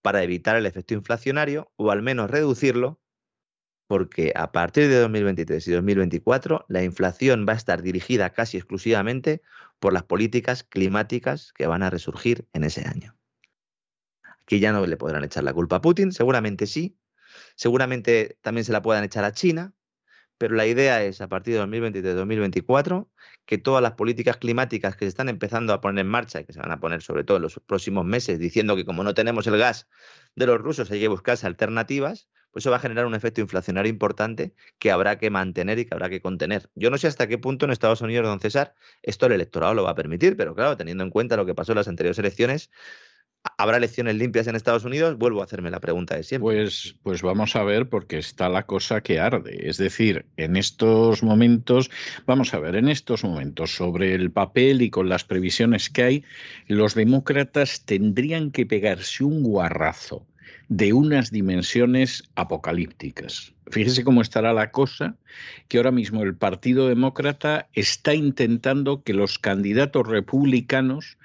Para 0.02 0.22
evitar 0.22 0.56
el 0.56 0.66
efecto 0.66 0.94
inflacionario 0.94 1.72
o 1.76 1.90
al 1.90 2.02
menos 2.02 2.30
reducirlo, 2.30 3.00
porque 3.88 4.32
a 4.36 4.52
partir 4.52 4.88
de 4.88 5.00
2023 5.00 5.66
y 5.66 5.72
2024 5.72 6.66
la 6.68 6.82
inflación 6.82 7.46
va 7.48 7.54
a 7.54 7.56
estar 7.56 7.82
dirigida 7.82 8.30
casi 8.30 8.56
exclusivamente 8.56 9.42
por 9.80 9.92
las 9.92 10.04
políticas 10.04 10.62
climáticas 10.62 11.52
que 11.52 11.66
van 11.66 11.82
a 11.82 11.90
resurgir 11.90 12.46
en 12.52 12.64
ese 12.64 12.86
año 12.86 13.18
que 14.48 14.60
ya 14.60 14.72
no 14.72 14.84
le 14.86 14.96
podrán 14.96 15.24
echar 15.24 15.44
la 15.44 15.52
culpa 15.52 15.76
a 15.76 15.80
Putin, 15.82 16.10
seguramente 16.10 16.66
sí, 16.66 16.98
seguramente 17.54 18.38
también 18.40 18.64
se 18.64 18.72
la 18.72 18.80
puedan 18.80 19.04
echar 19.04 19.24
a 19.24 19.32
China, 19.32 19.74
pero 20.38 20.54
la 20.54 20.66
idea 20.66 21.02
es 21.02 21.20
a 21.20 21.28
partir 21.28 21.54
de 21.54 21.64
2023-2024 21.64 23.08
que 23.44 23.58
todas 23.58 23.82
las 23.82 23.92
políticas 23.92 24.36
climáticas 24.36 24.96
que 24.96 25.04
se 25.04 25.08
están 25.08 25.28
empezando 25.28 25.72
a 25.72 25.80
poner 25.80 26.04
en 26.04 26.10
marcha 26.10 26.40
y 26.40 26.44
que 26.44 26.52
se 26.52 26.60
van 26.60 26.70
a 26.70 26.80
poner 26.80 27.02
sobre 27.02 27.24
todo 27.24 27.38
en 27.38 27.42
los 27.42 27.60
próximos 27.66 28.04
meses, 28.04 28.38
diciendo 28.38 28.76
que 28.76 28.84
como 28.84 29.02
no 29.04 29.14
tenemos 29.14 29.46
el 29.46 29.58
gas 29.58 29.88
de 30.36 30.46
los 30.46 30.60
rusos 30.60 30.90
hay 30.90 31.00
que 31.00 31.08
buscarse 31.08 31.46
alternativas, 31.46 32.28
pues 32.52 32.62
eso 32.62 32.70
va 32.70 32.76
a 32.76 32.80
generar 32.80 33.06
un 33.06 33.14
efecto 33.14 33.40
inflacionario 33.40 33.90
importante 33.90 34.54
que 34.78 34.90
habrá 34.90 35.18
que 35.18 35.30
mantener 35.30 35.78
y 35.78 35.84
que 35.84 35.94
habrá 35.94 36.08
que 36.08 36.20
contener. 36.20 36.70
Yo 36.74 36.90
no 36.90 36.98
sé 36.98 37.06
hasta 37.06 37.26
qué 37.26 37.38
punto 37.38 37.66
en 37.66 37.72
Estados 37.72 38.00
Unidos, 38.00 38.26
don 38.26 38.40
César, 38.40 38.74
esto 39.02 39.26
el 39.26 39.32
electorado 39.32 39.74
lo 39.74 39.84
va 39.84 39.90
a 39.90 39.94
permitir, 39.94 40.36
pero 40.36 40.54
claro, 40.54 40.76
teniendo 40.76 41.04
en 41.04 41.10
cuenta 41.10 41.36
lo 41.36 41.44
que 41.46 41.54
pasó 41.54 41.72
en 41.72 41.76
las 41.76 41.88
anteriores 41.88 42.18
elecciones, 42.18 42.70
¿Habrá 43.56 43.78
elecciones 43.78 44.16
limpias 44.16 44.46
en 44.46 44.56
Estados 44.56 44.84
Unidos? 44.84 45.16
Vuelvo 45.18 45.40
a 45.40 45.44
hacerme 45.44 45.70
la 45.70 45.80
pregunta 45.80 46.16
de 46.16 46.22
siempre. 46.22 46.42
Pues, 46.44 46.96
pues 47.02 47.22
vamos 47.22 47.56
a 47.56 47.64
ver, 47.64 47.88
porque 47.88 48.18
está 48.18 48.48
la 48.48 48.66
cosa 48.66 49.00
que 49.00 49.18
arde. 49.18 49.68
Es 49.68 49.78
decir, 49.78 50.26
en 50.36 50.56
estos 50.56 51.22
momentos, 51.22 51.90
vamos 52.26 52.54
a 52.54 52.60
ver, 52.60 52.76
en 52.76 52.88
estos 52.88 53.24
momentos, 53.24 53.74
sobre 53.74 54.14
el 54.14 54.30
papel 54.30 54.82
y 54.82 54.90
con 54.90 55.08
las 55.08 55.24
previsiones 55.24 55.90
que 55.90 56.02
hay, 56.02 56.24
los 56.66 56.94
demócratas 56.94 57.84
tendrían 57.84 58.50
que 58.50 58.66
pegarse 58.66 59.24
un 59.24 59.42
guarrazo 59.42 60.26
de 60.68 60.92
unas 60.92 61.30
dimensiones 61.30 62.24
apocalípticas. 62.34 63.54
Fíjese 63.70 64.04
cómo 64.04 64.22
estará 64.22 64.52
la 64.52 64.70
cosa, 64.70 65.16
que 65.68 65.78
ahora 65.78 65.90
mismo 65.90 66.22
el 66.22 66.36
Partido 66.36 66.88
Demócrata 66.88 67.68
está 67.72 68.14
intentando 68.14 69.02
que 69.02 69.14
los 69.14 69.38
candidatos 69.38 70.06
republicanos 70.06 71.18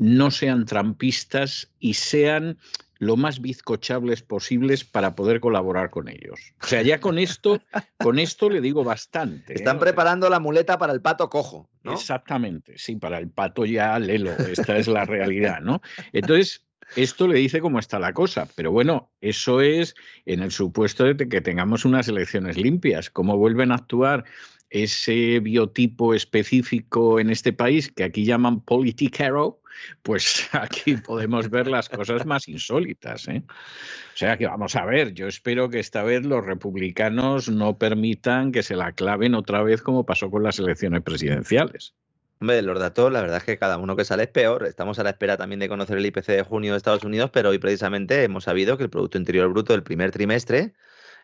no 0.00 0.30
sean 0.30 0.64
trampistas 0.64 1.70
y 1.78 1.92
sean 1.92 2.56
lo 2.98 3.18
más 3.18 3.42
bizcochables 3.42 4.22
posibles 4.22 4.82
para 4.82 5.14
poder 5.14 5.40
colaborar 5.40 5.90
con 5.90 6.08
ellos. 6.08 6.40
O 6.62 6.66
sea, 6.66 6.80
ya 6.80 7.00
con 7.00 7.18
esto, 7.18 7.60
con 7.98 8.18
esto 8.18 8.48
le 8.48 8.62
digo 8.62 8.82
bastante. 8.82 9.52
Están 9.54 9.76
¿eh? 9.76 9.80
preparando 9.80 10.30
la 10.30 10.40
muleta 10.40 10.78
para 10.78 10.94
el 10.94 11.02
pato 11.02 11.28
cojo, 11.28 11.68
¿no? 11.82 11.92
Exactamente, 11.92 12.78
sí, 12.78 12.96
para 12.96 13.18
el 13.18 13.28
pato 13.28 13.66
ya 13.66 13.98
lelo, 13.98 14.30
esta 14.32 14.78
es 14.78 14.88
la 14.88 15.04
realidad, 15.04 15.60
¿no? 15.60 15.82
Entonces, 16.14 16.66
esto 16.96 17.28
le 17.28 17.38
dice 17.38 17.60
cómo 17.60 17.78
está 17.78 17.98
la 17.98 18.14
cosa, 18.14 18.48
pero 18.54 18.72
bueno, 18.72 19.12
eso 19.20 19.60
es 19.60 19.94
en 20.24 20.40
el 20.42 20.50
supuesto 20.50 21.04
de 21.04 21.28
que 21.28 21.42
tengamos 21.42 21.84
unas 21.84 22.08
elecciones 22.08 22.56
limpias. 22.56 23.10
¿Cómo 23.10 23.36
vuelven 23.36 23.70
a 23.70 23.76
actuar 23.76 24.24
ese 24.70 25.40
biotipo 25.40 26.14
específico 26.14 27.20
en 27.20 27.30
este 27.30 27.52
país 27.52 27.92
que 27.92 28.04
aquí 28.04 28.24
llaman 28.24 28.60
politicero, 28.60 29.59
pues 30.02 30.48
aquí 30.52 30.96
podemos 30.96 31.50
ver 31.50 31.66
las 31.66 31.88
cosas 31.88 32.26
más 32.26 32.48
insólitas. 32.48 33.28
¿eh? 33.28 33.42
O 33.46 34.16
sea 34.16 34.36
que 34.36 34.46
vamos 34.46 34.76
a 34.76 34.84
ver, 34.84 35.12
yo 35.12 35.26
espero 35.26 35.68
que 35.70 35.80
esta 35.80 36.02
vez 36.02 36.24
los 36.24 36.44
republicanos 36.44 37.48
no 37.48 37.78
permitan 37.78 38.52
que 38.52 38.62
se 38.62 38.76
la 38.76 38.92
claven 38.92 39.34
otra 39.34 39.62
vez 39.62 39.82
como 39.82 40.04
pasó 40.04 40.30
con 40.30 40.42
las 40.42 40.58
elecciones 40.58 41.02
presidenciales. 41.02 41.94
Hombre, 42.40 42.62
los 42.62 42.78
datos, 42.78 43.12
la 43.12 43.20
verdad 43.20 43.36
es 43.36 43.44
que 43.44 43.58
cada 43.58 43.76
uno 43.76 43.96
que 43.96 44.04
sale 44.06 44.22
es 44.22 44.30
peor. 44.30 44.64
Estamos 44.64 44.98
a 44.98 45.02
la 45.02 45.10
espera 45.10 45.36
también 45.36 45.60
de 45.60 45.68
conocer 45.68 45.98
el 45.98 46.06
IPC 46.06 46.26
de 46.26 46.42
junio 46.42 46.72
de 46.72 46.78
Estados 46.78 47.04
Unidos, 47.04 47.28
pero 47.30 47.50
hoy 47.50 47.58
precisamente 47.58 48.24
hemos 48.24 48.44
sabido 48.44 48.78
que 48.78 48.84
el 48.84 48.90
Producto 48.90 49.18
Interior 49.18 49.50
Bruto 49.50 49.74
del 49.74 49.82
primer 49.82 50.10
trimestre 50.10 50.72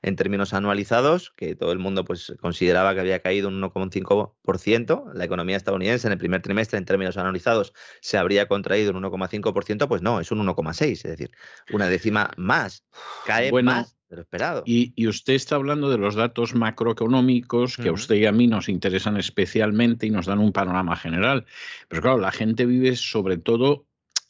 en 0.03 0.17
términos 0.17 0.55
anualizados, 0.55 1.33
que 1.37 1.55
todo 1.55 1.73
el 1.73 1.79
mundo 1.79 2.05
pues, 2.05 2.35
consideraba 2.41 2.95
que 2.95 3.01
había 3.01 3.21
caído 3.21 3.49
un 3.49 3.61
1,5%. 3.61 5.13
La 5.15 5.25
economía 5.25 5.57
estadounidense 5.57 6.07
en 6.07 6.13
el 6.13 6.19
primer 6.19 6.43
trimestre, 6.43 6.79
en 6.79 6.85
términos 6.85 7.17
anualizados, 7.17 7.73
se 8.01 8.19
habría 8.19 8.49
contraído 8.49 8.93
un 8.93 9.03
1,5%, 9.03 9.89
pues 9.89 10.03
no, 10.03 10.21
es 10.21 10.31
un 10.31 10.47
1,6%, 10.47 10.93
es 10.93 11.03
decir, 11.03 11.31
una 11.73 11.89
décima 11.89 12.31
más. 12.37 12.85
Cae 13.27 13.51
más 13.63 13.97
de 14.09 14.17
lo 14.17 14.23
esperado. 14.23 14.63
Y, 14.67 15.07
usted 15.07 15.35
está 15.35 15.57
hablando 15.57 15.91
de 15.91 15.99
los 15.99 16.15
datos 16.15 16.55
macroeconómicos 16.55 17.77
que 17.77 17.89
a 17.89 17.93
usted 17.93 18.17
y 18.17 18.27
a 18.27 18.33
mí 18.33 18.47
nos 18.47 18.69
interesan 18.69 19.17
especialmente 19.17 20.07
y 20.07 20.11
nos 20.11 20.27
dan 20.27 20.39
un 20.39 20.53
panorama 20.53 20.97
general. 20.97 21.47
Pero 21.89 22.03
claro, 22.03 22.19
la 22.19 22.33
gente 22.33 22.67
vive 22.67 22.95
sobre 22.97 23.37
todo 23.37 23.87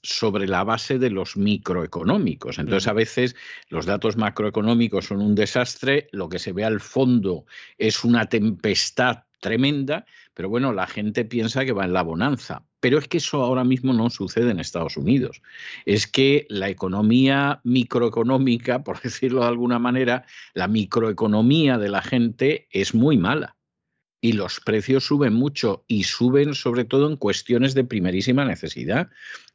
sobre 0.08 0.46
la 0.46 0.64
base 0.64 0.98
de 0.98 1.10
los 1.10 1.36
microeconómicos. 1.36 2.58
Entonces, 2.58 2.88
a 2.88 2.92
veces 2.92 3.36
los 3.68 3.86
datos 3.86 4.16
macroeconómicos 4.16 5.06
son 5.06 5.20
un 5.20 5.34
desastre, 5.34 6.08
lo 6.12 6.28
que 6.28 6.38
se 6.38 6.52
ve 6.52 6.64
al 6.64 6.80
fondo 6.80 7.44
es 7.78 8.04
una 8.04 8.26
tempestad 8.26 9.24
tremenda, 9.40 10.06
pero 10.34 10.48
bueno, 10.48 10.72
la 10.72 10.86
gente 10.86 11.24
piensa 11.24 11.64
que 11.64 11.72
va 11.72 11.84
en 11.84 11.92
la 11.92 12.02
bonanza. 12.02 12.64
Pero 12.80 12.98
es 12.98 13.08
que 13.08 13.18
eso 13.18 13.42
ahora 13.42 13.64
mismo 13.64 13.92
no 13.92 14.10
sucede 14.10 14.50
en 14.50 14.60
Estados 14.60 14.96
Unidos. 14.96 15.42
Es 15.84 16.06
que 16.06 16.46
la 16.48 16.68
economía 16.68 17.60
microeconómica, 17.64 18.82
por 18.84 19.00
decirlo 19.00 19.40
de 19.40 19.48
alguna 19.48 19.78
manera, 19.78 20.24
la 20.54 20.68
microeconomía 20.68 21.78
de 21.78 21.88
la 21.88 22.02
gente 22.02 22.68
es 22.70 22.94
muy 22.94 23.18
mala. 23.18 23.55
Y 24.20 24.32
los 24.32 24.60
precios 24.60 25.04
suben 25.04 25.34
mucho 25.34 25.84
y 25.86 26.04
suben 26.04 26.54
sobre 26.54 26.84
todo 26.84 27.08
en 27.08 27.16
cuestiones 27.16 27.74
de 27.74 27.84
primerísima 27.84 28.44
necesidad. 28.44 29.08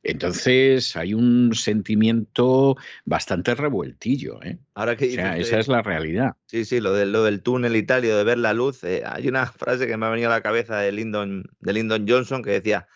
Entonces 0.04 0.96
hay 0.96 1.14
un 1.14 1.54
sentimiento 1.54 2.76
bastante 3.06 3.54
revueltillo. 3.56 4.42
¿eh? 4.44 4.58
Ahora 4.74 4.96
que 4.96 5.14
esa 5.14 5.60
es 5.60 5.68
la 5.68 5.82
realidad. 5.82 6.36
Sí, 6.48 6.66
sí, 6.66 6.80
lo, 6.80 6.94
de, 6.94 7.06
lo 7.06 7.24
del 7.24 7.42
túnel 7.42 7.76
y 7.76 7.84
tal, 7.84 8.06
y 8.06 8.08
de 8.08 8.24
ver 8.24 8.38
la 8.38 8.54
luz. 8.54 8.84
Eh, 8.84 9.04
hay 9.06 9.28
una 9.28 9.46
frase 9.52 9.88
que 9.88 9.98
me 9.98 10.06
ha 10.06 10.10
venido 10.10 10.30
a 10.30 10.34
la 10.34 10.42
cabeza 10.42 10.78
de 10.80 10.92
Lyndon, 10.92 11.44
de 11.60 11.74
Lyndon 11.74 12.06
Johnson 12.08 12.44
que 12.44 12.52
decía 12.52 12.88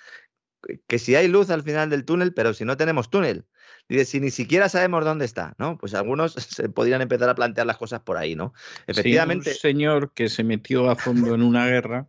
que 0.87 0.97
si 0.99 1.15
hay 1.15 1.27
luz 1.27 1.49
al 1.51 1.61
final 1.61 1.89
del 1.89 2.05
túnel, 2.05 2.33
pero 2.33 2.53
si 2.53 2.65
no 2.65 2.77
tenemos 2.77 3.09
túnel. 3.09 3.45
Dice, 3.87 4.05
si 4.05 4.19
ni 4.19 4.31
siquiera 4.31 4.67
sabemos 4.67 5.05
dónde 5.05 5.25
está, 5.25 5.53
¿no? 5.57 5.77
Pues 5.77 5.93
algunos 5.93 6.33
se 6.33 6.69
podrían 6.69 7.01
empezar 7.01 7.29
a 7.29 7.35
plantear 7.35 7.67
las 7.67 7.77
cosas 7.77 8.01
por 8.01 8.17
ahí, 8.17 8.35
¿no? 8.35 8.53
Efectivamente. 8.87 9.51
un 9.51 9.55
señor 9.55 10.11
que 10.13 10.29
se 10.29 10.43
metió 10.43 10.89
a 10.89 10.95
fondo 10.95 11.35
en 11.35 11.41
una 11.41 11.67
guerra 11.67 12.07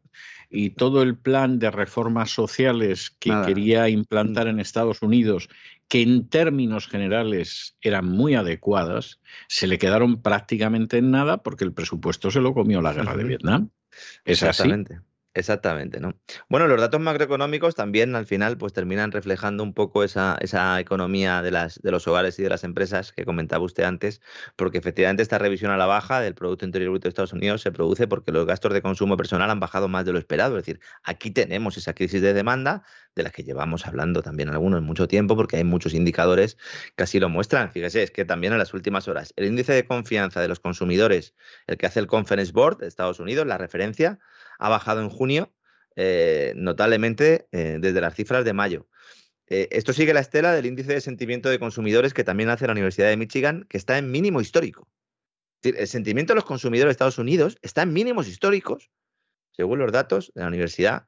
y 0.49 0.71
todo 0.71 1.03
el 1.03 1.17
plan 1.17 1.59
de 1.59 1.71
reformas 1.71 2.31
sociales 2.31 3.15
que 3.19 3.33
quería 3.47 3.89
implantar 3.89 4.47
en 4.47 4.61
Estados 4.61 5.03
Unidos, 5.03 5.49
que 5.89 6.03
en 6.03 6.29
términos 6.29 6.87
generales 6.87 7.77
eran 7.81 8.07
muy 8.07 8.35
adecuadas, 8.35 9.21
se 9.49 9.67
le 9.67 9.79
quedaron 9.79 10.23
prácticamente 10.23 10.99
en 10.99 11.11
nada 11.11 11.39
porque 11.39 11.65
el 11.65 11.73
presupuesto 11.73 12.31
se 12.31 12.41
lo 12.41 12.55
comió 12.55 12.81
la 12.81 12.93
guerra 12.93 13.17
de 13.17 13.25
Vietnam. 13.25 13.71
Es 14.25 14.43
así. 14.43 14.71
Exactamente, 15.37 16.01
¿no? 16.01 16.19
Bueno, 16.49 16.67
los 16.67 16.81
datos 16.81 16.99
macroeconómicos 16.99 17.75
también 17.75 18.17
al 18.17 18.25
final 18.25 18.57
pues 18.57 18.73
terminan 18.73 19.13
reflejando 19.13 19.63
un 19.65 19.75
poco 19.75 20.03
esa, 20.03 20.39
esa 20.41 20.81
economía 20.81 21.43
de, 21.43 21.51
las, 21.51 21.79
de 21.83 21.91
los 21.91 22.09
hogares 22.09 22.39
y 22.39 22.43
de 22.43 22.49
las 22.49 22.65
empresas 22.65 23.13
que 23.13 23.27
comentaba 23.27 23.63
usted 23.63 23.85
antes, 23.85 24.23
porque 24.57 24.79
efectivamente 24.79 25.23
esta 25.23 25.37
revisión 25.37 25.71
a 25.73 25.77
la 25.77 25.85
baja 25.85 26.23
del 26.23 26.35
Producto 26.35 26.65
Interior 26.65 26.91
Bruto 26.91 27.03
de 27.03 27.11
Estados 27.11 27.35
Unidos 27.35 27.61
se 27.61 27.71
produce 27.71 28.09
porque 28.09 28.33
los 28.33 28.47
gastos 28.47 28.73
de 28.73 28.81
consumo 28.81 29.19
personal 29.19 29.51
han 29.51 29.61
bajado 29.61 29.89
más 29.89 30.07
de 30.07 30.15
lo 30.15 30.19
esperado. 30.19 30.57
Es 30.57 30.65
decir, 30.65 30.81
aquí 31.05 31.31
tenemos 31.31 31.77
esa 31.77 31.93
crisis 31.93 32.23
de 32.23 32.33
demanda 32.33 32.83
de 33.15 33.23
la 33.23 33.29
que 33.29 33.45
llevamos 33.45 33.87
hablando 33.87 34.23
también 34.23 34.49
algunos 34.49 34.81
mucho 34.81 35.07
tiempo, 35.07 35.37
porque 35.37 35.57
hay 35.57 35.65
muchos 35.65 35.93
indicadores 35.93 36.57
que 36.97 37.03
así 37.03 37.21
lo 37.21 37.29
muestran. 37.29 37.73
Fíjese, 37.73 38.03
es 38.03 38.11
que 38.11 38.25
también 38.25 38.55
en 38.55 38.59
las 38.59 38.73
últimas 38.73 39.07
horas 39.07 39.35
el 39.37 39.45
índice 39.45 39.75
de 39.75 39.87
confianza 39.87 40.41
de 40.41 40.49
los 40.49 40.61
consumidores, 40.61 41.35
el 41.67 41.77
que 41.77 41.85
hace 41.85 42.01
el 42.01 42.07
Conference 42.07 42.53
Board 42.53 42.79
de 42.79 42.87
Estados 42.87 43.21
Unidos, 43.21 43.47
la 43.47 43.59
referencia, 43.59 44.19
ha 44.59 44.69
bajado 44.69 45.01
en 45.01 45.09
junio 45.09 45.53
eh, 45.97 46.53
notablemente 46.57 47.49
eh, 47.53 47.79
desde 47.81 48.01
las 48.01 48.15
cifras 48.15 48.45
de 48.45 48.53
mayo. 48.53 48.87
Eh, 49.49 49.69
esto 49.71 49.93
sigue 49.93 50.13
la 50.13 50.21
estela 50.21 50.53
del 50.53 50.67
índice 50.67 50.93
de 50.93 51.01
sentimiento 51.01 51.49
de 51.49 51.59
consumidores 51.59 52.13
que 52.13 52.25
también 52.25 52.51
hace 52.51 52.67
la 52.67 52.73
Universidad 52.73 53.09
de 53.09 53.17
Michigan, 53.17 53.65
que 53.69 53.79
está 53.79 53.97
en 53.97 54.11
mínimo 54.11 54.41
histórico. 54.41 54.89
el 55.63 55.87
sentimiento 55.87 56.33
de 56.33 56.37
los 56.37 56.45
consumidores 56.45 56.91
de 56.91 56.93
Estados 56.93 57.19
Unidos 57.19 57.59
está 57.63 57.83
en 57.83 57.93
mínimos 57.93 58.29
históricos, 58.29 58.91
según 59.53 59.79
los 59.79 59.91
datos 59.91 60.33
de 60.35 60.43
la 60.43 60.49
Universidad 60.49 61.07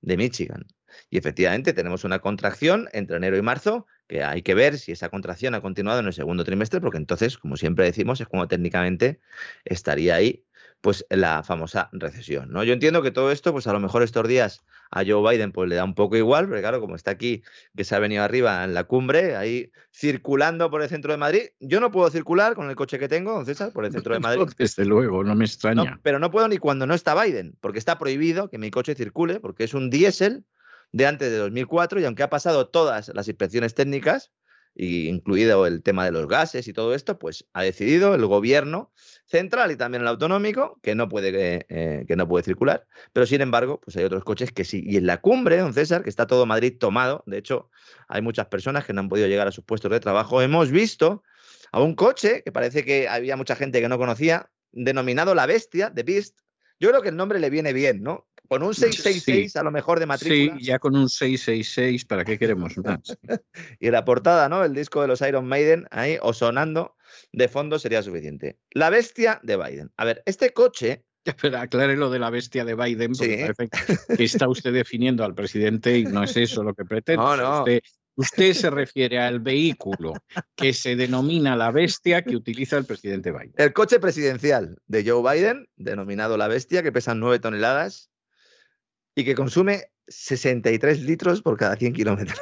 de 0.00 0.16
Michigan. 0.16 0.66
Y 1.10 1.18
efectivamente 1.18 1.72
tenemos 1.72 2.04
una 2.04 2.20
contracción 2.20 2.88
entre 2.92 3.16
enero 3.16 3.36
y 3.36 3.42
marzo, 3.42 3.86
que 4.08 4.24
hay 4.24 4.42
que 4.42 4.54
ver 4.54 4.78
si 4.78 4.92
esa 4.92 5.08
contracción 5.08 5.54
ha 5.54 5.60
continuado 5.60 6.00
en 6.00 6.06
el 6.06 6.12
segundo 6.12 6.44
trimestre, 6.44 6.80
porque 6.80 6.98
entonces, 6.98 7.38
como 7.38 7.56
siempre 7.56 7.84
decimos, 7.84 8.20
es 8.20 8.26
como 8.26 8.48
técnicamente 8.48 9.20
estaría 9.64 10.16
ahí 10.16 10.44
pues 10.80 11.04
la 11.10 11.42
famosa 11.42 11.88
recesión. 11.92 12.50
¿no? 12.50 12.64
Yo 12.64 12.72
entiendo 12.72 13.02
que 13.02 13.10
todo 13.10 13.30
esto, 13.30 13.52
pues 13.52 13.66
a 13.66 13.72
lo 13.72 13.80
mejor 13.80 14.02
estos 14.02 14.26
días 14.26 14.64
a 14.90 15.04
Joe 15.06 15.30
Biden 15.30 15.52
pues 15.52 15.68
le 15.68 15.76
da 15.76 15.84
un 15.84 15.94
poco 15.94 16.16
igual, 16.16 16.46
porque 16.46 16.62
claro, 16.62 16.80
como 16.80 16.96
está 16.96 17.10
aquí, 17.10 17.42
que 17.76 17.84
se 17.84 17.94
ha 17.94 17.98
venido 17.98 18.22
arriba 18.22 18.64
en 18.64 18.74
la 18.74 18.84
cumbre, 18.84 19.36
ahí 19.36 19.70
circulando 19.94 20.70
por 20.70 20.82
el 20.82 20.88
centro 20.88 21.12
de 21.12 21.18
Madrid, 21.18 21.42
yo 21.60 21.80
no 21.80 21.90
puedo 21.90 22.10
circular 22.10 22.54
con 22.54 22.68
el 22.70 22.76
coche 22.76 22.98
que 22.98 23.08
tengo, 23.08 23.32
don 23.32 23.46
César, 23.46 23.72
por 23.72 23.84
el 23.84 23.92
centro 23.92 24.14
de 24.14 24.20
Madrid. 24.20 24.42
Desde 24.58 24.84
luego, 24.84 25.22
no 25.22 25.34
me 25.34 25.44
extraña. 25.44 26.00
pero 26.02 26.18
no 26.18 26.30
puedo 26.30 26.48
ni 26.48 26.58
cuando 26.58 26.86
no 26.86 26.94
está 26.94 27.20
Biden, 27.20 27.56
porque 27.60 27.78
está 27.78 27.98
prohibido 27.98 28.48
que 28.48 28.58
mi 28.58 28.70
coche 28.70 28.94
circule, 28.94 29.38
porque 29.40 29.64
es 29.64 29.74
un 29.74 29.90
diésel 29.90 30.44
de 30.92 31.06
antes 31.06 31.30
de 31.30 31.36
2004 31.36 32.00
y 32.00 32.04
aunque 32.04 32.22
ha 32.22 32.30
pasado 32.30 32.68
todas 32.68 33.12
las 33.14 33.28
inspecciones 33.28 33.74
técnicas, 33.74 34.32
incluido 34.74 35.66
el 35.66 35.82
tema 35.82 36.04
de 36.04 36.12
los 36.12 36.26
gases 36.28 36.68
y 36.68 36.72
todo 36.72 36.94
esto, 36.94 37.18
pues 37.18 37.46
ha 37.52 37.62
decidido 37.62 38.14
el 38.14 38.24
gobierno 38.26 38.92
central 39.26 39.70
y 39.70 39.76
también 39.76 40.02
el 40.02 40.08
autonómico 40.08 40.78
que 40.82 40.94
no 40.94 41.08
puede, 41.08 41.66
eh, 41.68 42.04
que 42.06 42.16
no 42.16 42.26
puede 42.28 42.44
circular. 42.44 42.86
Pero 43.12 43.26
sin 43.26 43.40
embargo, 43.40 43.80
pues 43.80 43.96
hay 43.96 44.04
otros 44.04 44.24
coches 44.24 44.52
que 44.52 44.64
sí. 44.64 44.82
Y 44.84 44.96
en 44.96 45.06
la 45.06 45.20
cumbre, 45.20 45.58
don 45.58 45.74
César, 45.74 46.02
que 46.02 46.10
está 46.10 46.26
todo 46.26 46.46
Madrid 46.46 46.76
tomado, 46.78 47.22
de 47.26 47.38
hecho, 47.38 47.70
hay 48.08 48.22
muchas 48.22 48.46
personas 48.46 48.84
que 48.84 48.92
no 48.92 49.00
han 49.00 49.08
podido 49.08 49.28
llegar 49.28 49.48
a 49.48 49.52
sus 49.52 49.64
puestos 49.64 49.90
de 49.90 50.00
trabajo, 50.00 50.42
hemos 50.42 50.70
visto 50.70 51.22
a 51.72 51.80
un 51.80 51.94
coche 51.94 52.42
que 52.42 52.52
parece 52.52 52.84
que 52.84 53.08
había 53.08 53.36
mucha 53.36 53.56
gente 53.56 53.80
que 53.80 53.88
no 53.88 53.98
conocía, 53.98 54.50
denominado 54.72 55.34
La 55.34 55.46
Bestia, 55.46 55.90
de 55.90 56.02
Beast. 56.02 56.38
Yo 56.78 56.88
creo 56.88 57.02
que 57.02 57.10
el 57.10 57.16
nombre 57.16 57.38
le 57.38 57.50
viene 57.50 57.72
bien, 57.72 58.02
¿no? 58.02 58.28
Con 58.50 58.64
un 58.64 58.74
666 58.74 59.54
a 59.54 59.62
lo 59.62 59.70
mejor 59.70 60.00
de 60.00 60.06
matrícula. 60.06 60.58
Sí, 60.58 60.64
ya 60.64 60.80
con 60.80 60.96
un 60.96 61.08
666, 61.08 62.04
¿para 62.04 62.24
qué 62.24 62.36
queremos 62.36 62.76
más? 62.78 63.16
y 63.78 63.90
la 63.90 64.04
portada, 64.04 64.48
¿no? 64.48 64.64
El 64.64 64.74
disco 64.74 65.00
de 65.00 65.06
los 65.06 65.20
Iron 65.20 65.46
Maiden 65.46 65.86
ahí 65.92 66.18
o 66.20 66.32
sonando 66.32 66.96
de 67.30 67.46
fondo 67.46 67.78
sería 67.78 68.02
suficiente. 68.02 68.58
La 68.72 68.90
bestia 68.90 69.38
de 69.44 69.56
Biden. 69.56 69.92
A 69.96 70.04
ver, 70.04 70.24
este 70.26 70.50
coche 70.52 71.04
Espera, 71.24 71.60
aclare 71.60 71.96
lo 71.96 72.10
de 72.10 72.18
la 72.18 72.30
bestia 72.30 72.64
de 72.64 72.74
Biden, 72.74 73.12
porque 73.12 73.52
que 74.16 74.24
está 74.24 74.48
usted 74.48 74.72
definiendo 74.72 75.22
al 75.22 75.34
presidente 75.34 75.96
y 75.96 76.04
no 76.04 76.24
es 76.24 76.36
eso 76.36 76.64
lo 76.64 76.74
que 76.74 76.84
pretende. 76.84 77.22
No, 77.22 77.36
no. 77.36 77.58
Usted, 77.60 77.82
usted, 78.16 78.52
se 78.54 78.70
refiere 78.70 79.20
al 79.20 79.38
vehículo 79.38 80.14
que 80.56 80.72
se 80.72 80.96
denomina 80.96 81.54
la 81.54 81.70
bestia 81.70 82.22
que 82.22 82.34
utiliza 82.34 82.78
el 82.78 82.84
presidente 82.84 83.30
Biden. 83.30 83.52
El 83.58 83.72
coche 83.72 84.00
presidencial 84.00 84.76
de 84.88 85.08
Joe 85.08 85.22
Biden, 85.22 85.68
denominado 85.76 86.36
la 86.36 86.48
bestia, 86.48 86.82
que 86.82 86.90
pesa 86.90 87.14
nueve 87.14 87.38
toneladas, 87.38 88.09
y 89.14 89.24
que 89.24 89.34
consume 89.34 89.84
63 90.08 91.02
litros 91.02 91.40
por 91.40 91.56
cada 91.56 91.76
100 91.76 91.92
kilómetros. 91.92 92.40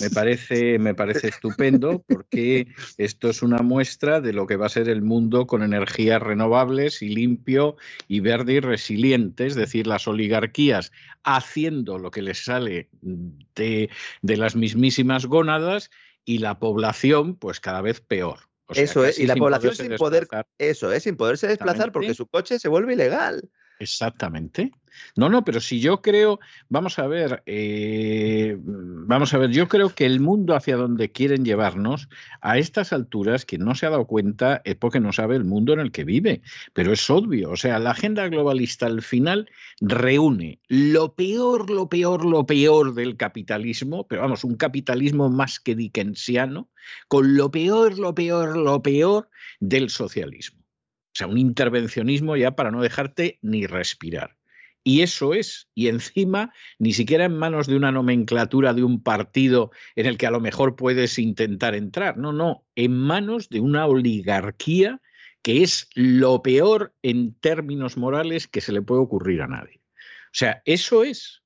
Me 0.00 0.10
parece, 0.10 0.78
me 0.78 0.94
parece 0.94 1.28
estupendo 1.28 2.04
porque 2.06 2.68
esto 2.98 3.30
es 3.30 3.42
una 3.42 3.58
muestra 3.58 4.20
de 4.20 4.32
lo 4.32 4.46
que 4.46 4.56
va 4.56 4.66
a 4.66 4.70
ser 4.70 4.88
el 4.88 5.02
mundo 5.02 5.46
con 5.46 5.62
energías 5.62 6.22
renovables 6.22 7.02
y 7.02 7.08
limpio 7.08 7.76
y 8.06 8.20
verde 8.20 8.54
y 8.54 8.60
resiliente, 8.60 9.46
es 9.46 9.56
decir, 9.56 9.86
las 9.86 10.06
oligarquías 10.06 10.92
haciendo 11.24 11.98
lo 11.98 12.10
que 12.10 12.22
les 12.22 12.44
sale 12.44 12.88
de, 13.02 13.90
de 14.22 14.36
las 14.36 14.54
mismísimas 14.54 15.26
gónadas 15.26 15.90
y 16.24 16.38
la 16.38 16.58
población 16.58 17.34
pues 17.34 17.58
cada 17.58 17.80
vez 17.80 18.00
peor. 18.00 18.38
eso 18.68 19.04
es, 19.04 19.18
y 19.18 19.26
la 19.26 19.34
población 19.34 19.74
sin 19.74 19.96
poder, 19.96 20.28
eso 20.58 20.92
es, 20.92 21.02
sin 21.02 21.16
poderse 21.16 21.48
desplazar 21.48 21.90
porque 21.90 22.14
su 22.14 22.26
coche 22.26 22.58
se 22.60 22.68
vuelve 22.68 22.92
ilegal. 22.92 23.50
Exactamente. 23.80 24.70
No, 25.16 25.28
no, 25.28 25.44
pero 25.44 25.60
si 25.60 25.80
yo 25.80 26.02
creo, 26.02 26.40
vamos 26.68 26.98
a 26.98 27.06
ver, 27.06 27.42
eh, 27.46 28.56
vamos 28.60 29.34
a 29.34 29.38
ver, 29.38 29.50
yo 29.50 29.68
creo 29.68 29.94
que 29.94 30.06
el 30.06 30.20
mundo 30.20 30.54
hacia 30.54 30.76
donde 30.76 31.12
quieren 31.12 31.44
llevarnos 31.44 32.08
a 32.40 32.58
estas 32.58 32.92
alturas, 32.92 33.44
quien 33.44 33.64
no 33.64 33.74
se 33.74 33.86
ha 33.86 33.90
dado 33.90 34.06
cuenta 34.06 34.62
es 34.64 34.76
porque 34.76 35.00
no 35.00 35.12
sabe 35.12 35.36
el 35.36 35.44
mundo 35.44 35.72
en 35.72 35.80
el 35.80 35.92
que 35.92 36.04
vive, 36.04 36.42
pero 36.72 36.92
es 36.92 37.08
obvio, 37.10 37.50
o 37.50 37.56
sea, 37.56 37.78
la 37.78 37.90
agenda 37.90 38.28
globalista 38.28 38.86
al 38.86 39.02
final 39.02 39.48
reúne 39.80 40.60
lo 40.68 41.14
peor, 41.14 41.70
lo 41.70 41.88
peor, 41.88 42.24
lo 42.24 42.46
peor 42.46 42.94
del 42.94 43.16
capitalismo, 43.16 44.06
pero 44.06 44.22
vamos, 44.22 44.44
un 44.44 44.56
capitalismo 44.56 45.30
más 45.30 45.60
que 45.60 45.74
dickensiano, 45.74 46.70
con 47.08 47.36
lo 47.36 47.50
peor, 47.50 47.98
lo 47.98 48.14
peor, 48.14 48.56
lo 48.56 48.82
peor 48.82 49.28
del 49.60 49.90
socialismo. 49.90 50.60
O 50.60 51.14
sea, 51.14 51.26
un 51.26 51.38
intervencionismo 51.38 52.36
ya 52.36 52.52
para 52.52 52.70
no 52.70 52.82
dejarte 52.82 53.38
ni 53.42 53.66
respirar. 53.66 54.39
Y 54.82 55.02
eso 55.02 55.34
es, 55.34 55.68
y 55.74 55.88
encima 55.88 56.52
ni 56.78 56.92
siquiera 56.92 57.26
en 57.26 57.36
manos 57.36 57.66
de 57.66 57.76
una 57.76 57.92
nomenclatura 57.92 58.72
de 58.72 58.82
un 58.82 59.02
partido 59.02 59.70
en 59.94 60.06
el 60.06 60.16
que 60.16 60.26
a 60.26 60.30
lo 60.30 60.40
mejor 60.40 60.74
puedes 60.74 61.18
intentar 61.18 61.74
entrar, 61.74 62.16
no, 62.16 62.32
no, 62.32 62.64
en 62.74 62.96
manos 62.96 63.50
de 63.50 63.60
una 63.60 63.86
oligarquía 63.86 65.00
que 65.42 65.62
es 65.62 65.88
lo 65.94 66.42
peor 66.42 66.94
en 67.02 67.34
términos 67.34 67.96
morales 67.96 68.46
que 68.46 68.60
se 68.60 68.72
le 68.72 68.82
puede 68.82 69.02
ocurrir 69.02 69.42
a 69.42 69.46
nadie. 69.46 69.80
O 70.26 70.32
sea, 70.32 70.62
eso 70.64 71.02
es. 71.02 71.42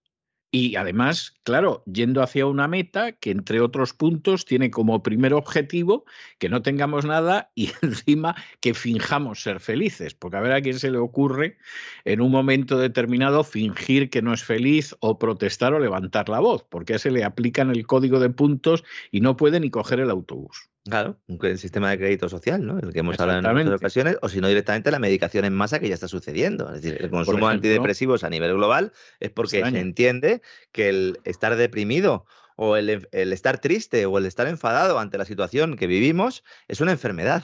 Y 0.57 0.77
además, 0.77 1.35
claro, 1.43 1.83
yendo 1.85 2.23
hacia 2.23 2.47
una 2.47 2.69
meta 2.69 3.11
que, 3.11 3.33
entre 3.33 3.61
otros 3.61 3.93
puntos, 3.93 4.45
tiene 4.45 4.71
como 4.71 5.03
primer 5.03 5.35
objetivo 5.35 6.05
que 6.39 6.49
no 6.49 6.63
tengamos 6.63 7.05
nada 7.05 7.51
y 7.57 7.73
encima 7.83 8.37
que 8.61 8.73
finjamos 8.73 9.43
ser 9.43 9.59
felices. 9.59 10.15
Porque 10.15 10.37
a 10.37 10.41
ver 10.41 10.53
a 10.53 10.63
quién 10.63 10.79
se 10.79 10.93
le 10.93 10.99
ocurre 10.99 11.59
en 12.05 12.21
un 12.21 12.31
momento 12.31 12.79
determinado 12.79 13.43
fingir 13.43 14.11
que 14.11 14.23
no 14.23 14.33
es 14.33 14.45
feliz 14.45 14.95
o 15.01 15.19
protestar 15.19 15.75
o 15.75 15.81
levantar 15.81 16.29
la 16.29 16.39
voz, 16.39 16.63
porque 16.63 17.01
se 17.01 17.11
le 17.11 17.25
aplican 17.25 17.71
el 17.71 17.85
código 17.85 18.21
de 18.21 18.31
puntos 18.31 18.85
y 19.11 19.23
no 19.23 19.37
puede 19.37 19.59
ni 19.59 19.71
coger 19.71 19.99
el 19.99 20.11
autobús. 20.11 20.71
Claro, 20.87 21.19
un 21.29 21.59
sistema 21.59 21.91
de 21.91 21.97
crédito 21.97 22.29
social, 22.29 22.65
¿no? 22.65 22.79
El 22.79 22.93
que 22.93 22.99
hemos 22.99 23.19
hablado 23.19 23.41
en 23.41 23.57
muchas 23.57 23.81
ocasiones, 23.81 24.19
o 24.21 24.29
si 24.29 24.43
no 24.43 24.49
directamente 24.49 24.91
la 24.91 24.99
medicación 24.99 25.47
en 25.47 25.55
masa 25.55 25.81
que 25.81 25.89
ya 25.89 25.95
está 25.95 26.09
sucediendo. 26.09 26.67
Es 26.75 26.83
decir, 26.83 27.01
el 27.01 27.11
consumo 27.11 27.49
de 27.49 27.55
antidepresivos 27.55 28.23
a 28.23 28.29
nivel 28.29 28.53
global 28.53 28.93
es 29.19 29.31
porque 29.31 29.63
se 29.65 29.79
entiende 29.79 30.43
que 30.73 30.91
el 30.91 31.21
estar 31.25 31.57
deprimido 31.57 32.27
o 32.57 32.77
el, 32.77 33.09
el, 33.13 33.33
estar 33.33 33.59
triste 33.59 34.05
o 34.05 34.19
el 34.19 34.27
estar 34.27 34.47
enfadado 34.47 34.99
ante 34.99 35.17
la 35.17 35.25
situación 35.25 35.77
que 35.77 35.87
vivimos 35.87 36.45
es 36.69 36.83
una 36.83 36.93
enfermedad. 36.93 37.43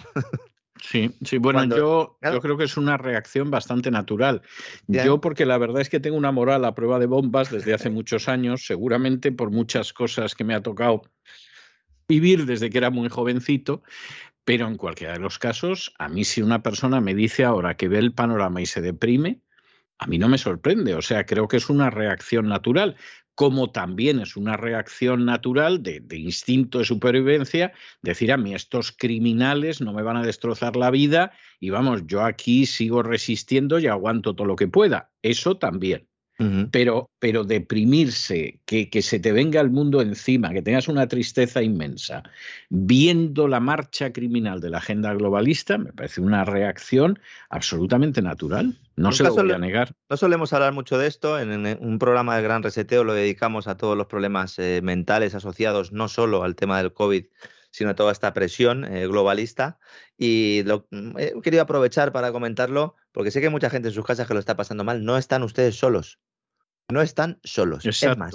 Sí, 0.83 1.15
sí, 1.25 1.37
bueno, 1.39 1.65
yo, 1.65 2.19
yo 2.23 2.41
creo 2.41 2.57
que 2.57 2.65
es 2.65 2.77
una 2.77 2.97
reacción 2.97 3.51
bastante 3.51 3.91
natural. 3.91 4.41
Yo, 4.87 5.21
porque 5.21 5.45
la 5.45 5.59
verdad 5.59 5.83
es 5.83 5.91
que 5.91 6.01
tengo 6.01 6.17
una 6.17 6.33
moral 6.33 6.65
a 6.65 6.75
prueba 6.75 6.99
de 6.99 7.07
bombas 7.07 7.51
desde 7.51 7.75
hace 7.75 7.91
muchos 7.91 8.29
años, 8.29 8.65
seguramente 8.65 9.31
por 9.31 9.51
muchas 9.51 9.93
cosas 9.93 10.35
que 10.35 10.45
me 10.45 10.55
ha 10.55 10.63
tocado 10.63 11.03
vivir 12.11 12.45
desde 12.45 12.71
que 12.71 12.79
era 12.79 12.91
muy 12.91 13.09
jovencito, 13.09 13.83
pero 14.45 14.67
en 14.67 14.77
cualquiera 14.77 15.13
de 15.13 15.21
los 15.21 15.39
casos, 15.39 15.95
a 15.99 16.09
mí 16.09 16.25
si 16.25 16.43
una 16.43 16.61
persona 16.61 17.01
me 17.01 17.15
dice 17.15 17.45
ahora 17.45 17.77
que 17.77 17.87
ve 17.87 17.99
el 17.99 18.13
panorama 18.13 18.61
y 18.61 18.67
se 18.67 18.81
deprime, 18.81 19.41
a 19.97 20.07
mí 20.09 20.19
no 20.19 20.29
me 20.29 20.39
sorprende. 20.39 20.95
O 20.95 21.03
sea, 21.03 21.25
creo 21.25 21.47
que 21.47 21.59
es 21.59 21.71
una 21.71 21.89
reacción 21.91 22.49
natural 22.49 22.97
como 23.41 23.71
también 23.71 24.21
es 24.21 24.37
una 24.37 24.59
reacción 24.59 25.25
natural 25.25 25.83
de, 25.83 26.05
instinto 26.11 26.79
de 26.79 26.85
supervivencia, 26.85 27.73
decir 28.03 28.33
a 28.33 28.37
mí 28.37 28.55
estos 28.55 28.93
criminales 28.93 29.81
no 29.81 29.95
me 29.95 30.03
van 30.03 30.19
a 30.19 30.23
destrozar 30.23 30.77
la 30.77 30.91
vida 30.91 31.33
y 31.59 31.71
vamos, 31.71 32.03
yo 32.07 32.23
aquí 32.23 32.67
sigo 32.67 33.03
resistiendo 33.03 33.79
y 33.79 33.87
aguanto 33.87 34.35
todo 34.35 34.47
lo 34.47 34.57
que 34.57 34.69
pueda. 34.69 35.11
Eso 35.23 35.57
también 35.57 36.10
pero, 36.71 37.11
pero 37.19 37.45
deprimirse, 37.45 38.61
que, 38.65 38.89
que, 38.89 39.03
se 39.03 39.21
te 39.21 39.31
venga 39.31 39.61
el 39.61 39.69
mundo 39.69 40.01
encima, 40.01 40.53
que 40.53 40.63
tengas 40.63 40.89
una 40.89 41.07
tristeza 41.07 41.63
inmensa, 41.63 42.23
viendo 42.71 43.47
la 43.47 43.61
marcha 43.61 44.11
criminal 44.13 44.61
de 44.61 44.71
la 44.71 44.79
agenda 44.79 45.13
globalista, 45.13 45.77
me 45.77 45.93
parece 45.93 46.23
una 46.23 46.45
reacción 46.45 47.19
absolutamente 47.51 48.23
natural. 48.23 48.79
No 48.97 49.13
se 49.13 49.25
lo 49.25 49.35
voy 49.35 49.53
a 49.53 49.59
negar. 49.59 49.95
No 50.09 50.17
solemos 50.17 50.53
hablar 50.55 50.73
mucho 50.73 50.97
de 50.97 51.09
esto. 51.09 51.39
En, 51.39 51.67
un 51.81 51.99
programa 51.99 52.37
de 52.37 52.43
Gran 52.43 52.63
Reseteo 52.63 53.05
lo 53.05 53.13
dedicamos 53.13 53.67
a 53.67 53.77
todos 53.77 53.97
los 53.97 54.07
problemas 54.07 54.59
eh, 54.59 54.81
mentales 54.83 55.35
asociados 55.35 55.93
no 55.93 56.09
solo 56.09 56.43
al 56.43 56.57
tema 56.57 56.79
del 56.79 56.95
COVID, 56.95 57.25
sino 57.71 57.91
a 57.91 57.95
toda 57.95 58.13
esta 58.13 58.33
presión 58.33 58.85
eh, 58.85 59.07
globalista. 59.07 59.79
Y 60.17 60.63
lo, 60.65 60.87
mm, 60.91 61.19
he 61.19 61.41
querido 61.43 61.63
aprovechar 61.63 62.13
para 62.13 62.33
comentarlo, 62.33 62.97
porque 63.13 63.31
sé 63.31 63.41
que 63.41 63.47
hay 63.49 63.53
mucha 63.53 63.71
gente 63.71 63.89
en 63.89 63.95
sus 63.95 64.07
casas 64.07 64.27
que 64.27 64.35
lo 64.35 64.41
está 64.41 64.57
pasando 64.57 64.85
mal. 64.85 65.05
No 65.05 65.19
están 65.19 65.43
ustedes 65.43 65.77
solos 65.77 66.19
no 66.91 67.03
están 67.03 67.39
solos. 67.45 67.85
es 67.85 68.17
más, 68.17 68.35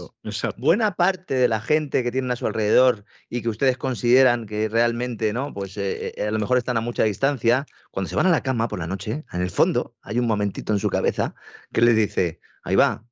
buena 0.58 0.96
parte 0.96 1.34
de 1.34 1.48
la 1.48 1.62
gente 1.62 2.04
que 2.04 2.12
tienen 2.12 2.32
a 2.32 2.36
su 2.36 2.48
alrededor 2.48 3.06
y 3.30 3.42
que 3.42 3.50
ustedes 3.50 3.78
consideran 3.78 4.46
que 4.46 4.70
realmente, 4.70 5.34
¿no? 5.34 5.54
Pues 5.54 5.78
eh, 5.78 6.14
eh, 6.16 6.28
a 6.28 6.32
lo 6.32 6.40
mejor 6.40 6.58
están 6.58 6.78
a 6.78 6.82
mucha 6.82 7.04
distancia, 7.04 7.66
cuando 7.92 8.10
se 8.10 8.16
van 8.16 8.28
a 8.28 8.32
la 8.32 8.42
cama 8.42 8.68
por 8.68 8.80
la 8.80 8.88
noche, 8.88 9.26
en 9.32 9.42
el 9.42 9.52
fondo 9.52 9.96
hay 10.02 10.20
un 10.20 10.28
momentito 10.28 10.74
en 10.74 10.80
su 10.80 10.90
cabeza 10.90 11.36
que 11.72 11.82
les 11.82 11.96
dice, 11.96 12.40
ahí 12.64 12.76
va, 12.76 13.06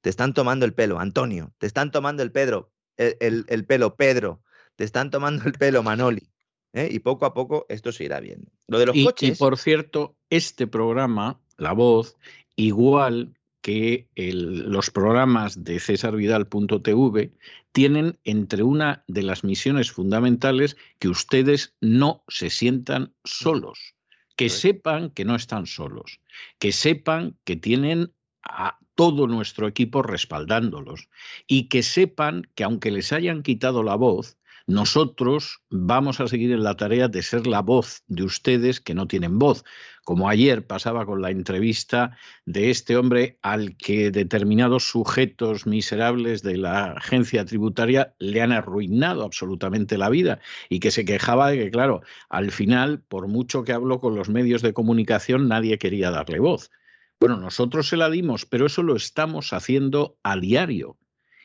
te 0.00 0.10
están 0.10 0.34
tomando 0.34 0.66
el 0.66 0.74
pelo, 0.74 0.98
Antonio, 0.98 1.54
te 1.58 1.66
están 1.66 1.90
tomando 1.90 2.22
el, 2.22 2.32
Pedro, 2.32 2.72
el, 2.96 3.64
pelo, 3.66 3.96
Pedro, 3.96 4.42
te 4.76 4.84
están 4.84 5.10
tomando 5.10 5.44
el 5.44 5.52
pelo, 5.52 5.82
Manoli. 5.82 6.30
¿eh? 6.72 6.88
Y 6.90 7.00
poco 7.00 7.26
a 7.26 7.34
poco 7.34 7.66
esto 7.68 7.92
se 7.92 8.04
irá 8.04 8.20
viendo. 8.20 8.50
Lo 8.66 8.78
de 8.78 8.86
los 8.86 8.96
coches. 9.04 9.30
Y 9.30 9.38
por 9.38 9.58
cierto, 9.58 10.16
este 10.30 10.66
programa, 10.66 11.40
La 11.56 11.72
Voz, 11.72 12.16
igual 12.56 13.37
que 13.60 14.08
los 14.16 14.90
programas 14.90 15.64
de 15.64 15.80
cesarvidal.tv 15.80 17.32
tienen 17.72 18.18
entre 18.24 18.62
una 18.62 19.04
de 19.08 19.22
las 19.22 19.44
misiones 19.44 19.90
fundamentales 19.90 20.76
que 20.98 21.08
ustedes 21.08 21.74
no 21.80 22.24
se 22.28 22.50
sientan 22.50 23.14
solos, 23.24 23.94
que 24.36 24.48
sepan 24.48 25.10
que 25.10 25.24
no 25.24 25.34
están 25.34 25.66
solos, 25.66 26.20
que 26.58 26.72
sepan 26.72 27.36
que 27.44 27.56
tienen 27.56 28.12
a 28.42 28.78
todo 28.94 29.26
nuestro 29.26 29.68
equipo 29.68 30.02
respaldándolos 30.02 31.08
y 31.46 31.68
que 31.68 31.82
sepan 31.82 32.48
que 32.54 32.64
aunque 32.64 32.90
les 32.90 33.12
hayan 33.12 33.42
quitado 33.42 33.82
la 33.82 33.96
voz, 33.96 34.37
nosotros 34.68 35.62
vamos 35.70 36.20
a 36.20 36.28
seguir 36.28 36.52
en 36.52 36.62
la 36.62 36.76
tarea 36.76 37.08
de 37.08 37.22
ser 37.22 37.46
la 37.46 37.62
voz 37.62 38.02
de 38.06 38.22
ustedes 38.22 38.82
que 38.82 38.94
no 38.94 39.08
tienen 39.08 39.38
voz, 39.38 39.64
como 40.04 40.28
ayer 40.28 40.66
pasaba 40.66 41.06
con 41.06 41.22
la 41.22 41.30
entrevista 41.30 42.18
de 42.44 42.68
este 42.68 42.98
hombre 42.98 43.38
al 43.40 43.78
que 43.78 44.10
determinados 44.10 44.84
sujetos 44.84 45.66
miserables 45.66 46.42
de 46.42 46.58
la 46.58 46.92
agencia 46.92 47.46
tributaria 47.46 48.14
le 48.18 48.42
han 48.42 48.52
arruinado 48.52 49.24
absolutamente 49.24 49.96
la 49.96 50.10
vida 50.10 50.38
y 50.68 50.80
que 50.80 50.90
se 50.90 51.06
quejaba 51.06 51.50
de 51.50 51.56
que, 51.56 51.70
claro, 51.70 52.02
al 52.28 52.50
final, 52.52 53.00
por 53.00 53.26
mucho 53.26 53.64
que 53.64 53.72
habló 53.72 54.00
con 54.00 54.16
los 54.16 54.28
medios 54.28 54.60
de 54.60 54.74
comunicación, 54.74 55.48
nadie 55.48 55.78
quería 55.78 56.10
darle 56.10 56.40
voz. 56.40 56.70
Bueno, 57.18 57.38
nosotros 57.38 57.88
se 57.88 57.96
la 57.96 58.10
dimos, 58.10 58.44
pero 58.44 58.66
eso 58.66 58.82
lo 58.82 58.96
estamos 58.96 59.54
haciendo 59.54 60.18
a 60.22 60.36
diario. 60.36 60.98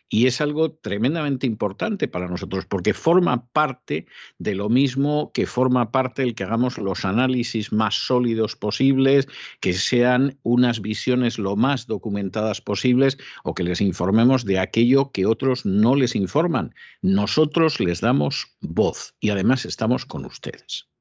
Y 0.10 0.28
es 0.28 0.42
algo 0.42 0.72
tremendamente 0.74 1.48
importante 1.48 2.08
para 2.08 2.28
nosotros 2.28 2.66
porque 2.66 2.94
forma 2.94 3.48
parte 3.48 4.06
de 4.38 4.56
lo 4.56 4.70
mismo 4.70 5.32
que 5.34 5.48
forma 5.48 5.92
parte 5.92 6.24
el 6.24 6.36
que 6.36 6.44
hagamos 6.44 6.78
los 6.78 7.06
análisis 7.06 7.72
más 7.72 7.96
sólidos 7.96 8.56
posibles, 8.56 9.28
que 9.60 9.74
sean 9.74 10.38
unas 10.44 10.82
visiones 10.82 11.40
lo 11.40 11.56
más 11.56 11.88
documentadas 11.88 12.62
posibles 12.62 13.18
o 13.44 13.54
que 13.54 13.64
les 13.64 13.82
informemos 13.82 14.46
de 14.46 14.60
aquello 14.60 15.12
que 15.12 15.26
otros 15.26 15.66
no 15.66 15.96
les 15.96 16.16
informan. 16.16 16.76
Nosotros 17.02 17.80
les 17.80 18.02
damos 18.02 18.56
voz 18.62 19.16
y 19.20 19.30
además 19.30 19.66
estamos 19.66 20.06
con 20.06 20.26
ustedes. 20.26 20.93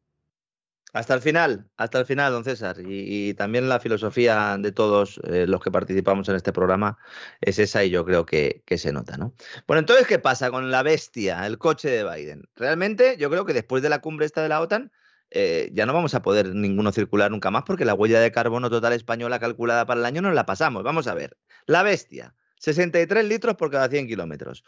Hasta 0.92 1.14
el 1.14 1.22
final, 1.22 1.70
hasta 1.78 1.98
el 2.00 2.06
final, 2.06 2.32
don 2.32 2.44
César. 2.44 2.76
Y, 2.86 3.32
también 3.34 3.68
la 3.68 3.80
filosofía 3.80 4.56
de 4.58 4.72
todos 4.72 5.20
eh, 5.24 5.46
los 5.46 5.62
que 5.62 5.70
participamos 5.70 6.28
en 6.28 6.36
este 6.36 6.52
programa 6.52 6.98
es 7.40 7.58
esa 7.58 7.82
y 7.82 7.90
yo 7.90 8.04
creo 8.04 8.26
que, 8.26 8.62
se 8.76 8.92
nota, 8.92 9.16
¿no? 9.16 9.34
Bueno, 9.66 9.80
entonces, 9.80 10.06
¿qué 10.06 10.18
pasa 10.18 10.50
con 10.50 10.70
la 10.70 10.82
bestia, 10.82 11.46
el 11.46 11.56
coche 11.56 11.88
de 11.88 12.04
Biden? 12.04 12.44
Realmente, 12.54 13.16
yo 13.18 13.30
creo 13.30 13.46
que 13.46 13.54
después 13.54 13.82
de 13.82 13.88
la 13.88 14.00
cumbre 14.00 14.26
esta 14.26 14.42
de 14.42 14.50
la 14.50 14.60
OTAN, 14.60 14.92
eh, 15.30 15.70
ya 15.72 15.86
no 15.86 15.94
vamos 15.94 16.14
a 16.14 16.20
poder 16.20 16.54
ninguno 16.54 16.92
circular 16.92 17.30
nunca 17.30 17.50
más 17.50 17.62
porque 17.66 17.86
la 17.86 17.94
huella 17.94 18.20
de 18.20 18.30
carbono 18.30 18.68
total 18.68 18.92
española 18.92 19.38
calculada 19.38 19.86
para 19.86 20.00
el 20.00 20.04
año 20.04 20.20
no 20.20 20.30
la 20.32 20.44
pasamos. 20.44 20.82
Vamos 20.82 21.06
a 21.06 21.14
ver. 21.14 21.38
La 21.64 21.82
bestia, 21.82 22.34
63 22.58 23.24
litros 23.24 23.56
por 23.56 23.70
cada 23.70 23.88
100 23.88 24.08
kilómetros. 24.08 24.62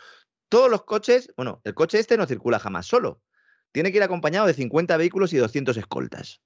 Todos 0.49 0.71
los 0.71 0.85
coches, 0.85 1.31
bueno, 1.37 1.61
el 1.65 1.75
coche 1.75 1.99
este 1.99 2.17
no 2.17 2.25
circula 2.27 2.59
jamás 2.59 2.87
solo 2.87 3.21
tiene 3.75 3.91
que 3.91 3.97
ir 3.97 4.05
acompañado 4.05 4.47
de 4.47 4.55
50 4.55 4.97
vehículos 4.97 5.33
y 5.33 5.37
200 5.37 5.77
escoltas. 5.77 6.41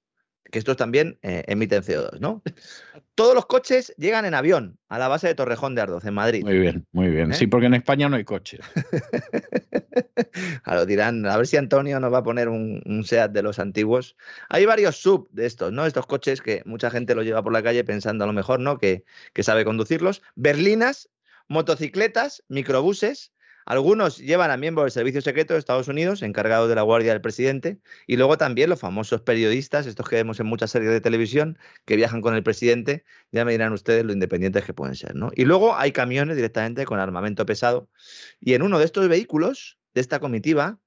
Que 0.51 0.57
estos 0.57 0.77
también 0.77 1.19
eh, 1.21 1.43
emiten 1.45 1.83
CO2, 1.83 2.19
¿no? 2.19 2.41
Todos 3.15 3.35
los 3.35 3.45
coches 3.45 3.93
llegan 3.97 4.25
en 4.25 4.33
avión 4.33 4.79
a 4.87 4.97
la 4.97 5.07
base 5.07 5.27
de 5.27 5.35
Torrejón 5.35 5.75
de 5.75 5.81
Ardoz, 5.81 6.03
en 6.05 6.15
Madrid. 6.15 6.43
Muy 6.43 6.57
bien, 6.57 6.87
muy 6.91 7.09
bien. 7.09 7.31
¿Eh? 7.31 7.35
Sí, 7.35 7.45
porque 7.45 7.67
en 7.67 7.75
España 7.75 8.09
no 8.09 8.15
hay 8.15 8.23
coches. 8.23 8.61
lo 10.65 10.85
dirán, 10.87 11.23
a 11.27 11.37
ver 11.37 11.45
si 11.45 11.57
Antonio 11.57 11.99
nos 11.99 12.11
va 12.11 12.17
a 12.17 12.23
poner 12.23 12.49
un, 12.49 13.03
SEAT 13.05 13.31
de 13.31 13.43
los 13.43 13.59
antiguos. 13.59 14.15
Hay 14.49 14.65
varios 14.65 14.95
sub 14.95 15.29
de 15.31 15.45
estos, 15.45 15.71
¿no? 15.71 15.85
Estos 15.85 16.07
coches 16.07 16.41
que 16.41 16.63
mucha 16.65 16.89
gente 16.89 17.13
los 17.13 17.25
lleva 17.25 17.43
por 17.43 17.53
la 17.53 17.61
calle 17.61 17.83
pensando 17.83 18.23
a 18.23 18.27
lo 18.27 18.33
mejor, 18.33 18.59
¿no? 18.59 18.79
Que, 18.79 19.03
que 19.33 19.43
sabe 19.43 19.65
conducirlos. 19.65 20.23
Berlinas, 20.33 21.09
motocicletas, 21.47 22.43
microbuses, 22.47 23.33
algunos 23.69 24.17
llevan 24.17 24.49
a 24.49 24.57
miembros 24.57 24.85
del 24.85 24.91
Servicio 24.91 25.21
Secreto 25.21 25.53
de 25.53 25.59
Estados 25.59 25.87
Unidos, 25.87 26.23
encargados 26.23 26.69
de 26.69 26.73
la 26.73 26.81
guardia 26.81 27.11
del 27.11 27.21
presidente, 27.21 27.79
y 28.07 28.17
luego 28.17 28.35
también 28.35 28.67
los 28.67 28.79
famosos 28.79 29.21
periodistas, 29.21 29.85
estos 29.85 30.09
que 30.09 30.15
vemos 30.15 30.39
en 30.39 30.47
muchas 30.47 30.71
series 30.71 30.91
de 30.91 31.01
televisión, 31.01 31.59
que 31.85 31.95
viajan 31.95 32.21
con 32.21 32.33
el 32.33 32.41
presidente, 32.41 33.05
ya 33.31 33.45
me 33.45 33.51
dirán 33.51 33.71
ustedes 33.71 34.03
lo 34.03 34.11
independientes 34.11 34.65
que 34.65 34.73
pueden 34.73 34.95
ser, 34.95 35.13
¿no? 35.13 35.29
Y 35.35 35.45
luego 35.45 35.77
hay 35.77 35.91
camiones 35.91 36.35
directamente 36.35 36.83
con 36.85 36.99
armamento 36.99 37.45
pesado, 37.45 37.91
y 38.39 38.55
en 38.55 38.63
uno 38.63 38.79
de 38.79 38.85
estos 38.85 39.07
vehículos, 39.07 39.77
de 39.93 40.01
esta 40.01 40.19
comitiva, 40.19 40.79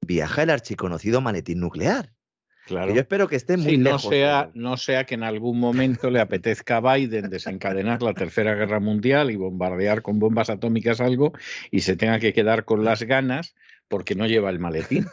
viaja 0.00 0.44
el 0.44 0.50
archiconocido 0.50 1.20
maletín 1.20 1.58
nuclear. 1.58 2.12
Claro. 2.68 2.94
yo 2.94 3.00
espero 3.00 3.28
que 3.28 3.36
esté 3.36 3.56
muy 3.56 3.78
no 3.78 3.98
Sea, 3.98 4.50
no 4.52 4.76
sea 4.76 5.04
que 5.04 5.14
en 5.14 5.22
algún 5.22 5.58
momento 5.58 6.10
le 6.10 6.20
apetezca 6.20 6.76
a 6.76 6.94
Biden 6.94 7.30
desencadenar 7.30 8.02
la 8.02 8.12
Tercera 8.12 8.54
Guerra 8.54 8.78
Mundial 8.78 9.30
y 9.30 9.36
bombardear 9.36 10.02
con 10.02 10.18
bombas 10.18 10.50
atómicas 10.50 11.00
algo 11.00 11.32
y 11.70 11.80
se 11.80 11.96
tenga 11.96 12.18
que 12.18 12.34
quedar 12.34 12.66
con 12.66 12.84
las 12.84 13.02
ganas 13.04 13.54
porque 13.88 14.14
no 14.14 14.26
lleva 14.26 14.50
el 14.50 14.58
maletín. 14.58 15.06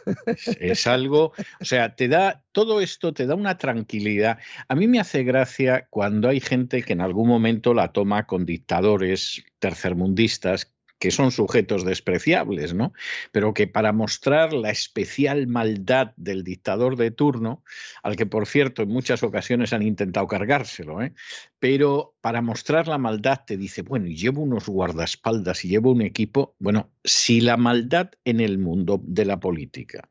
Es, 0.60 0.86
algo, 0.86 1.32
o 1.60 1.64
sea, 1.64 1.96
te 1.96 2.08
da, 2.08 2.44
todo 2.52 2.82
esto 2.82 3.14
te 3.14 3.26
da 3.26 3.34
una 3.34 3.56
tranquilidad. 3.56 4.38
A 4.68 4.74
mí 4.74 4.86
me 4.86 5.00
hace 5.00 5.24
gracia 5.24 5.86
cuando 5.88 6.28
hay 6.28 6.40
gente 6.40 6.82
que 6.82 6.92
en 6.92 7.00
algún 7.00 7.26
momento 7.26 7.72
la 7.72 7.92
toma 7.92 8.26
con 8.26 8.44
dictadores 8.44 9.42
tercermundistas 9.58 10.75
que 10.98 11.10
son 11.10 11.30
sujetos 11.30 11.84
despreciables, 11.84 12.74
¿no? 12.74 12.92
Pero 13.32 13.52
que 13.54 13.66
para 13.66 13.92
mostrar 13.92 14.52
la 14.52 14.70
especial 14.70 15.46
maldad 15.46 16.12
del 16.16 16.42
dictador 16.42 16.96
de 16.96 17.10
turno, 17.10 17.62
al 18.02 18.16
que 18.16 18.26
por 18.26 18.46
cierto 18.46 18.82
en 18.82 18.88
muchas 18.88 19.22
ocasiones 19.22 19.72
han 19.72 19.82
intentado 19.82 20.26
cargárselo, 20.26 21.02
¿eh? 21.02 21.12
pero 21.58 22.14
para 22.20 22.42
mostrar 22.42 22.88
la 22.88 22.98
maldad 22.98 23.40
te 23.46 23.56
dice, 23.56 23.82
bueno, 23.82 24.06
llevo 24.06 24.42
unos 24.42 24.68
guardaespaldas 24.68 25.64
y 25.64 25.68
llevo 25.68 25.92
un 25.92 26.02
equipo, 26.02 26.54
bueno, 26.58 26.90
si 27.04 27.40
la 27.40 27.56
maldad 27.56 28.10
en 28.24 28.40
el 28.40 28.58
mundo 28.58 29.00
de 29.02 29.24
la 29.26 29.38
política 29.38 30.08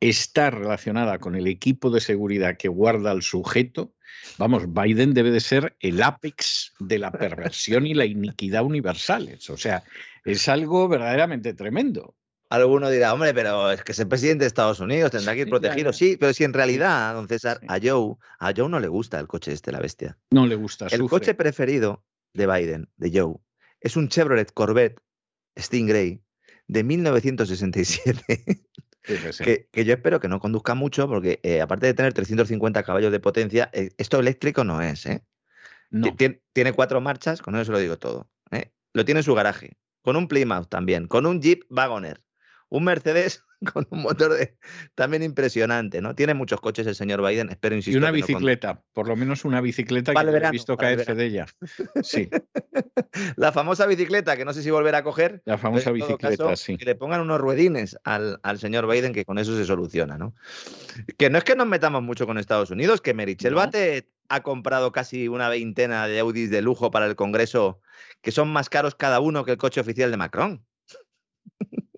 está 0.00 0.50
relacionada 0.50 1.18
con 1.18 1.36
el 1.36 1.46
equipo 1.46 1.90
de 1.90 2.00
seguridad 2.00 2.56
que 2.56 2.68
guarda 2.68 3.12
al 3.12 3.22
sujeto, 3.22 3.94
vamos, 4.38 4.72
Biden 4.72 5.14
debe 5.14 5.30
de 5.30 5.40
ser 5.40 5.76
el 5.80 6.02
ápex 6.02 6.72
de 6.78 6.98
la 6.98 7.10
perversión 7.10 7.86
y 7.86 7.94
la 7.94 8.04
iniquidad 8.04 8.64
universales. 8.64 9.48
O 9.50 9.56
sea, 9.56 9.82
es 10.24 10.48
algo 10.48 10.88
verdaderamente 10.88 11.54
tremendo. 11.54 12.14
Alguno 12.48 12.90
dirá, 12.90 13.14
hombre, 13.14 13.32
pero 13.32 13.70
es 13.70 13.82
que 13.82 13.92
es 13.92 13.98
el 13.98 14.08
presidente 14.08 14.44
de 14.44 14.48
Estados 14.48 14.78
Unidos, 14.78 15.10
tendrá 15.10 15.34
que 15.34 15.40
ir 15.40 15.48
protegido. 15.48 15.92
Sí, 15.94 16.18
pero 16.20 16.34
si 16.34 16.44
en 16.44 16.52
realidad, 16.52 17.14
don 17.14 17.26
César, 17.26 17.60
a 17.66 17.78
Joe, 17.82 18.16
a 18.38 18.52
Joe 18.54 18.68
no 18.68 18.78
le 18.78 18.88
gusta 18.88 19.18
el 19.18 19.26
coche 19.26 19.52
este, 19.52 19.72
la 19.72 19.80
bestia. 19.80 20.18
No 20.30 20.46
le 20.46 20.56
gusta. 20.56 20.86
El 20.90 21.08
coche 21.08 21.32
preferido 21.34 22.04
de 22.34 22.46
Biden, 22.46 22.90
de 22.98 23.10
Joe, 23.10 23.36
es 23.80 23.96
un 23.96 24.08
Chevrolet 24.08 24.52
Corvette 24.52 25.00
Stingray 25.58 26.22
de 26.68 26.84
1967. 26.84 28.66
Que, 29.02 29.68
que, 29.70 29.84
yo 29.84 29.94
espero 29.94 30.20
que 30.20 30.28
no 30.28 30.40
conduzca 30.40 30.74
mucho, 30.74 31.08
porque 31.08 31.40
eh, 31.42 31.60
aparte 31.60 31.86
de 31.86 31.94
tener 31.94 32.12
350 32.12 32.82
caballos 32.82 33.12
de 33.12 33.20
potencia, 33.20 33.70
eh, 33.72 33.90
esto 33.98 34.20
eléctrico 34.20 34.64
no 34.64 34.80
es. 34.80 35.06
¿eh? 35.06 35.24
Tiene 36.52 36.72
cuatro 36.72 37.00
marchas, 37.00 37.42
con 37.42 37.54
eso 37.54 37.66
se 37.66 37.72
lo 37.72 37.78
digo 37.78 37.98
todo. 37.98 38.30
¿eh? 38.50 38.72
Lo 38.92 39.04
tiene 39.04 39.20
en 39.20 39.24
su 39.24 39.34
garaje, 39.34 39.76
con 40.02 40.16
un 40.16 40.28
Plymouth 40.28 40.68
también, 40.68 41.08
con 41.08 41.26
un 41.26 41.42
Jeep 41.42 41.64
Wagoner, 41.70 42.22
un 42.68 42.84
Mercedes 42.84 43.44
con 43.72 43.86
un 43.90 44.02
motor 44.02 44.34
de, 44.34 44.56
también 44.94 45.22
impresionante, 45.22 46.00
¿no? 46.00 46.14
Tiene 46.14 46.34
muchos 46.34 46.60
coches 46.60 46.86
el 46.86 46.94
señor 46.94 47.26
Biden, 47.26 47.50
espero 47.50 47.74
insistir. 47.74 47.94
Y 47.94 47.98
una 47.98 48.10
bicicleta, 48.10 48.82
por 48.92 49.08
lo 49.08 49.16
menos 49.16 49.44
una 49.44 49.60
bicicleta 49.60 50.12
que 50.12 50.20
he 50.20 50.50
visto 50.50 50.76
caerse 50.76 51.14
de 51.14 51.24
ella. 51.26 51.46
Sí. 52.02 52.28
La 53.36 53.52
famosa 53.52 53.86
bicicleta, 53.86 54.36
que 54.36 54.44
no 54.44 54.52
sé 54.52 54.62
si 54.62 54.70
volverá 54.70 54.98
a 54.98 55.02
coger. 55.02 55.42
La 55.44 55.58
famosa 55.58 55.90
bicicleta, 55.90 56.56
sí. 56.56 56.76
Que 56.76 56.84
le 56.84 56.94
pongan 56.94 57.20
unos 57.20 57.40
ruedines 57.40 57.98
al, 58.04 58.38
señor 58.58 58.90
Biden, 58.90 59.12
que 59.12 59.24
con 59.24 59.38
eso 59.38 59.56
se 59.56 59.64
soluciona, 59.64 60.18
¿no? 60.18 60.34
Que 61.18 61.30
no 61.30 61.38
es 61.38 61.44
que 61.44 61.56
nos 61.56 61.66
metamos 61.66 62.02
mucho 62.02 62.26
con 62.26 62.38
Estados 62.38 62.70
Unidos, 62.70 63.00
que 63.00 63.14
Merichel 63.14 63.54
Bate 63.54 64.08
ha 64.28 64.42
comprado 64.42 64.92
casi 64.92 65.28
una 65.28 65.48
veintena 65.48 66.06
de 66.06 66.18
Audis 66.20 66.50
de 66.50 66.62
lujo 66.62 66.90
para 66.90 67.06
el 67.06 67.16
Congreso, 67.16 67.80
que 68.22 68.32
son 68.32 68.50
más 68.50 68.68
caros 68.68 68.94
cada 68.94 69.20
uno 69.20 69.44
que 69.44 69.52
el 69.52 69.58
coche 69.58 69.80
oficial 69.80 70.10
de 70.10 70.16
Macron. 70.16 70.64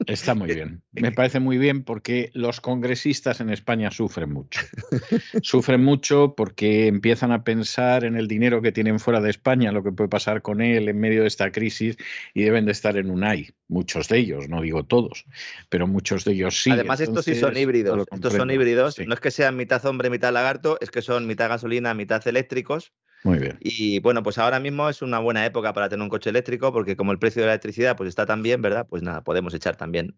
Está 0.07 0.35
muy 0.35 0.53
bien. 0.55 0.83
Me 0.93 1.13
parece 1.13 1.41
muy 1.41 1.59
bien 1.59 1.85
porque 1.85 2.31
los 2.35 2.61
congresistas 2.61 3.41
en 3.41 3.51
España 3.51 3.91
sufren 3.91 4.33
mucho. 4.33 4.61
sufren 5.43 5.83
mucho 5.83 6.35
porque 6.37 6.87
empiezan 6.87 7.33
a 7.33 7.45
pensar 7.45 8.05
en 8.05 8.17
el 8.17 8.29
dinero 8.29 8.63
que 8.63 8.73
tienen 8.73 9.01
fuera 9.01 9.21
de 9.21 9.31
España, 9.31 9.73
lo 9.73 9.83
que 9.83 9.93
puede 9.93 10.09
pasar 10.09 10.43
con 10.43 10.61
él 10.61 10.89
en 10.89 10.99
medio 10.99 11.23
de 11.23 11.29
esta 11.29 11.51
crisis 11.51 11.97
y 12.35 12.43
deben 12.43 12.67
de 12.67 12.73
estar 12.73 12.97
en 12.97 13.11
un 13.11 13.25
AI. 13.25 13.51
Muchos 13.69 14.09
de 14.09 14.19
ellos, 14.19 14.49
no 14.49 14.61
digo 14.61 14.85
todos, 14.85 15.25
pero 15.69 15.87
muchos 15.87 16.25
de 16.25 16.33
ellos 16.33 16.63
sí. 16.63 16.71
Además, 16.71 17.01
estos 17.01 17.25
sí 17.25 17.35
son 17.35 17.57
híbridos. 17.57 18.07
Estos 18.11 18.35
son 18.35 18.51
híbridos. 18.51 18.99
No 19.07 19.15
es 19.15 19.21
que 19.21 19.31
sean 19.31 19.57
mitad 19.57 19.85
hombre, 19.87 20.11
mitad 20.11 20.33
lagarto, 20.33 20.79
es 20.81 20.91
que 20.91 21.03
son 21.03 21.27
mitad 21.27 21.49
gasolina, 21.49 21.95
mitad 21.95 22.27
eléctricos 22.27 22.93
muy 23.25 23.39
bien. 23.39 23.57
Y 23.61 24.01
bueno, 24.01 24.23
pues 24.23 24.37
ahora 24.37 24.61
mismo 24.61 24.89
es 24.89 25.01
una 25.01 25.19
buena 25.19 25.47
época 25.47 25.73
para 25.73 25.89
tener 25.89 26.03
un 26.03 26.11
coche 26.11 26.29
eléctrico 26.29 26.73
porque 26.73 26.95
como 26.95 27.11
el 27.11 27.19
precio 27.19 27.41
de 27.41 27.47
la 27.47 27.55
electricidad 27.55 27.97
pues 27.97 28.11
está 28.11 28.27
tan 28.27 28.43
bien, 28.43 28.61
¿verdad? 28.61 28.87
Pues 28.89 29.03
nada, 29.03 29.25
podemos 29.25 29.55
echar 29.55 29.77
también 29.77 30.15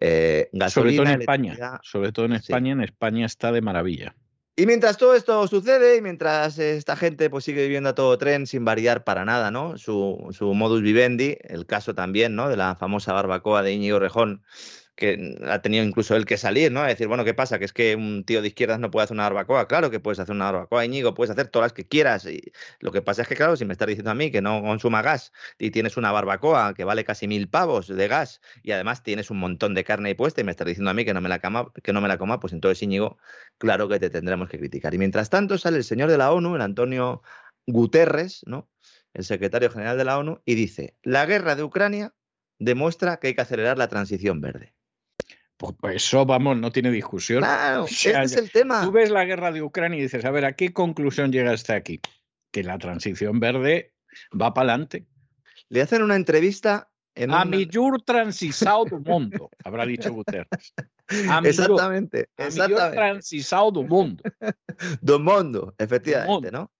eh, 0.00 0.48
gasolina. 0.52 0.96
Sobre 1.02 1.04
todo 1.04 1.14
en 1.14 1.20
España. 1.20 1.80
Sobre 1.82 2.12
todo 2.12 2.26
en 2.26 2.32
España. 2.34 2.72
En 2.72 2.80
España 2.80 3.26
está 3.26 3.50
de 3.50 3.60
maravilla. 3.60 4.14
Y 4.56 4.66
mientras 4.66 4.98
todo 4.98 5.16
esto 5.16 5.48
sucede 5.48 5.96
y 5.96 6.00
mientras 6.00 6.60
esta 6.60 6.94
gente 6.94 7.28
pues 7.28 7.44
sigue 7.44 7.62
viviendo 7.62 7.88
a 7.88 7.94
todo 7.96 8.16
tren 8.18 8.46
sin 8.46 8.64
variar 8.64 9.02
para 9.02 9.24
nada, 9.24 9.50
¿no? 9.50 9.76
Su, 9.76 10.28
su 10.30 10.54
modus 10.54 10.80
vivendi, 10.80 11.36
el 11.40 11.66
caso 11.66 11.92
también, 11.92 12.36
¿no? 12.36 12.48
De 12.48 12.56
la 12.56 12.76
famosa 12.76 13.12
barbacoa 13.12 13.64
de 13.64 13.72
Íñigo 13.72 13.98
Rejón, 13.98 14.44
que 14.96 15.36
ha 15.46 15.60
tenido 15.60 15.84
incluso 15.84 16.14
él 16.16 16.24
que 16.24 16.36
salir, 16.36 16.70
¿no? 16.70 16.80
A 16.80 16.86
decir, 16.86 17.08
bueno, 17.08 17.24
¿qué 17.24 17.34
pasa? 17.34 17.58
Que 17.58 17.64
es 17.64 17.72
que 17.72 17.96
un 17.96 18.24
tío 18.24 18.42
de 18.42 18.48
izquierdas 18.48 18.78
no 18.78 18.90
puede 18.90 19.04
hacer 19.04 19.14
una 19.14 19.24
barbacoa. 19.24 19.66
Claro 19.66 19.90
que 19.90 20.00
puedes 20.00 20.18
hacer 20.20 20.34
una 20.34 20.52
barbacoa, 20.52 20.84
Íñigo, 20.84 21.14
puedes 21.14 21.30
hacer 21.30 21.48
todas 21.48 21.66
las 21.66 21.72
que 21.72 21.86
quieras. 21.86 22.26
Y 22.26 22.52
lo 22.80 22.92
que 22.92 23.02
pasa 23.02 23.22
es 23.22 23.28
que, 23.28 23.34
claro, 23.34 23.56
si 23.56 23.64
me 23.64 23.72
estás 23.72 23.88
diciendo 23.88 24.10
a 24.10 24.14
mí 24.14 24.30
que 24.30 24.40
no 24.40 24.62
consuma 24.62 25.02
gas 25.02 25.32
y 25.58 25.70
tienes 25.70 25.96
una 25.96 26.12
barbacoa 26.12 26.74
que 26.74 26.84
vale 26.84 27.04
casi 27.04 27.26
mil 27.26 27.48
pavos 27.48 27.88
de 27.88 28.08
gas 28.08 28.40
y 28.62 28.70
además 28.72 29.02
tienes 29.02 29.30
un 29.30 29.38
montón 29.38 29.74
de 29.74 29.84
carne 29.84 30.10
ahí 30.10 30.14
puesta 30.14 30.40
y 30.40 30.44
me 30.44 30.52
estás 30.52 30.66
diciendo 30.66 30.90
a 30.90 30.94
mí 30.94 31.04
que 31.04 31.14
no 31.14 31.20
me 31.20 31.28
la 31.28 31.40
coma, 31.40 31.72
que 31.82 31.92
no 31.92 32.00
me 32.00 32.08
la 32.08 32.18
coma, 32.18 32.38
pues 32.40 32.52
entonces, 32.52 32.82
Íñigo, 32.82 33.18
claro 33.58 33.88
que 33.88 33.98
te 33.98 34.10
tendremos 34.10 34.48
que 34.48 34.58
criticar. 34.58 34.94
Y 34.94 34.98
mientras 34.98 35.30
tanto 35.30 35.58
sale 35.58 35.78
el 35.78 35.84
señor 35.84 36.10
de 36.10 36.18
la 36.18 36.32
ONU, 36.32 36.54
el 36.54 36.62
Antonio 36.62 37.22
Guterres, 37.66 38.42
¿no? 38.46 38.70
El 39.12 39.24
secretario 39.24 39.70
general 39.70 39.96
de 39.96 40.04
la 40.04 40.18
ONU, 40.18 40.42
y 40.44 40.54
dice, 40.54 40.96
la 41.02 41.26
guerra 41.26 41.56
de 41.56 41.62
Ucrania 41.62 42.14
demuestra 42.58 43.18
que 43.18 43.28
hay 43.28 43.34
que 43.34 43.42
acelerar 43.42 43.78
la 43.78 43.88
transición 43.88 44.40
verde. 44.40 44.74
Pues, 45.56 45.74
pues 45.78 45.96
eso, 45.96 46.26
vamos, 46.26 46.56
no 46.56 46.72
tiene 46.72 46.90
discusión. 46.90 47.40
Claro, 47.40 47.84
ese 47.84 48.22
es 48.22 48.36
el 48.36 48.50
tema. 48.50 48.82
Tú 48.82 48.92
ves 48.92 49.10
la 49.10 49.24
guerra 49.24 49.52
de 49.52 49.62
Ucrania 49.62 49.98
y 49.98 50.02
dices, 50.02 50.24
a 50.24 50.30
ver, 50.30 50.44
¿a 50.44 50.54
qué 50.54 50.72
conclusión 50.72 51.32
llegaste 51.32 51.72
aquí? 51.72 52.00
Que 52.50 52.62
la 52.62 52.78
transición 52.78 53.40
verde 53.40 53.94
va 54.40 54.52
para 54.52 54.72
adelante. 54.72 55.06
Le 55.68 55.82
hacen 55.82 56.02
una 56.02 56.16
entrevista 56.16 56.90
en 57.14 57.32
a 57.32 57.44
millor 57.44 58.02
transisado 58.02 58.84
del 58.84 59.00
mundo, 59.00 59.50
habrá 59.64 59.86
dicho 59.86 60.12
Guterres. 60.12 60.74
exactamente, 61.44 62.28
a 62.36 62.46
exactamente. 62.46 62.96
transisado 62.96 63.70
del 63.70 63.88
mundo. 63.88 64.22
del 65.00 65.20
mundo, 65.20 65.74
efectivamente, 65.78 66.50
¿no? 66.50 66.72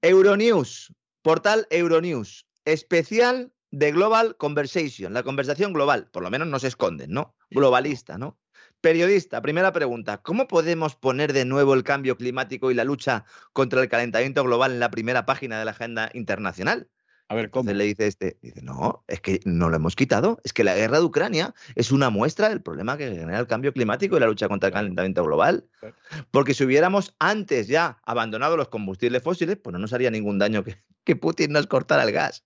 Euronews, 0.00 0.92
portal 1.22 1.66
Euronews, 1.70 2.46
especial 2.64 3.52
de 3.70 3.92
Global 3.92 4.36
Conversation, 4.36 5.12
la 5.12 5.22
conversación 5.22 5.72
global, 5.72 6.08
por 6.10 6.22
lo 6.22 6.30
menos 6.30 6.48
no 6.48 6.58
se 6.58 6.68
esconden, 6.68 7.10
¿no? 7.10 7.34
Globalista, 7.50 8.18
¿no? 8.18 8.38
Periodista, 8.80 9.42
primera 9.42 9.72
pregunta, 9.72 10.18
¿cómo 10.18 10.46
podemos 10.46 10.94
poner 10.94 11.32
de 11.32 11.44
nuevo 11.44 11.74
el 11.74 11.82
cambio 11.82 12.16
climático 12.16 12.70
y 12.70 12.74
la 12.74 12.84
lucha 12.84 13.24
contra 13.52 13.82
el 13.82 13.88
calentamiento 13.88 14.44
global 14.44 14.72
en 14.72 14.80
la 14.80 14.90
primera 14.90 15.26
página 15.26 15.58
de 15.58 15.64
la 15.64 15.72
agenda 15.72 16.10
internacional? 16.14 16.88
A 17.28 17.34
ver, 17.34 17.50
¿cómo? 17.50 17.72
le 17.72 17.84
dice 17.84 18.06
este, 18.06 18.38
dice, 18.40 18.62
no, 18.62 19.04
es 19.08 19.20
que 19.20 19.40
no 19.44 19.68
lo 19.68 19.76
hemos 19.76 19.96
quitado, 19.96 20.38
es 20.44 20.52
que 20.52 20.62
la 20.62 20.76
guerra 20.76 21.00
de 21.00 21.04
Ucrania 21.04 21.54
es 21.74 21.90
una 21.90 22.08
muestra 22.08 22.48
del 22.48 22.62
problema 22.62 22.96
que 22.96 23.10
genera 23.10 23.40
el 23.40 23.48
cambio 23.48 23.72
climático 23.72 24.16
y 24.16 24.20
la 24.20 24.26
lucha 24.26 24.46
contra 24.46 24.68
el 24.68 24.72
calentamiento 24.72 25.24
global. 25.24 25.68
Porque 26.30 26.54
si 26.54 26.62
hubiéramos 26.62 27.16
antes 27.18 27.66
ya 27.66 27.98
abandonado 28.04 28.56
los 28.56 28.68
combustibles 28.68 29.24
fósiles, 29.24 29.56
pues 29.56 29.72
no 29.72 29.80
nos 29.80 29.92
haría 29.92 30.12
ningún 30.12 30.38
daño 30.38 30.62
que, 30.62 30.76
que 31.02 31.16
Putin 31.16 31.52
nos 31.52 31.66
cortara 31.66 32.04
el 32.04 32.12
gas 32.12 32.44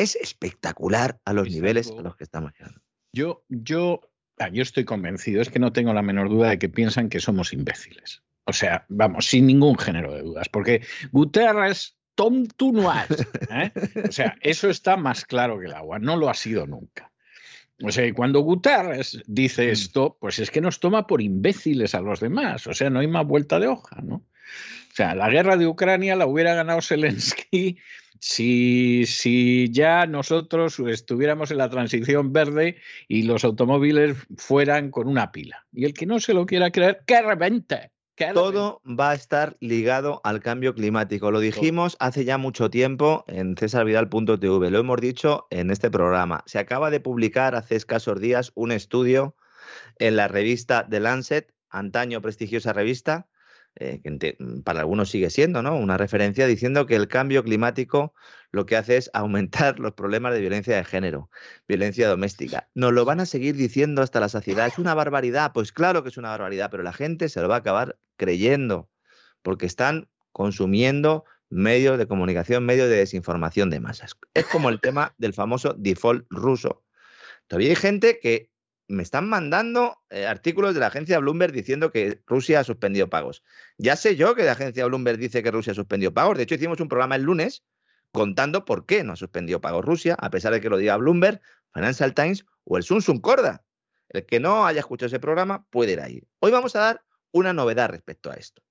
es 0.00 0.16
espectacular 0.16 1.20
a 1.24 1.32
los 1.32 1.50
niveles 1.50 1.90
a 1.90 2.00
los 2.00 2.16
que 2.16 2.24
estamos 2.24 2.52
llegando. 2.58 2.80
Yo, 3.12 3.44
yo, 3.48 4.00
ah, 4.38 4.48
yo 4.48 4.62
estoy 4.62 4.84
convencido, 4.84 5.42
es 5.42 5.50
que 5.50 5.58
no 5.58 5.72
tengo 5.72 5.92
la 5.92 6.02
menor 6.02 6.30
duda 6.30 6.50
de 6.50 6.58
que 6.58 6.68
piensan 6.68 7.10
que 7.10 7.20
somos 7.20 7.52
imbéciles. 7.52 8.22
O 8.44 8.52
sea, 8.52 8.86
vamos, 8.88 9.26
sin 9.26 9.46
ningún 9.46 9.78
género 9.78 10.14
de 10.14 10.22
dudas, 10.22 10.48
porque 10.48 10.82
Guterres, 11.12 11.96
Tom, 12.14 12.46
tú 12.46 12.72
no 12.72 12.90
has. 12.90 13.10
¿eh? 13.50 13.72
O 14.08 14.12
sea, 14.12 14.36
eso 14.40 14.70
está 14.70 14.96
más 14.96 15.24
claro 15.26 15.58
que 15.58 15.66
el 15.66 15.74
agua, 15.74 15.98
no 15.98 16.16
lo 16.16 16.30
ha 16.30 16.34
sido 16.34 16.66
nunca. 16.66 17.12
O 17.82 17.92
sea, 17.92 18.12
cuando 18.14 18.40
Guterres 18.40 19.22
dice 19.26 19.66
mm. 19.68 19.70
esto, 19.70 20.16
pues 20.18 20.38
es 20.38 20.50
que 20.50 20.60
nos 20.60 20.80
toma 20.80 21.06
por 21.06 21.20
imbéciles 21.20 21.94
a 21.94 22.00
los 22.00 22.20
demás. 22.20 22.66
O 22.66 22.74
sea, 22.74 22.90
no 22.90 23.00
hay 23.00 23.06
más 23.06 23.26
vuelta 23.26 23.58
de 23.58 23.68
hoja, 23.68 24.00
¿no? 24.02 24.16
O 24.16 24.94
sea, 24.94 25.14
la 25.14 25.30
guerra 25.30 25.56
de 25.56 25.66
Ucrania 25.66 26.16
la 26.16 26.26
hubiera 26.26 26.54
ganado 26.54 26.82
Zelensky 26.82 27.78
si, 28.20 29.06
si 29.06 29.72
ya 29.72 30.06
nosotros 30.06 30.78
estuviéramos 30.78 31.50
en 31.50 31.58
la 31.58 31.70
transición 31.70 32.32
verde 32.32 32.76
y 33.08 33.22
los 33.22 33.44
automóviles 33.44 34.16
fueran 34.36 34.90
con 34.90 35.08
una 35.08 35.32
pila. 35.32 35.66
Y 35.72 35.86
el 35.86 35.94
que 35.94 36.06
no 36.06 36.20
se 36.20 36.34
lo 36.34 36.46
quiera 36.46 36.70
creer, 36.70 37.02
que 37.06 37.20
revente. 37.22 37.90
Todo 38.34 38.82
va 38.84 39.12
a 39.12 39.14
estar 39.14 39.56
ligado 39.60 40.20
al 40.24 40.40
cambio 40.40 40.74
climático. 40.74 41.30
Lo 41.30 41.40
dijimos 41.40 41.96
hace 42.00 42.26
ya 42.26 42.36
mucho 42.36 42.68
tiempo 42.68 43.24
en 43.26 43.56
cesarvidal.tv. 43.56 44.70
Lo 44.70 44.78
hemos 44.78 45.00
dicho 45.00 45.46
en 45.48 45.70
este 45.70 45.90
programa. 45.90 46.42
Se 46.44 46.58
acaba 46.58 46.90
de 46.90 47.00
publicar 47.00 47.54
hace 47.54 47.76
escasos 47.76 48.20
días 48.20 48.52
un 48.54 48.72
estudio 48.72 49.36
en 49.98 50.16
la 50.16 50.28
revista 50.28 50.86
The 50.86 51.00
Lancet, 51.00 51.54
antaño 51.70 52.20
prestigiosa 52.20 52.74
revista, 52.74 53.29
eh, 53.76 54.00
mm, 54.38 54.60
para 54.60 54.80
algunos 54.80 55.10
sigue 55.10 55.30
siendo 55.30 55.62
¿no? 55.62 55.76
una 55.76 55.96
referencia, 55.96 56.46
diciendo 56.46 56.86
que 56.86 56.96
el 56.96 57.08
cambio 57.08 57.42
climático 57.44 58.14
lo 58.52 58.66
que 58.66 58.76
hace 58.76 58.96
es 58.96 59.10
aumentar 59.14 59.78
los 59.78 59.92
problemas 59.92 60.34
de 60.34 60.40
violencia 60.40 60.76
de 60.76 60.84
género, 60.84 61.30
violencia 61.68 62.08
doméstica. 62.08 62.68
Nos 62.74 62.92
lo 62.92 63.04
van 63.04 63.20
a 63.20 63.26
seguir 63.26 63.54
diciendo 63.54 64.02
hasta 64.02 64.20
la 64.20 64.28
saciedad. 64.28 64.66
Es 64.66 64.78
una 64.78 64.94
barbaridad, 64.94 65.52
pues 65.52 65.72
claro 65.72 66.02
que 66.02 66.08
es 66.08 66.16
una 66.16 66.30
barbaridad, 66.30 66.70
pero 66.70 66.82
la 66.82 66.92
gente 66.92 67.28
se 67.28 67.40
lo 67.40 67.48
va 67.48 67.56
a 67.56 67.58
acabar 67.58 67.98
creyendo, 68.16 68.90
porque 69.42 69.66
están 69.66 70.08
consumiendo 70.32 71.24
medios 71.48 71.98
de 71.98 72.06
comunicación, 72.06 72.64
medios 72.64 72.88
de 72.88 72.96
desinformación 72.96 73.70
de 73.70 73.80
masas. 73.80 74.16
Es 74.34 74.46
como 74.46 74.68
el 74.68 74.80
tema 74.80 75.14
del 75.18 75.34
famoso 75.34 75.74
default 75.76 76.26
ruso. 76.30 76.84
Todavía 77.48 77.70
hay 77.70 77.76
gente 77.76 78.20
que 78.20 78.50
me 78.90 79.02
están 79.02 79.28
mandando 79.28 79.98
eh, 80.10 80.26
artículos 80.26 80.74
de 80.74 80.80
la 80.80 80.88
agencia 80.88 81.18
Bloomberg 81.20 81.52
diciendo 81.52 81.90
que 81.90 82.22
Rusia 82.26 82.60
ha 82.60 82.64
suspendido 82.64 83.08
pagos. 83.08 83.42
Ya 83.78 83.96
sé 83.96 84.16
yo 84.16 84.34
que 84.34 84.42
la 84.42 84.52
agencia 84.52 84.84
Bloomberg 84.86 85.18
dice 85.18 85.42
que 85.42 85.50
Rusia 85.50 85.72
ha 85.72 85.74
suspendido 85.76 86.12
pagos. 86.12 86.36
De 86.36 86.42
hecho, 86.42 86.56
hicimos 86.56 86.80
un 86.80 86.88
programa 86.88 87.16
el 87.16 87.22
lunes 87.22 87.64
contando 88.12 88.64
por 88.64 88.86
qué 88.86 89.04
no 89.04 89.12
ha 89.12 89.16
suspendido 89.16 89.60
pagos 89.60 89.84
Rusia, 89.84 90.16
a 90.18 90.30
pesar 90.30 90.52
de 90.52 90.60
que 90.60 90.68
lo 90.68 90.76
diga 90.76 90.96
Bloomberg, 90.96 91.40
Financial 91.72 92.12
Times 92.14 92.44
o 92.64 92.76
el 92.76 92.82
Sun 92.82 93.00
Sun 93.00 93.20
Corda. 93.20 93.64
El 94.08 94.26
que 94.26 94.40
no 94.40 94.66
haya 94.66 94.80
escuchado 94.80 95.06
ese 95.06 95.20
programa 95.20 95.66
puede 95.70 95.92
ir 95.92 96.00
ahí. 96.00 96.22
Hoy 96.40 96.50
vamos 96.50 96.74
a 96.74 96.80
dar 96.80 97.04
una 97.30 97.52
novedad 97.52 97.90
respecto 97.90 98.30
a 98.30 98.34
esto. 98.34 98.62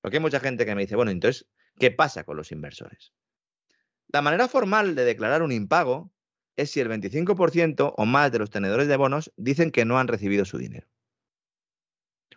Porque 0.00 0.16
hay 0.16 0.22
mucha 0.22 0.40
gente 0.40 0.64
que 0.64 0.74
me 0.74 0.82
dice, 0.82 0.96
bueno, 0.96 1.10
entonces, 1.10 1.46
¿qué 1.78 1.90
pasa 1.90 2.24
con 2.24 2.38
los 2.38 2.50
inversores? 2.50 3.12
La 4.08 4.22
manera 4.22 4.48
formal 4.48 4.94
de 4.94 5.04
declarar 5.04 5.42
un 5.42 5.52
impago 5.52 6.12
es 6.56 6.70
si 6.70 6.80
el 6.80 6.88
25% 6.88 7.94
o 7.96 8.06
más 8.06 8.32
de 8.32 8.38
los 8.38 8.50
tenedores 8.50 8.88
de 8.88 8.96
bonos 8.96 9.32
dicen 9.36 9.70
que 9.70 9.84
no 9.84 9.98
han 9.98 10.08
recibido 10.08 10.44
su 10.44 10.58
dinero. 10.58 10.88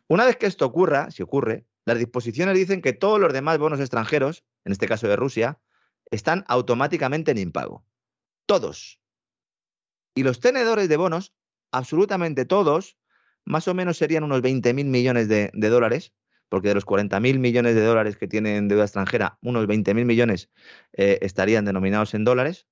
Una 0.08 0.26
vez 0.26 0.38
que 0.38 0.48
esto 0.48 0.66
ocurra, 0.66 1.12
si 1.12 1.24
ocurre, 1.24 1.66
las 1.86 1.98
disposiciones 1.98 2.56
dicen 2.56 2.82
que 2.82 2.94
todos 2.94 3.20
los 3.20 3.34
demás 3.34 3.58
bonos 3.58 3.80
extranjeros, 3.80 4.44
en 4.66 4.72
este 4.72 4.88
caso 4.88 5.08
de 5.08 5.16
Rusia, 5.16 5.60
están 6.12 6.44
automáticamente 6.48 7.32
en 7.32 7.38
impago. 7.38 7.86
Todos. 8.46 9.00
Y 10.16 10.24
los 10.24 10.40
tenedores 10.40 10.90
de 10.90 10.98
bonos, 10.98 11.34
absolutamente 11.72 12.46
todos, 12.46 12.98
más 13.46 13.68
o 13.68 13.74
menos 13.74 13.98
serían 13.98 14.24
unos 14.24 14.42
20.000 14.42 14.86
millones 14.86 15.28
de, 15.28 15.52
dólares, 15.54 16.14
porque 16.50 16.70
de 16.70 16.76
los 16.76 16.86
40.000 16.86 17.40
millones 17.40 17.76
de 17.76 17.84
dólares 17.84 18.18
que 18.18 18.28
tienen 18.28 18.68
deuda 18.68 18.84
extranjera, 18.84 19.38
unos 19.42 19.68
20.000 19.68 20.06
millones 20.06 20.50
eh, 20.94 21.20
estarían 21.22 21.66
denominados 21.66 22.14
en 22.14 22.24
dólares. 22.24 22.68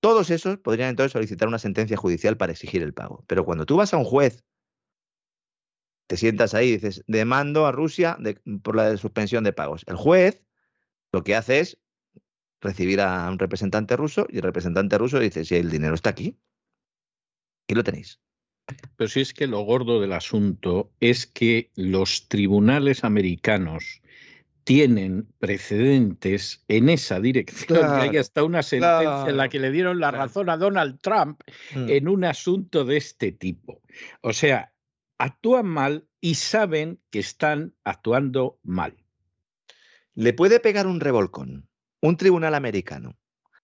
Todos 0.00 0.30
esos 0.30 0.58
podrían 0.58 0.90
entonces 0.90 1.12
solicitar 1.12 1.48
una 1.48 1.58
sentencia 1.58 1.96
judicial 1.96 2.36
para 2.36 2.52
exigir 2.52 2.82
el 2.82 2.94
pago. 2.94 3.24
Pero 3.26 3.44
cuando 3.44 3.66
tú 3.66 3.76
vas 3.76 3.92
a 3.92 3.96
un 3.96 4.04
juez, 4.04 4.44
te 6.06 6.16
sientas 6.16 6.54
ahí 6.54 6.68
y 6.68 6.72
dices, 6.72 7.04
demando 7.06 7.66
a 7.66 7.72
Rusia 7.72 8.16
por 8.62 8.76
la 8.76 8.96
suspensión 8.96 9.44
de 9.44 9.52
pagos. 9.52 9.84
El 9.86 9.96
juez 9.96 10.44
lo 11.12 11.22
que 11.22 11.34
hace 11.34 11.60
es 11.60 11.78
recibir 12.60 13.00
a 13.00 13.28
un 13.30 13.38
representante 13.38 13.96
ruso 13.96 14.26
y 14.30 14.36
el 14.36 14.42
representante 14.42 14.98
ruso 14.98 15.18
dice, 15.18 15.44
si 15.44 15.56
el 15.56 15.70
dinero 15.70 15.94
está 15.94 16.10
aquí, 16.10 16.38
y 17.68 17.74
lo 17.74 17.84
tenéis. 17.84 18.20
Pero 18.96 19.08
si 19.08 19.20
es 19.20 19.32
que 19.32 19.46
lo 19.46 19.60
gordo 19.60 20.00
del 20.00 20.12
asunto 20.12 20.92
es 21.00 21.26
que 21.26 21.70
los 21.74 22.28
tribunales 22.28 23.04
americanos 23.04 24.02
tienen 24.68 25.26
precedentes 25.38 26.62
en 26.68 26.90
esa 26.90 27.20
dirección. 27.20 27.90
hay 27.90 28.18
hasta 28.18 28.44
una 28.44 28.62
sentencia 28.62 29.24
en 29.26 29.38
la 29.38 29.48
que 29.48 29.58
le 29.58 29.70
dieron 29.70 29.98
la 29.98 30.10
razón 30.10 30.50
a 30.50 30.58
Donald 30.58 31.00
Trump 31.00 31.40
mm. 31.74 31.88
en 31.88 32.06
un 32.06 32.26
asunto 32.26 32.84
de 32.84 32.98
este 32.98 33.32
tipo. 33.32 33.80
O 34.20 34.34
sea, 34.34 34.74
actúan 35.16 35.64
mal 35.64 36.06
y 36.20 36.34
saben 36.34 37.00
que 37.08 37.18
están 37.18 37.74
actuando 37.82 38.60
mal. 38.62 38.94
Le 40.12 40.34
puede 40.34 40.60
pegar 40.60 40.86
un 40.86 41.00
revolcón 41.00 41.66
un 42.02 42.18
tribunal 42.18 42.54
americano 42.54 43.16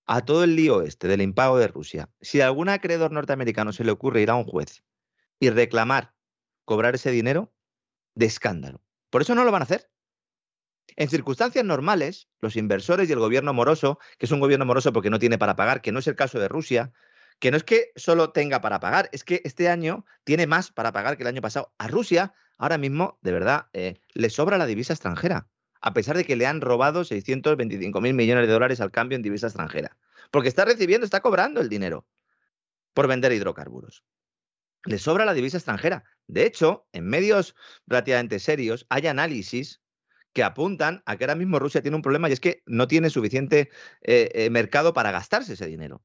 a 0.07 0.25
todo 0.25 0.43
el 0.43 0.57
lío 0.57 0.81
este 0.81 1.07
del 1.07 1.21
impago 1.21 1.59
de 1.59 1.69
Rusia, 1.69 2.09
si 2.23 2.41
a 2.41 2.47
algún 2.47 2.71
acreedor 2.71 3.13
norteamericano 3.13 3.75
se 3.75 3.85
le 3.85 3.93
ocurre 3.93 4.23
ir 4.23 4.31
a 4.31 4.37
un 4.37 4.45
juez 4.45 4.83
y 5.39 5.51
reclamar 5.51 6.15
cobrar 6.65 6.95
ese 6.95 7.11
dinero, 7.11 7.53
de 8.15 8.25
escándalo. 8.25 8.83
Por 9.11 9.21
eso 9.21 9.35
no 9.35 9.45
lo 9.45 9.53
van 9.53 9.61
a 9.61 9.65
hacer. 9.65 9.91
En 10.97 11.09
circunstancias 11.09 11.65
normales, 11.65 12.29
los 12.41 12.57
inversores 12.57 13.09
y 13.09 13.13
el 13.13 13.19
gobierno 13.19 13.53
moroso, 13.53 13.99
que 14.19 14.27
es 14.27 14.33
un 14.33 14.41
gobierno 14.41 14.65
moroso 14.65 14.93
porque 14.93 15.11
no 15.11 15.19
tiene 15.19 15.39
para 15.39 15.57
pagar, 15.57 15.83
que 15.83 15.93
no 15.93 15.99
es 15.99 16.07
el 16.07 16.17
caso 16.17 16.39
de 16.39 16.49
Rusia, 16.49 16.93
que 17.41 17.51
no 17.51 17.57
es 17.57 17.65
que 17.65 17.91
solo 17.97 18.31
tenga 18.31 18.61
para 18.61 18.81
pagar, 18.81 19.09
es 19.13 19.25
que 19.25 19.41
este 19.45 19.69
año 19.69 20.05
tiene 20.23 20.47
más 20.47 20.71
para 20.71 20.93
pagar 20.93 21.17
que 21.17 21.25
el 21.25 21.29
año 21.29 21.41
pasado. 21.41 21.73
A 21.79 21.89
Rusia, 21.89 22.35
ahora 22.59 22.79
mismo, 22.79 23.19
de 23.23 23.33
verdad, 23.33 23.67
eh, 23.73 23.99
le 24.13 24.31
sobra 24.31 24.59
la 24.59 24.67
divisa 24.67 24.93
extranjera, 24.93 25.49
a 25.81 25.93
pesar 25.93 26.17
de 26.17 26.25
que 26.25 26.37
le 26.37 26.47
han 26.47 26.61
robado 26.61 27.05
625 27.05 28.01
mil 28.01 28.15
millones 28.15 28.47
de 28.47 28.53
dólares 28.53 28.81
al 28.81 28.93
cambio 28.93 29.17
en 29.17 29.23
divisa 29.23 29.49
extranjera. 29.49 29.97
Porque 30.31 30.49
está 30.49 30.65
recibiendo, 30.65 31.05
está 31.05 31.21
cobrando 31.21 31.61
el 31.61 31.69
dinero 31.69 32.07
por 32.93 33.09
vender 33.09 33.33
hidrocarburos 33.33 34.05
le 34.85 34.99
sobra 34.99 35.25
la 35.25 35.35
divisa 35.35 35.57
extranjera. 35.57 36.05
De 36.27 36.47
hecho, 36.47 36.87
en 36.93 37.07
medios 37.07 37.55
relativamente 37.87 38.39
serios 38.39 38.87
hay 38.89 39.07
análisis 39.07 39.81
que 40.35 40.43
apuntan 40.43 41.03
a 41.07 41.17
que 41.17 41.25
ahora 41.25 41.37
mismo 41.37 41.59
Rusia 41.59 41.81
tiene 41.81 41.97
un 41.97 42.03
problema 42.03 42.29
y 42.29 42.33
es 42.33 42.41
que 42.41 42.63
no 42.67 42.87
tiene 42.89 43.09
suficiente 43.09 43.71
eh, 44.03 44.31
eh, 44.35 44.51
mercado 44.51 44.93
para 44.93 45.13
gastarse 45.13 45.55
ese 45.55 45.67
dinero. 45.67 46.03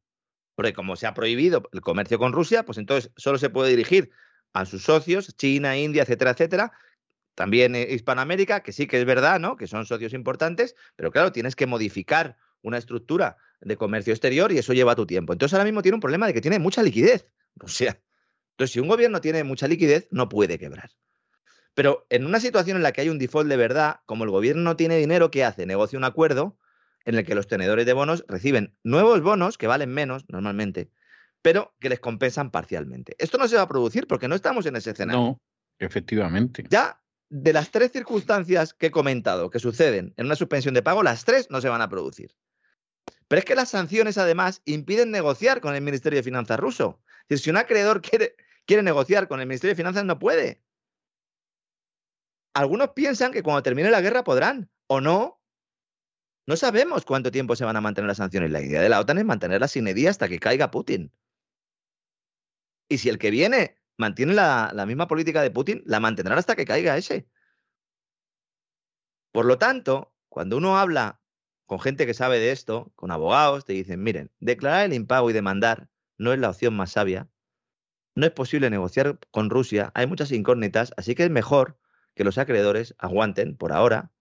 Porque 0.55 0.73
como 0.73 0.95
se 0.95 1.07
ha 1.07 1.13
prohibido 1.13 1.63
el 1.73 1.82
comercio 1.82 2.19
con 2.19 2.32
Rusia, 2.32 2.63
pues 2.63 2.77
entonces 2.77 3.11
solo 3.17 3.38
se 3.38 3.49
puede 3.49 3.71
dirigir 3.71 4.11
a 4.53 4.65
sus 4.65 4.84
socios, 4.84 5.36
China, 5.36 5.77
India, 5.77 6.03
etcétera, 6.03 6.32
etcétera. 6.32 6.71
También 7.34 7.75
eh, 7.75 7.88
Hispanoamérica, 7.89 8.61
que 8.61 8.71
sí 8.71 8.86
que 8.86 8.99
es 8.99 9.05
verdad, 9.05 9.39
¿no? 9.39 9.57
Que 9.57 9.67
son 9.67 9.86
socios 9.86 10.13
importantes, 10.13 10.75
pero 10.95 11.11
claro, 11.11 11.32
tienes 11.32 11.55
que 11.55 11.65
modificar 11.65 12.38
una 12.61 12.77
estructura 12.77 13.38
de 13.61 13.77
comercio 13.77 14.13
exterior 14.13 14.51
y 14.51 14.59
eso 14.59 14.73
lleva 14.73 14.95
tu 14.95 15.07
tiempo. 15.07 15.34
Entonces 15.34 15.53
ahora 15.53 15.65
mismo 15.65 15.82
tiene 15.82 15.95
un 15.95 16.01
problema 16.01 16.27
de 16.27 16.34
que 16.34 16.41
tiene 16.41 16.59
mucha 16.59 16.84
liquidez. 16.84 17.27
Rusia. 17.55 17.99
Entonces, 18.51 18.73
si 18.73 18.80
un 18.80 18.88
gobierno 18.88 19.21
tiene 19.21 19.43
mucha 19.43 19.67
liquidez, 19.67 20.07
no 20.11 20.30
puede 20.30 20.59
quebrar. 20.59 20.91
Pero 21.80 22.05
en 22.09 22.25
una 22.25 22.41
situación 22.41 22.75
en 22.75 22.84
la 22.84 22.91
que 22.91 22.99
hay 22.99 23.07
un 23.07 23.19
default 23.19 23.47
de 23.47 23.55
verdad, 23.55 24.01
como 24.05 24.25
el 24.25 24.30
gobierno 24.30 24.61
no 24.63 24.75
tiene 24.75 24.97
dinero, 24.97 25.32
¿qué 25.32 25.45
hace? 25.45 25.65
Negocia 25.65 25.97
un 25.97 26.03
acuerdo 26.03 26.57
en 27.05 27.15
el 27.15 27.25
que 27.25 27.36
los 27.36 27.47
tenedores 27.47 27.86
de 27.86 27.93
bonos 27.93 28.25
reciben 28.27 28.75
nuevos 28.84 29.21
bonos 29.21 29.57
que 29.57 29.65
valen 29.65 29.89
menos 29.89 30.25
normalmente, 30.27 30.91
pero 31.41 31.73
que 31.80 31.88
les 31.88 32.01
compensan 32.01 32.51
parcialmente. 32.51 33.15
Esto 33.17 33.38
no 33.38 33.47
se 33.47 33.55
va 33.55 33.61
a 33.61 33.69
producir 33.69 34.07
porque 34.07 34.27
no 34.27 34.36
estamos 34.36 34.65
en 34.65 34.75
ese 34.75 34.91
escenario. 34.91 35.21
No, 35.21 35.41
efectivamente. 35.80 36.65
Ya 36.69 37.01
de 37.30 37.53
las 37.53 37.71
tres 37.71 37.93
circunstancias 37.93 38.73
que 38.73 38.88
he 38.88 38.91
comentado 38.91 39.49
que 39.49 39.59
suceden 39.59 40.13
en 40.17 40.25
una 40.25 40.36
suspensión 40.36 40.73
de 40.73 40.82
pago, 40.82 41.01
las 41.01 41.23
tres 41.23 41.49
no 41.49 41.61
se 41.61 41.69
van 41.69 41.82
a 41.82 41.88
producir. 41.88 42.36
Pero 43.30 43.39
es 43.39 43.45
que 43.45 43.55
las 43.55 43.69
sanciones, 43.69 44.17
además, 44.17 44.61
impiden 44.65 45.11
negociar 45.11 45.61
con 45.61 45.73
el 45.75 45.82
Ministerio 45.82 46.19
de 46.19 46.23
Finanzas 46.23 46.59
ruso. 46.59 46.99
Si 47.30 47.49
un 47.49 47.55
acreedor 47.55 48.01
quiere, 48.01 48.36
quiere 48.65 48.84
negociar 48.84 49.30
con 49.30 49.39
el 49.39 49.47
Ministerio 49.47 49.71
de 49.71 49.77
Finanzas, 49.77 50.03
no 50.03 50.19
puede. 50.19 50.61
Algunos 52.54 52.89
piensan 52.89 53.32
que 53.32 53.43
cuando 53.43 53.64
termine 53.64 53.91
la 53.91 54.02
guerra 54.02 54.24
podrán, 54.24 54.70
o 54.88 55.02
no. 55.02 55.41
No 56.47 56.56
sabemos 56.56 57.06
cuánto 57.06 57.32
tiempo 57.32 57.56
se 57.56 57.66
van 57.66 57.76
a 57.76 57.82
mantener 57.82 58.08
las 58.08 58.18
sanciones. 58.18 58.52
La 58.52 58.62
idea 58.62 58.82
de 58.82 58.89
la 58.89 59.00
OTAN 59.00 59.20
es 59.20 59.26
mantenerlas 59.26 59.72
sin 59.72 59.88
edad 59.88 60.10
hasta 60.10 60.28
que 60.28 60.39
caiga 60.39 60.72
Putin. 60.72 61.14
Y 62.89 62.97
si 62.97 63.10
el 63.10 63.20
que 63.20 63.30
viene 63.30 63.78
mantiene 63.97 64.34
la, 64.34 64.72
la 64.74 64.86
misma 64.88 65.08
política 65.08 65.43
de 65.43 65.52
Putin, 65.52 65.84
la 65.86 66.00
mantendrán 66.00 66.39
hasta 66.39 66.56
que 66.56 66.66
caiga 66.66 66.97
ese. 66.97 67.28
Por 69.32 69.45
lo 69.45 69.60
tanto, 69.60 70.16
cuando 70.28 70.58
uno 70.58 70.80
habla 70.80 71.22
con 71.68 71.80
gente 71.80 72.08
que 72.08 72.16
sabe 72.16 72.39
de 72.39 72.52
esto, 72.52 72.91
con 72.95 73.12
abogados, 73.12 73.64
te 73.64 73.74
dicen, 73.74 74.02
miren, 74.02 74.32
declarar 74.39 74.86
el 74.86 74.93
impago 74.93 75.30
y 75.30 75.34
demandar 75.34 75.88
no 76.18 76.34
es 76.34 76.39
la 76.39 76.50
opción 76.50 76.76
más 76.76 76.93
sabia, 76.93 77.30
no 78.16 78.26
es 78.26 78.32
posible 78.32 78.72
negociar 78.72 79.20
con 79.30 79.52
Rusia, 79.52 79.91
hay 79.93 80.08
muchas 80.08 80.32
incógnitas, 80.32 80.93
así 80.97 81.14
que 81.14 81.26
es 81.26 81.30
mejor 81.30 81.78
que 82.20 82.26
los 82.26 82.38
acreedores 82.38 82.93
aguanten 82.97 83.55
por 83.55 83.72
ahora 83.72 84.11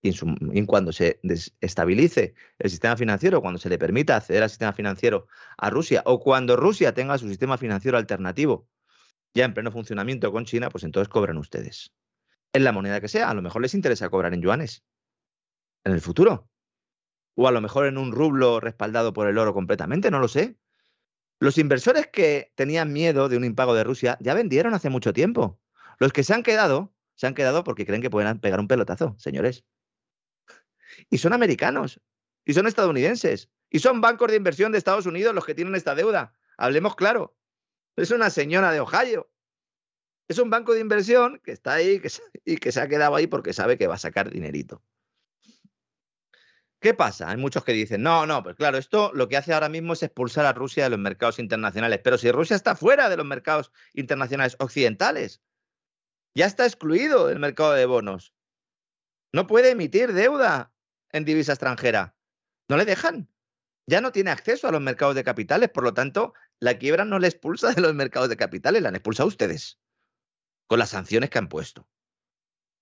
y 0.00 0.14
en, 0.56 0.64
cuando 0.64 0.92
se 0.92 1.18
estabilice 1.60 2.34
el 2.60 2.70
sistema 2.70 2.96
financiero, 2.96 3.40
cuando 3.40 3.58
se 3.58 3.68
le 3.68 3.78
permita 3.78 4.14
acceder 4.14 4.44
al 4.44 4.48
sistema 4.48 4.72
financiero 4.72 5.26
a 5.58 5.68
Rusia 5.68 6.04
o 6.06 6.20
cuando 6.20 6.54
Rusia 6.54 6.94
tenga 6.94 7.18
su 7.18 7.28
sistema 7.28 7.58
financiero 7.58 7.98
alternativo 7.98 8.68
ya 9.34 9.44
en 9.44 9.54
pleno 9.54 9.72
funcionamiento 9.72 10.30
con 10.30 10.44
China, 10.44 10.68
pues 10.68 10.84
entonces 10.84 11.08
cobran 11.08 11.36
ustedes. 11.36 11.92
En 12.52 12.62
la 12.62 12.70
moneda 12.70 13.00
que 13.00 13.08
sea, 13.08 13.28
a 13.28 13.34
lo 13.34 13.42
mejor 13.42 13.60
les 13.60 13.74
interesa 13.74 14.08
cobrar 14.08 14.32
en 14.32 14.42
yuanes 14.42 14.84
en 15.82 15.94
el 15.94 16.00
futuro. 16.00 16.48
O 17.34 17.48
a 17.48 17.50
lo 17.50 17.60
mejor 17.60 17.86
en 17.86 17.98
un 17.98 18.12
rublo 18.12 18.60
respaldado 18.60 19.12
por 19.12 19.26
el 19.26 19.36
oro 19.36 19.52
completamente, 19.52 20.12
no 20.12 20.20
lo 20.20 20.28
sé. 20.28 20.56
Los 21.40 21.58
inversores 21.58 22.06
que 22.06 22.52
tenían 22.54 22.92
miedo 22.92 23.28
de 23.28 23.36
un 23.36 23.42
impago 23.42 23.74
de 23.74 23.82
Rusia 23.82 24.16
ya 24.20 24.32
vendieron 24.32 24.74
hace 24.74 24.90
mucho 24.90 25.12
tiempo. 25.12 25.58
Los 25.98 26.12
que 26.12 26.22
se 26.22 26.32
han 26.32 26.44
quedado, 26.44 26.94
se 27.16 27.26
han 27.26 27.34
quedado 27.34 27.64
porque 27.64 27.84
creen 27.84 28.02
que 28.02 28.10
pueden 28.10 28.38
pegar 28.38 28.60
un 28.60 28.68
pelotazo, 28.68 29.16
señores. 29.18 29.64
Y 31.10 31.18
son 31.18 31.32
americanos, 31.32 32.00
y 32.44 32.54
son 32.54 32.66
estadounidenses, 32.66 33.50
y 33.68 33.80
son 33.80 34.00
bancos 34.00 34.30
de 34.30 34.36
inversión 34.36 34.70
de 34.70 34.78
Estados 34.78 35.06
Unidos 35.06 35.34
los 35.34 35.44
que 35.44 35.54
tienen 35.54 35.74
esta 35.74 35.94
deuda. 35.94 36.32
Hablemos 36.56 36.94
claro. 36.94 37.36
Es 37.96 38.10
una 38.10 38.30
señora 38.30 38.70
de 38.70 38.80
Ohio. 38.80 39.30
Es 40.28 40.38
un 40.38 40.50
banco 40.50 40.74
de 40.74 40.80
inversión 40.80 41.40
que 41.42 41.52
está 41.52 41.74
ahí 41.74 42.00
y 42.44 42.56
que 42.56 42.72
se 42.72 42.80
ha 42.80 42.88
quedado 42.88 43.16
ahí 43.16 43.26
porque 43.26 43.52
sabe 43.52 43.78
que 43.78 43.86
va 43.86 43.94
a 43.94 43.98
sacar 43.98 44.30
dinerito. 44.30 44.82
¿Qué 46.78 46.94
pasa? 46.94 47.30
Hay 47.30 47.36
muchos 47.36 47.64
que 47.64 47.72
dicen, 47.72 48.02
no, 48.02 48.26
no, 48.26 48.42
pues 48.42 48.54
claro, 48.54 48.76
esto 48.76 49.10
lo 49.14 49.28
que 49.28 49.36
hace 49.36 49.54
ahora 49.54 49.68
mismo 49.68 49.94
es 49.94 50.02
expulsar 50.02 50.44
a 50.44 50.52
Rusia 50.52 50.84
de 50.84 50.90
los 50.90 50.98
mercados 50.98 51.38
internacionales. 51.38 52.00
Pero 52.04 52.18
si 52.18 52.30
Rusia 52.30 52.54
está 52.54 52.76
fuera 52.76 53.08
de 53.08 53.16
los 53.16 53.26
mercados 53.26 53.72
internacionales 53.94 54.56
occidentales, 54.58 55.40
ya 56.36 56.46
está 56.46 56.64
excluido 56.64 57.26
del 57.26 57.38
mercado 57.38 57.72
de 57.72 57.86
bonos. 57.86 58.34
No 59.32 59.46
puede 59.46 59.70
emitir 59.70 60.12
deuda 60.12 60.72
en 61.10 61.24
divisa 61.24 61.52
extranjera. 61.52 62.16
No 62.68 62.76
le 62.76 62.84
dejan. 62.84 63.28
Ya 63.88 64.00
no 64.00 64.12
tiene 64.12 64.30
acceso 64.30 64.68
a 64.68 64.72
los 64.72 64.80
mercados 64.80 65.14
de 65.14 65.24
capitales. 65.24 65.70
Por 65.70 65.84
lo 65.84 65.94
tanto, 65.94 66.34
la 66.60 66.78
quiebra 66.78 67.04
no 67.04 67.18
le 67.18 67.28
expulsa 67.28 67.72
de 67.72 67.80
los 67.80 67.94
mercados 67.94 68.28
de 68.28 68.36
capitales, 68.36 68.82
la 68.82 68.90
han 68.90 68.96
expulsado 68.96 69.28
ustedes. 69.28 69.80
Con 70.68 70.78
las 70.78 70.90
sanciones 70.90 71.30
que 71.30 71.38
han 71.38 71.48
puesto. 71.48 71.88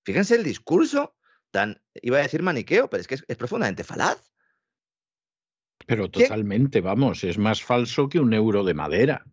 Fíjense 0.05 0.35
el 0.35 0.45
discurso 0.45 1.17
iba 2.03 2.19
a 2.19 2.23
decir 2.23 2.43
maniqueo, 2.43 2.89
pero 2.89 3.01
es 3.01 3.07
que 3.07 3.15
es, 3.15 3.37
profundamente 3.37 3.85
falaz. 3.85 4.33
Pero 5.87 6.11
totalmente, 6.11 6.81
vamos, 6.81 7.25
es 7.25 7.39
más 7.39 7.63
falso 7.63 8.09
que 8.09 8.19
un 8.19 8.33
euro 8.33 8.65
de 8.65 8.75
madera. 8.75 9.25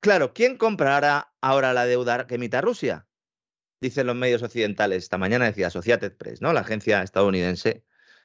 Claro, 0.00 0.32
¿quién 0.32 0.56
comprará 0.56 1.34
ahora 1.40 1.72
la 1.72 1.86
deuda 1.86 2.26
que 2.26 2.36
emita 2.36 2.60
Rusia? 2.60 3.06
Dicen 3.80 4.06
los 4.06 4.16
medios 4.16 4.42
occidentales. 4.42 5.04
Esta 5.04 5.18
mañana 5.18 5.46
decía 5.46 5.66
Associated 5.66 6.16
Press, 6.16 6.40
¿no? 6.40 6.52
La 6.52 6.60
agencia 6.60 7.02
estadounidense 7.02 7.84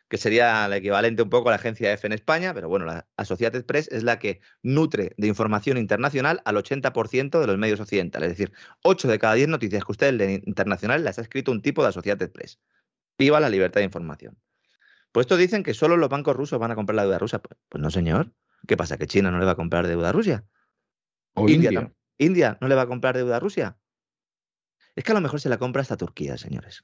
que 0.10 0.18
sería 0.18 0.66
el 0.66 0.74
equivalente 0.74 1.22
un 1.22 1.30
poco 1.30 1.50
a 1.50 1.52
la 1.52 1.58
agencia 1.58 1.93
EFE 1.93 2.08
en 2.08 2.14
España, 2.14 2.54
pero 2.54 2.68
bueno, 2.68 2.86
la 2.86 3.08
Associated 3.16 3.64
Press 3.64 3.88
es 3.91 4.04
la 4.04 4.18
que 4.18 4.41
nutre 4.64 5.14
de 5.18 5.28
información 5.28 5.78
internacional 5.78 6.41
al 6.45 6.56
80% 6.58 7.39
de 7.39 7.47
los 7.47 7.58
medios 7.60 7.80
occidentales. 7.80 8.32
Es 8.32 8.38
decir, 8.38 8.52
8 8.82 9.08
de 9.08 9.20
cada 9.20 9.36
10 9.36 9.50
noticias 9.50 9.86
que 9.86 9.91
usted 9.91 10.14
lee 10.14 10.41
internacional 10.45 11.04
las 11.04 11.20
ha 11.20 11.22
escrito 11.22 11.52
un 11.52 11.62
tipo 11.62 11.84
de 11.84 11.89
Associated 11.89 12.32
Press. 12.32 12.60
Viva 13.20 13.39
la 13.39 13.50
libertad 13.50 13.82
de 13.82 13.86
información. 13.86 14.36
Pues 15.12 15.26
esto 15.26 15.38
dicen 15.38 15.62
que 15.62 15.76
solo 15.76 15.95
los 15.95 16.10
bancos 16.10 16.36
rusos 16.36 16.60
van 16.60 16.72
a 16.72 16.76
comprar 16.76 16.95
la 16.95 17.04
deuda 17.04 17.20
rusa. 17.20 17.39
Pues, 17.39 17.60
pues 17.70 17.82
no, 17.82 17.91
señor. 17.91 18.34
¿Qué 18.68 18.78
pasa? 18.78 18.97
¿Que 18.97 19.06
China 19.06 19.30
no 19.30 19.38
le 19.38 19.45
va 19.45 19.52
a 19.52 19.56
comprar 19.56 19.88
deuda 19.88 20.10
a 20.10 20.12
Rusia? 20.12 20.45
O 21.34 21.47
India. 21.47 21.91
India. 22.18 22.58
no 22.62 22.68
le 22.68 22.76
va 22.76 22.84
a 22.84 22.88
comprar 22.88 23.16
deuda 23.16 23.38
a 23.38 23.39
Rusia. 23.39 23.78
Es 25.00 25.06
que 25.06 25.14
a 25.14 25.16
lo 25.16 25.22
mejor 25.22 25.39
se 25.39 25.47
la 25.47 25.58
compra 25.58 25.82
hasta 25.82 25.95
Turquía, 25.95 26.38
señores. 26.38 26.84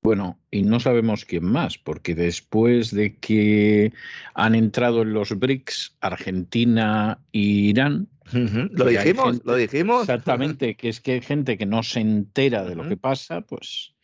Bueno, 0.00 0.38
y 0.52 0.62
no 0.62 0.78
sabemos 0.78 1.24
quién 1.24 1.44
más, 1.44 1.76
porque 1.76 2.14
después 2.14 2.92
de 2.92 3.16
que 3.16 3.92
han 4.34 4.54
entrado 4.54 5.02
en 5.02 5.12
los 5.12 5.36
BRICS 5.36 5.96
Argentina 6.00 7.18
e 7.32 7.38
Irán. 7.38 8.08
Lo 8.30 8.84
dijimos, 8.84 9.40
lo 9.44 9.56
dijimos. 9.56 10.02
Exactamente, 10.02 10.76
que 10.76 10.88
es 10.88 11.00
que 11.00 11.14
hay 11.14 11.20
gente 11.20 11.58
que 11.58 11.66
no 11.66 11.82
se 11.82 11.98
entera 11.98 12.62
de 12.62 12.76
lo 12.76 12.88
que 12.88 12.96
pasa, 12.96 13.40
pues, 13.40 13.96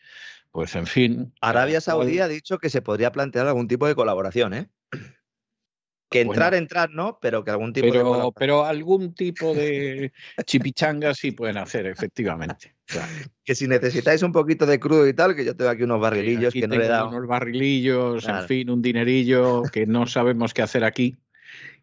pues 0.51 0.75
en 0.75 0.85
fin. 0.85 1.33
Arabia 1.39 1.79
Saudí 1.79 2.19
ha 2.19 2.27
dicho 2.27 2.57
que 2.57 2.69
se 2.69 2.81
podría 2.81 3.13
plantear 3.13 3.47
algún 3.47 3.69
tipo 3.69 3.87
de 3.87 3.95
colaboración, 3.95 4.53
¿eh? 4.53 4.69
Que 6.09 6.21
entrar, 6.21 6.55
entrar, 6.55 6.89
¿no? 6.89 7.19
Pero 7.21 7.43
que 7.43 7.51
algún 7.51 7.71
tipo 7.71 7.93
de. 7.93 8.31
Pero 8.35 8.65
algún 8.65 9.13
tipo 9.13 9.53
de 9.53 10.11
chipichanga 10.43 11.13
sí 11.13 11.31
pueden 11.31 11.57
hacer, 11.57 11.85
efectivamente. 11.85 12.73
Que 13.43 13.53
si 13.53 13.67
necesitáis 13.67 14.23
un 14.23 14.31
poquito 14.31 14.65
de 14.65 14.79
crudo 14.79 15.07
y 15.07 15.13
tal, 15.13 15.35
que 15.35 15.45
yo 15.45 15.55
tengo 15.55 15.69
aquí 15.69 15.83
unos 15.83 16.01
barrilillos 16.01 16.51
que 16.51 16.67
no 16.67 16.75
le 16.75 16.85
he 16.85 16.87
dado. 16.87 17.09
Unos 17.09 17.27
barrilillos, 17.27 18.27
en 18.27 18.47
fin, 18.47 18.69
un 18.71 18.81
dinerillo 18.81 19.61
que 19.71 19.85
no 19.85 20.07
sabemos 20.07 20.53
qué 20.53 20.63
hacer 20.63 20.83
aquí. 20.83 21.15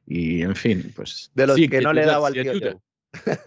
Y 0.07 0.43
en 0.43 0.57
fin, 0.57 0.93
pues. 0.97 1.31
De 1.35 1.47
los 1.47 1.57
que, 1.57 1.81
no 1.81 1.93
le 1.93 2.03
he 2.03 2.07
dado 2.07 2.27
al 2.27 2.33
tío. 2.33 2.53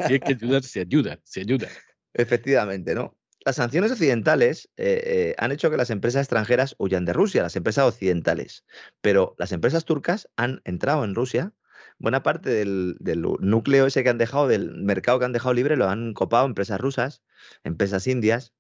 Si 0.08 0.14
hay 0.14 0.20
que 0.20 0.34
ayudar, 0.34 0.64
se 0.64 0.82
ayuda, 0.82 1.20
se 1.24 1.42
ayuda. 1.42 1.68
Efectivamente, 2.14 2.96
¿no? 2.96 3.19
Las 3.46 3.56
sanciones 3.56 3.92
occidentales 3.92 4.70
eh, 4.76 5.02
eh, 5.06 5.36
han 5.38 5.54
hecho 5.54 5.72
que 5.72 5.78
las 5.78 5.90
empresas 5.92 6.24
extranjeras 6.24 6.76
huyan 6.78 7.06
de 7.06 7.14
Rusia, 7.14 7.42
las 7.42 7.56
empresas 7.56 7.86
occidentales, 7.86 8.66
pero 9.02 9.36
las 9.38 9.54
empresas 9.54 9.86
turcas 9.86 10.30
han 10.36 10.62
entrado 10.66 11.06
en 11.06 11.16
Rusia. 11.16 11.54
Buena 12.00 12.22
parte 12.22 12.50
del, 12.50 12.98
núcleo 13.40 13.86
ese 13.86 14.04
que 14.04 14.10
han 14.10 14.18
dejado, 14.18 14.48
del 14.48 14.72
mercado 14.84 15.20
que 15.20 15.26
han 15.26 15.32
dejado 15.34 15.54
libre, 15.54 15.78
lo 15.78 15.88
han 15.88 16.14
copado 16.14 16.46
empresas 16.46 16.82
rusas, 16.82 17.24
empresas 17.64 18.08
indias. 18.08 18.54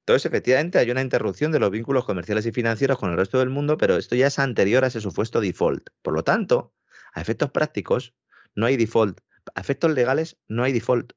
Entonces, 0.00 0.26
efectivamente, 0.26 0.78
hay 0.78 0.90
una 0.90 1.02
interrupción 1.02 1.50
de 1.52 1.58
los 1.58 1.70
vínculos 1.70 2.04
comerciales 2.04 2.46
y 2.46 2.52
financieros 2.52 2.98
con 2.98 3.10
el 3.10 3.16
resto 3.16 3.40
del 3.40 3.50
mundo, 3.50 3.78
pero 3.78 3.96
esto 3.96 4.14
ya 4.14 4.28
es 4.28 4.38
anterior 4.38 4.84
a 4.84 4.88
ese 4.88 5.00
supuesto 5.00 5.40
default. 5.40 5.90
Por 6.02 6.14
lo 6.14 6.22
tanto, 6.24 6.72
a 7.14 7.20
efectos 7.20 7.50
prácticos, 7.50 8.14
no 8.54 8.66
hay 8.66 8.76
default. 8.76 9.20
A 9.54 9.60
efectos 9.60 9.92
legales, 9.92 10.38
no 10.48 10.62
hay 10.62 10.72
default. 10.72 11.12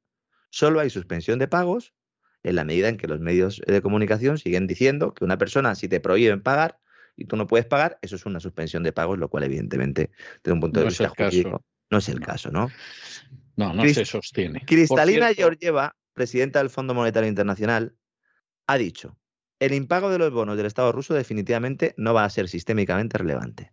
Solo 0.49 0.79
hay 0.79 0.89
suspensión 0.89 1.39
de 1.39 1.47
pagos 1.47 1.93
en 2.43 2.55
la 2.55 2.63
medida 2.65 2.89
en 2.89 2.97
que 2.97 3.07
los 3.07 3.19
medios 3.19 3.61
de 3.65 3.81
comunicación 3.81 4.37
siguen 4.37 4.67
diciendo 4.67 5.13
que 5.13 5.23
una 5.23 5.37
persona, 5.37 5.75
si 5.75 5.87
te 5.87 5.99
prohíben 5.99 6.41
pagar 6.41 6.79
y 7.15 7.25
tú 7.25 7.35
no 7.35 7.47
puedes 7.47 7.65
pagar, 7.65 7.97
eso 8.01 8.15
es 8.15 8.25
una 8.25 8.39
suspensión 8.39 8.83
de 8.83 8.91
pagos, 8.91 9.17
lo 9.17 9.29
cual 9.29 9.43
evidentemente, 9.43 10.11
desde 10.43 10.53
un 10.53 10.59
punto 10.59 10.79
de 10.79 10.87
vista 10.87 11.09
jurídico, 11.09 11.63
no 11.89 11.97
es 11.97 12.09
el 12.09 12.19
caso, 12.19 12.51
¿no? 12.51 12.69
No, 13.55 13.73
no 13.73 13.87
se 13.87 14.05
sostiene. 14.05 14.63
Cristalina 14.65 15.33
Georgieva, 15.33 15.95
presidenta 16.13 16.59
del 16.59 16.69
Fondo 16.69 16.93
Monetario 16.93 17.29
Internacional, 17.29 17.95
ha 18.67 18.77
dicho, 18.77 19.17
el 19.59 19.73
impago 19.73 20.09
de 20.09 20.17
los 20.17 20.31
bonos 20.31 20.57
del 20.57 20.65
Estado 20.65 20.91
ruso 20.91 21.13
definitivamente 21.13 21.93
no 21.97 22.13
va 22.13 22.25
a 22.25 22.29
ser 22.29 22.49
sistémicamente 22.49 23.17
relevante 23.17 23.71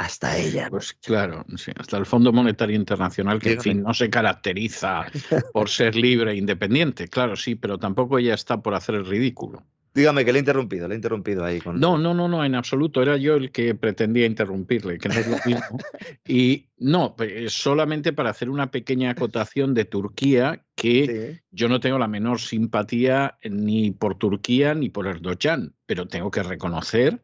hasta 0.00 0.38
ella. 0.38 0.68
Pues 0.70 0.94
claro, 0.94 1.44
hasta 1.76 1.98
el 1.98 2.06
Fondo 2.06 2.32
Monetario 2.32 2.74
Internacional, 2.74 3.38
que 3.38 3.52
en 3.52 3.60
fin 3.60 3.82
no 3.82 3.92
se 3.92 4.08
caracteriza 4.08 5.04
por 5.52 5.68
ser 5.68 5.94
libre 5.94 6.32
e 6.32 6.36
independiente, 6.36 7.06
claro, 7.06 7.36
sí, 7.36 7.54
pero 7.54 7.76
tampoco 7.76 8.18
ella 8.18 8.32
está 8.32 8.62
por 8.62 8.74
hacer 8.74 8.94
el 8.94 9.04
ridículo. 9.04 9.62
Dígame 9.92 10.24
que 10.24 10.32
le 10.32 10.38
he 10.38 10.40
interrumpido, 10.40 10.88
le 10.88 10.94
he 10.94 10.96
interrumpido 10.96 11.44
ahí. 11.44 11.60
Con... 11.60 11.78
No, 11.80 11.98
no, 11.98 12.14
no, 12.14 12.28
no, 12.28 12.44
en 12.44 12.54
absoluto. 12.54 13.02
Era 13.02 13.16
yo 13.16 13.34
el 13.34 13.50
que 13.50 13.74
pretendía 13.74 14.24
interrumpirle, 14.24 14.98
que 14.98 15.08
no 15.08 15.16
es 15.16 15.26
lo 15.26 15.36
mismo. 15.44 15.78
y 16.26 16.68
no, 16.78 17.16
pues, 17.16 17.52
solamente 17.52 18.12
para 18.12 18.30
hacer 18.30 18.48
una 18.48 18.70
pequeña 18.70 19.10
acotación 19.10 19.74
de 19.74 19.84
Turquía, 19.84 20.64
que 20.76 21.42
yo 21.50 21.68
no 21.68 21.80
tengo 21.80 21.98
la 21.98 22.06
menor 22.06 22.40
simpatía 22.40 23.36
ni 23.42 23.90
por 23.90 24.14
Turquía 24.14 24.74
ni 24.74 24.90
por 24.90 25.08
Erdogan, 25.08 25.74
pero 25.86 26.06
tengo 26.06 26.30
que 26.30 26.44
reconocer 26.44 27.20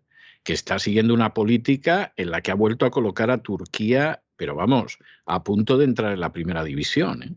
que 0.47 0.53
está 0.53 0.78
siguiendo 0.78 1.12
una 1.12 1.34
política 1.34 2.12
en 2.16 2.30
la 2.30 2.40
que 2.40 2.53
ha 2.53 2.55
vuelto 2.55 2.86
a 2.86 2.90
colocar 2.92 3.32
a 3.32 3.42
Turquía, 3.42 4.22
pero 4.36 4.55
vamos, 4.55 4.97
a 5.26 5.42
punto 5.42 5.76
de 5.76 5.84
entrar 5.84 6.12
en 6.12 6.20
la 6.20 6.32
primera 6.32 6.62
división. 6.62 7.22
¿eh? 7.24 7.34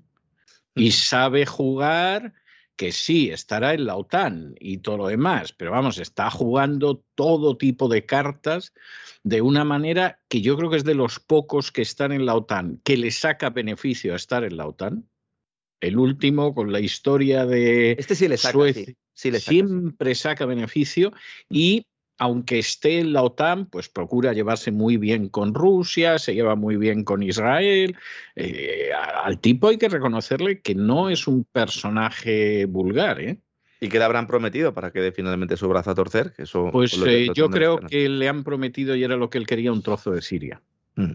Y 0.75 0.91
sabe 0.91 1.47
jugar 1.47 2.35
que 2.75 2.91
sí, 2.91 3.31
estará 3.31 3.73
en 3.73 3.87
la 3.87 3.95
OTAN 3.95 4.53
y 4.59 4.77
todo 4.77 4.97
lo 4.97 5.07
demás, 5.07 5.53
pero 5.53 5.71
vamos, 5.71 5.97
está 5.97 6.29
jugando 6.29 7.03
todo 7.15 7.57
tipo 7.57 7.89
de 7.89 8.05
cartas 8.05 8.73
de 9.23 9.41
una 9.41 9.63
manera 9.63 10.21
que 10.29 10.41
yo 10.41 10.55
creo 10.55 10.69
que 10.69 10.77
es 10.77 10.83
de 10.83 10.93
los 10.93 11.19
pocos 11.19 11.71
que 11.71 11.81
están 11.81 12.11
en 12.11 12.27
la 12.27 12.35
OTAN, 12.35 12.79
que 12.83 12.95
le 12.95 13.09
saca 13.09 13.49
beneficio 13.49 14.13
a 14.13 14.17
estar 14.17 14.43
en 14.43 14.55
la 14.55 14.67
OTAN. 14.67 15.09
El 15.81 15.97
último, 15.97 16.53
con 16.53 16.71
la 16.71 16.79
historia 16.79 17.47
de 17.47 17.93
este 17.93 18.13
sí 18.13 18.27
le 18.27 18.37
saca, 18.37 18.53
Suecia, 18.53 18.93
siempre 19.39 20.13
saca 20.13 20.45
beneficio 20.45 21.11
y 21.49 21.87
aunque 22.19 22.59
esté 22.59 22.99
en 22.99 23.13
la 23.13 23.23
OTAN, 23.23 23.65
pues 23.65 23.87
procura 23.89 24.33
llevarse 24.33 24.71
muy 24.71 24.97
bien 24.97 25.29
con 25.29 25.53
Rusia, 25.53 26.19
se 26.19 26.35
lleva 26.35 26.55
muy 26.55 26.75
bien 26.75 27.05
con 27.05 27.23
Israel. 27.23 27.95
Eh, 28.35 28.89
al 29.23 29.39
tipo 29.39 29.69
hay 29.69 29.77
que 29.77 29.89
reconocerle 29.89 30.61
que 30.61 30.75
no 30.75 31.09
es 31.09 31.27
un 31.27 31.45
personaje 31.45 32.65
vulgar, 32.65 33.21
¿eh? 33.21 33.39
¿Y 33.81 33.87
qué 33.87 33.97
le 33.97 34.03
habrán 34.03 34.27
prometido 34.27 34.73
para 34.73 34.91
que 34.91 34.99
dé 34.99 35.13
finalmente 35.13 35.55
su 35.55 35.69
brazo 35.69 35.91
a 35.91 35.95
torcer? 35.95 36.33
Eso, 36.37 36.69
pues 36.73 37.01
eh, 37.05 37.29
yo 37.33 37.49
creo 37.49 37.79
que 37.79 38.09
le 38.09 38.27
han 38.27 38.43
prometido 38.43 38.93
y 38.95 39.03
era 39.05 39.15
lo 39.15 39.29
que 39.29 39.37
él 39.37 39.47
quería, 39.47 39.71
un 39.71 39.81
trozo 39.81 40.11
de 40.11 40.21
Siria. 40.21 40.61
Mm. 40.95 41.13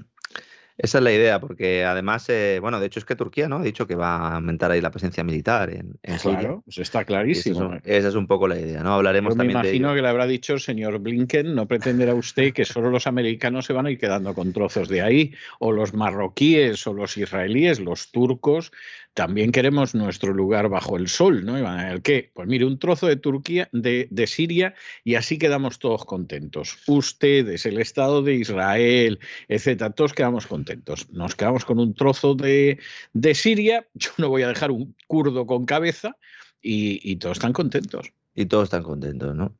Esa 0.77 0.99
es 0.99 1.05
la 1.05 1.12
idea, 1.12 1.39
porque 1.39 1.85
además, 1.85 2.29
eh, 2.29 2.59
bueno, 2.61 2.81
de 2.81 2.87
hecho 2.87 2.99
es 2.99 3.05
que 3.05 3.14
Turquía 3.14 3.49
no 3.49 3.57
ha 3.57 3.62
dicho 3.62 3.87
que 3.87 3.95
va 3.95 4.16
a 4.16 4.35
aumentar 4.37 4.72
ahí 4.72 4.81
la 4.81 4.91
presencia 4.91 5.22
militar 5.22 5.70
en, 5.70 5.99
en 6.03 6.18
Claro, 6.18 6.62
pues 6.64 6.79
está 6.79 7.05
clarísimo. 7.05 7.75
Esa 7.85 8.09
es, 8.09 8.14
un, 8.16 8.27
poco 8.27 8.49
la 8.49 8.59
idea, 8.59 8.83
¿no? 8.83 8.95
Hablaremos 8.95 9.37
también 9.37 9.59
me 9.61 9.68
imagino 9.68 9.91
de 9.91 9.97
que 9.97 10.03
le 10.03 10.09
habrá 10.09 10.27
dicho 10.27 10.55
el 10.55 10.61
señor 10.61 10.99
Blinken, 10.99 11.55
no 11.55 11.68
pretenderá 11.68 12.14
usted 12.14 12.53
que 12.53 12.64
solo 12.64 12.91
los 12.91 13.07
americanos 13.07 13.66
se 13.66 13.72
van 13.72 13.87
a 13.87 13.91
ir 13.93 13.99
quedando 13.99 14.35
con 14.35 14.53
trozos 14.53 14.89
de 14.89 15.03
ahí, 15.03 15.33
o 15.61 15.70
los 15.70 15.95
marroquíes, 15.95 16.85
o 16.89 16.93
los 16.93 17.16
israelíes, 17.16 17.79
los 17.79 18.11
turcos, 18.11 18.72
también 19.14 19.52
queremos 19.52 19.94
nuestro 19.94 20.32
lugar 20.34 20.68
bajo 20.68 20.96
el 20.96 21.08
sol, 21.08 21.44
¿no? 21.44 21.56
¿El 21.56 22.02
qué? 22.02 22.32
Pues 22.34 22.48
mire, 22.48 22.64
un 22.64 22.78
trozo 22.78 23.06
de 23.06 23.16
Turquía, 23.16 23.68
de, 23.72 24.08
de, 24.10 24.26
Siria, 24.26 24.74
y 25.04 25.14
así 25.14 25.38
quedamos 25.38 25.78
todos 25.78 26.04
contentos. 26.04 26.78
Ustedes, 26.88 27.64
el 27.64 27.78
Estado 27.80 28.22
de 28.22 28.34
Israel, 28.34 29.20
etcétera, 29.48 29.90
todos 29.90 30.12
quedamos 30.12 30.46
contentos. 30.48 31.08
Nos 31.10 31.36
quedamos 31.36 31.64
con 31.64 31.78
un 31.78 31.94
trozo 31.94 32.34
de, 32.34 32.78
de 33.12 33.34
Siria, 33.34 33.88
yo 33.94 34.10
no 34.18 34.28
voy 34.28 34.42
a 34.42 34.48
dejar 34.48 34.72
un 34.72 34.96
kurdo 35.06 35.46
con 35.46 35.64
cabeza, 35.64 36.16
y, 36.60 36.98
y 37.08 37.16
todos 37.16 37.36
están 37.36 37.52
contentos. 37.52 38.12
Y 38.34 38.46
todos 38.46 38.64
están 38.64 38.82
contentos, 38.82 39.34
¿no? 39.34 39.56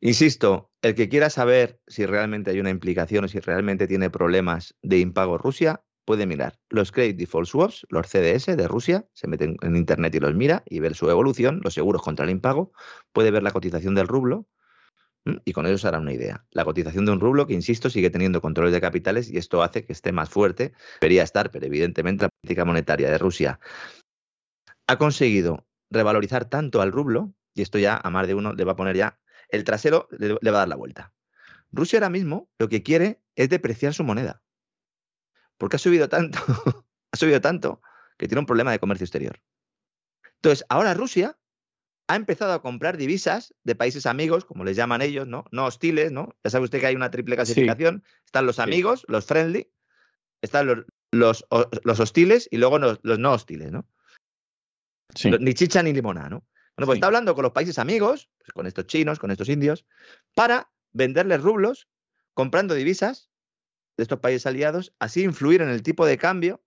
Insisto, 0.00 0.72
el 0.82 0.94
que 0.94 1.08
quiera 1.08 1.30
saber 1.30 1.80
si 1.86 2.06
realmente 2.06 2.50
hay 2.50 2.58
una 2.58 2.70
implicación 2.70 3.24
o 3.24 3.28
si 3.28 3.38
realmente 3.38 3.86
tiene 3.86 4.10
problemas 4.10 4.74
de 4.82 4.98
impago 4.98 5.38
Rusia, 5.38 5.82
puede 6.08 6.24
mirar 6.24 6.58
los 6.70 6.90
Credit 6.90 7.18
Default 7.18 7.46
Swaps, 7.46 7.86
los 7.90 8.06
CDS 8.06 8.56
de 8.56 8.66
Rusia, 8.66 9.06
se 9.12 9.28
mete 9.28 9.54
en 9.60 9.76
internet 9.76 10.14
y 10.14 10.20
los 10.20 10.34
mira 10.34 10.62
y 10.64 10.80
ver 10.80 10.94
su 10.94 11.10
evolución, 11.10 11.60
los 11.62 11.74
seguros 11.74 12.00
contra 12.00 12.24
el 12.24 12.30
impago, 12.30 12.72
puede 13.12 13.30
ver 13.30 13.42
la 13.42 13.50
cotización 13.50 13.94
del 13.94 14.08
rublo 14.08 14.48
y 15.44 15.52
con 15.52 15.66
eso 15.66 15.76
se 15.76 15.86
hará 15.86 15.98
una 15.98 16.14
idea. 16.14 16.46
La 16.50 16.64
cotización 16.64 17.04
de 17.04 17.12
un 17.12 17.20
rublo 17.20 17.46
que, 17.46 17.52
insisto, 17.52 17.90
sigue 17.90 18.08
teniendo 18.08 18.40
controles 18.40 18.72
de 18.72 18.80
capitales 18.80 19.30
y 19.30 19.36
esto 19.36 19.62
hace 19.62 19.84
que 19.84 19.92
esté 19.92 20.10
más 20.12 20.30
fuerte, 20.30 20.72
debería 21.02 21.24
estar, 21.24 21.50
pero 21.50 21.66
evidentemente 21.66 22.24
la 22.24 22.30
política 22.40 22.64
monetaria 22.64 23.10
de 23.10 23.18
Rusia 23.18 23.60
ha 24.86 24.96
conseguido 24.96 25.66
revalorizar 25.90 26.46
tanto 26.46 26.80
al 26.80 26.90
rublo, 26.90 27.34
y 27.52 27.60
esto 27.60 27.78
ya 27.78 28.00
a 28.02 28.08
más 28.08 28.26
de 28.26 28.32
uno 28.32 28.54
le 28.54 28.64
va 28.64 28.72
a 28.72 28.76
poner 28.76 28.96
ya, 28.96 29.20
el 29.50 29.62
trasero 29.62 30.08
le 30.10 30.50
va 30.50 30.56
a 30.56 30.60
dar 30.60 30.68
la 30.68 30.76
vuelta. 30.76 31.12
Rusia 31.70 31.98
ahora 31.98 32.08
mismo 32.08 32.48
lo 32.58 32.70
que 32.70 32.82
quiere 32.82 33.20
es 33.36 33.50
depreciar 33.50 33.92
su 33.92 34.04
moneda 34.04 34.42
porque 35.58 35.76
ha 35.76 35.78
subido 35.78 36.08
tanto, 36.08 36.38
ha 37.12 37.16
subido 37.16 37.40
tanto 37.40 37.82
que 38.16 38.26
tiene 38.26 38.40
un 38.40 38.46
problema 38.46 38.72
de 38.72 38.78
comercio 38.78 39.04
exterior. 39.04 39.40
Entonces, 40.36 40.64
ahora 40.68 40.94
Rusia 40.94 41.38
ha 42.08 42.16
empezado 42.16 42.52
a 42.52 42.62
comprar 42.62 42.96
divisas 42.96 43.54
de 43.64 43.74
países 43.74 44.06
amigos, 44.06 44.44
como 44.44 44.64
les 44.64 44.76
llaman 44.76 45.02
ellos, 45.02 45.26
¿no? 45.26 45.44
No 45.52 45.66
hostiles, 45.66 46.10
¿no? 46.10 46.34
Ya 46.42 46.50
sabe 46.50 46.64
usted 46.64 46.80
que 46.80 46.86
hay 46.86 46.96
una 46.96 47.10
triple 47.10 47.36
clasificación. 47.36 48.02
Están 48.24 48.46
los 48.46 48.58
amigos, 48.58 49.04
los 49.08 49.26
friendly, 49.26 49.70
están 50.40 50.86
los, 51.12 51.46
los, 51.52 52.00
hostiles 52.00 52.48
y 52.50 52.56
luego 52.56 52.78
los, 52.78 53.00
no 53.02 53.32
hostiles, 53.32 53.70
¿no? 53.70 53.86
Ni 55.40 55.54
chicha 55.54 55.82
ni 55.82 55.92
limonada, 55.92 56.30
¿no? 56.30 56.46
Bueno, 56.76 56.86
pues 56.86 56.96
está 56.96 57.08
hablando 57.08 57.34
con 57.34 57.42
los 57.42 57.52
países 57.52 57.78
amigos, 57.78 58.30
pues 58.38 58.52
con 58.52 58.66
estos 58.66 58.86
chinos, 58.86 59.18
con 59.18 59.30
estos 59.30 59.48
indios, 59.48 59.84
para 60.34 60.70
venderles 60.92 61.42
rublos 61.42 61.88
comprando 62.34 62.74
divisas 62.74 63.27
de 63.98 64.02
estos 64.02 64.20
países 64.20 64.46
aliados, 64.46 64.94
así 64.98 65.24
influir 65.24 65.60
en 65.60 65.68
el 65.68 65.82
tipo 65.82 66.06
de 66.06 66.16
cambio 66.16 66.62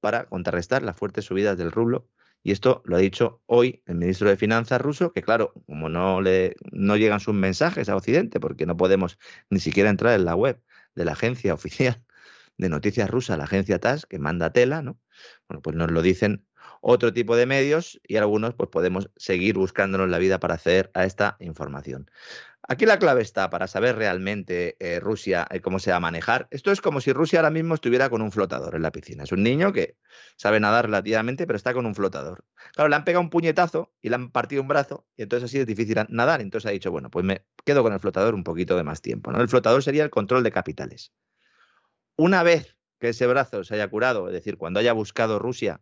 para 0.00 0.26
contrarrestar 0.26 0.82
las 0.82 0.96
fuertes 0.96 1.24
subidas 1.24 1.56
del 1.56 1.72
rublo. 1.72 2.08
Y 2.42 2.52
esto 2.52 2.82
lo 2.84 2.96
ha 2.96 2.98
dicho 2.98 3.42
hoy 3.46 3.82
el 3.86 3.96
ministro 3.96 4.28
de 4.28 4.36
Finanzas 4.36 4.80
ruso, 4.80 5.12
que 5.12 5.22
claro, 5.22 5.52
como 5.66 5.88
no, 5.88 6.20
le, 6.20 6.56
no 6.72 6.96
llegan 6.96 7.20
sus 7.20 7.34
mensajes 7.34 7.88
a 7.88 7.96
Occidente, 7.96 8.40
porque 8.40 8.66
no 8.66 8.76
podemos 8.76 9.18
ni 9.48 9.60
siquiera 9.60 9.90
entrar 9.90 10.14
en 10.18 10.24
la 10.24 10.34
web 10.34 10.60
de 10.94 11.04
la 11.04 11.12
agencia 11.12 11.54
oficial 11.54 12.02
de 12.58 12.68
noticias 12.68 13.08
rusa, 13.08 13.36
la 13.36 13.44
agencia 13.44 13.78
TAS, 13.78 14.04
que 14.06 14.18
manda 14.18 14.52
tela, 14.52 14.82
¿no? 14.82 14.98
Bueno, 15.48 15.62
pues 15.62 15.76
nos 15.76 15.90
lo 15.90 16.02
dicen 16.02 16.46
otro 16.82 17.12
tipo 17.12 17.36
de 17.36 17.46
medios 17.46 18.00
y 18.06 18.16
algunos 18.16 18.54
pues 18.54 18.70
podemos 18.70 19.10
seguir 19.16 19.56
buscándonos 19.56 20.08
la 20.08 20.18
vida 20.18 20.40
para 20.40 20.54
acceder 20.54 20.90
a 20.94 21.04
esta 21.04 21.36
información. 21.40 22.10
Aquí 22.72 22.86
la 22.86 23.00
clave 23.00 23.20
está 23.20 23.50
para 23.50 23.66
saber 23.66 23.96
realmente 23.96 24.76
eh, 24.78 25.00
Rusia 25.00 25.44
eh, 25.50 25.60
cómo 25.60 25.80
se 25.80 25.90
va 25.90 25.96
a 25.96 26.00
manejar. 26.00 26.46
Esto 26.52 26.70
es 26.70 26.80
como 26.80 27.00
si 27.00 27.12
Rusia 27.12 27.40
ahora 27.40 27.50
mismo 27.50 27.74
estuviera 27.74 28.08
con 28.08 28.22
un 28.22 28.30
flotador 28.30 28.76
en 28.76 28.82
la 28.82 28.92
piscina. 28.92 29.24
Es 29.24 29.32
un 29.32 29.42
niño 29.42 29.72
que 29.72 29.96
sabe 30.36 30.60
nadar 30.60 30.84
relativamente, 30.84 31.48
pero 31.48 31.56
está 31.56 31.74
con 31.74 31.84
un 31.84 31.96
flotador. 31.96 32.44
Claro, 32.72 32.88
le 32.88 32.94
han 32.94 33.02
pegado 33.02 33.22
un 33.24 33.30
puñetazo 33.30 33.92
y 34.00 34.08
le 34.08 34.14
han 34.14 34.30
partido 34.30 34.62
un 34.62 34.68
brazo 34.68 35.04
y 35.16 35.22
entonces 35.22 35.50
así 35.50 35.58
es 35.58 35.66
difícil 35.66 35.96
nadar. 36.10 36.40
Entonces 36.40 36.68
ha 36.68 36.72
dicho, 36.72 36.92
bueno, 36.92 37.10
pues 37.10 37.24
me 37.24 37.44
quedo 37.64 37.82
con 37.82 37.92
el 37.92 37.98
flotador 37.98 38.36
un 38.36 38.44
poquito 38.44 38.76
de 38.76 38.84
más 38.84 39.02
tiempo. 39.02 39.32
El 39.32 39.48
flotador 39.48 39.82
sería 39.82 40.04
el 40.04 40.10
control 40.10 40.44
de 40.44 40.52
capitales. 40.52 41.12
Una 42.14 42.44
vez 42.44 42.76
que 43.00 43.08
ese 43.08 43.26
brazo 43.26 43.64
se 43.64 43.74
haya 43.74 43.88
curado, 43.88 44.28
es 44.28 44.32
decir, 44.32 44.58
cuando 44.58 44.78
haya 44.78 44.92
buscado 44.92 45.40
Rusia 45.40 45.80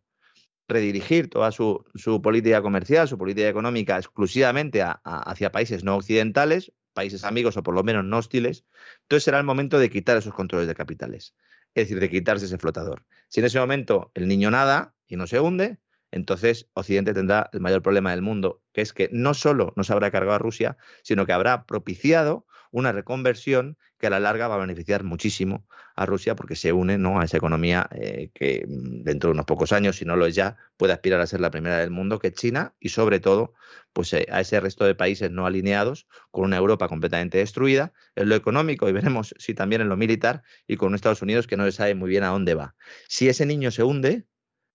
redirigir 0.68 1.30
toda 1.30 1.50
su, 1.50 1.84
política 2.22 2.62
comercial, 2.62 3.08
su 3.08 3.18
política 3.18 3.48
económica 3.48 3.96
exclusivamente 3.96 4.82
hacia 4.82 5.50
países 5.50 5.82
no 5.82 5.96
occidentales, 5.96 6.72
países 6.92 7.24
amigos 7.24 7.56
o 7.56 7.62
por 7.62 7.74
lo 7.74 7.82
menos 7.82 8.04
no 8.04 8.18
hostiles, 8.18 8.64
entonces 9.02 9.24
será 9.24 9.38
el 9.38 9.44
momento 9.44 9.78
de 9.78 9.90
quitar 9.90 10.16
esos 10.16 10.34
controles 10.34 10.68
de 10.68 10.74
capitales, 10.74 11.34
es 11.74 11.84
decir, 11.84 12.00
de 12.00 12.10
quitarse 12.10 12.44
ese 12.44 12.58
flotador. 12.58 13.06
Si 13.28 13.40
en 13.40 13.46
ese 13.46 13.58
momento 13.58 14.10
el 14.14 14.28
niño 14.28 14.50
nada 14.50 14.94
y 15.06 15.16
no 15.16 15.26
se 15.26 15.40
hunde, 15.40 15.78
entonces 16.10 16.68
Occidente 16.74 17.14
tendrá 17.14 17.50
el 17.52 17.60
mayor 17.60 17.82
problema 17.82 18.10
del 18.10 18.22
mundo, 18.22 18.62
que 18.72 18.80
es 18.80 18.92
que 18.92 19.08
no 19.12 19.34
solo 19.34 19.72
nos 19.76 19.90
habrá 19.90 20.10
cargado 20.10 20.34
a 20.34 20.38
Rusia, 20.38 20.76
sino 21.02 21.26
que 21.26 21.32
habrá 21.32 21.64
propiciado 21.64 22.46
una 22.70 22.92
reconversión 22.92 23.76
que 23.98 24.06
a 24.06 24.10
la 24.10 24.20
larga 24.20 24.48
va 24.48 24.56
a 24.56 24.58
beneficiar 24.58 25.04
muchísimo 25.04 25.66
a 25.96 26.06
Rusia 26.06 26.36
porque 26.36 26.56
se 26.56 26.72
une 26.72 26.98
¿no? 26.98 27.20
a 27.20 27.24
esa 27.24 27.36
economía 27.36 27.88
eh, 27.92 28.30
que 28.34 28.64
mm, 28.66 29.02
dentro 29.02 29.28
de 29.28 29.34
unos 29.34 29.46
pocos 29.46 29.72
años, 29.72 29.96
si 29.96 30.04
no 30.04 30.16
lo 30.16 30.26
es 30.26 30.34
ya, 30.34 30.56
puede 30.76 30.92
aspirar 30.92 31.20
a 31.20 31.26
ser 31.26 31.40
la 31.40 31.50
primera 31.50 31.78
del 31.78 31.90
mundo, 31.90 32.18
que 32.18 32.28
es 32.28 32.34
China, 32.34 32.74
y 32.78 32.90
sobre 32.90 33.20
todo 33.20 33.54
pues, 33.92 34.12
eh, 34.12 34.26
a 34.30 34.40
ese 34.40 34.60
resto 34.60 34.84
de 34.84 34.94
países 34.94 35.30
no 35.30 35.46
alineados, 35.46 36.06
con 36.30 36.44
una 36.44 36.56
Europa 36.56 36.88
completamente 36.88 37.38
destruida, 37.38 37.92
en 38.14 38.28
lo 38.28 38.34
económico 38.34 38.88
y 38.88 38.92
veremos 38.92 39.34
si 39.38 39.54
también 39.54 39.82
en 39.82 39.88
lo 39.88 39.96
militar, 39.96 40.42
y 40.66 40.76
con 40.76 40.94
Estados 40.94 41.22
Unidos 41.22 41.46
que 41.46 41.56
no 41.56 41.64
se 41.64 41.72
sabe 41.72 41.94
muy 41.94 42.08
bien 42.08 42.24
a 42.24 42.28
dónde 42.28 42.54
va. 42.54 42.76
Si 43.08 43.28
ese 43.28 43.46
niño 43.46 43.70
se 43.70 43.82
hunde, 43.82 44.26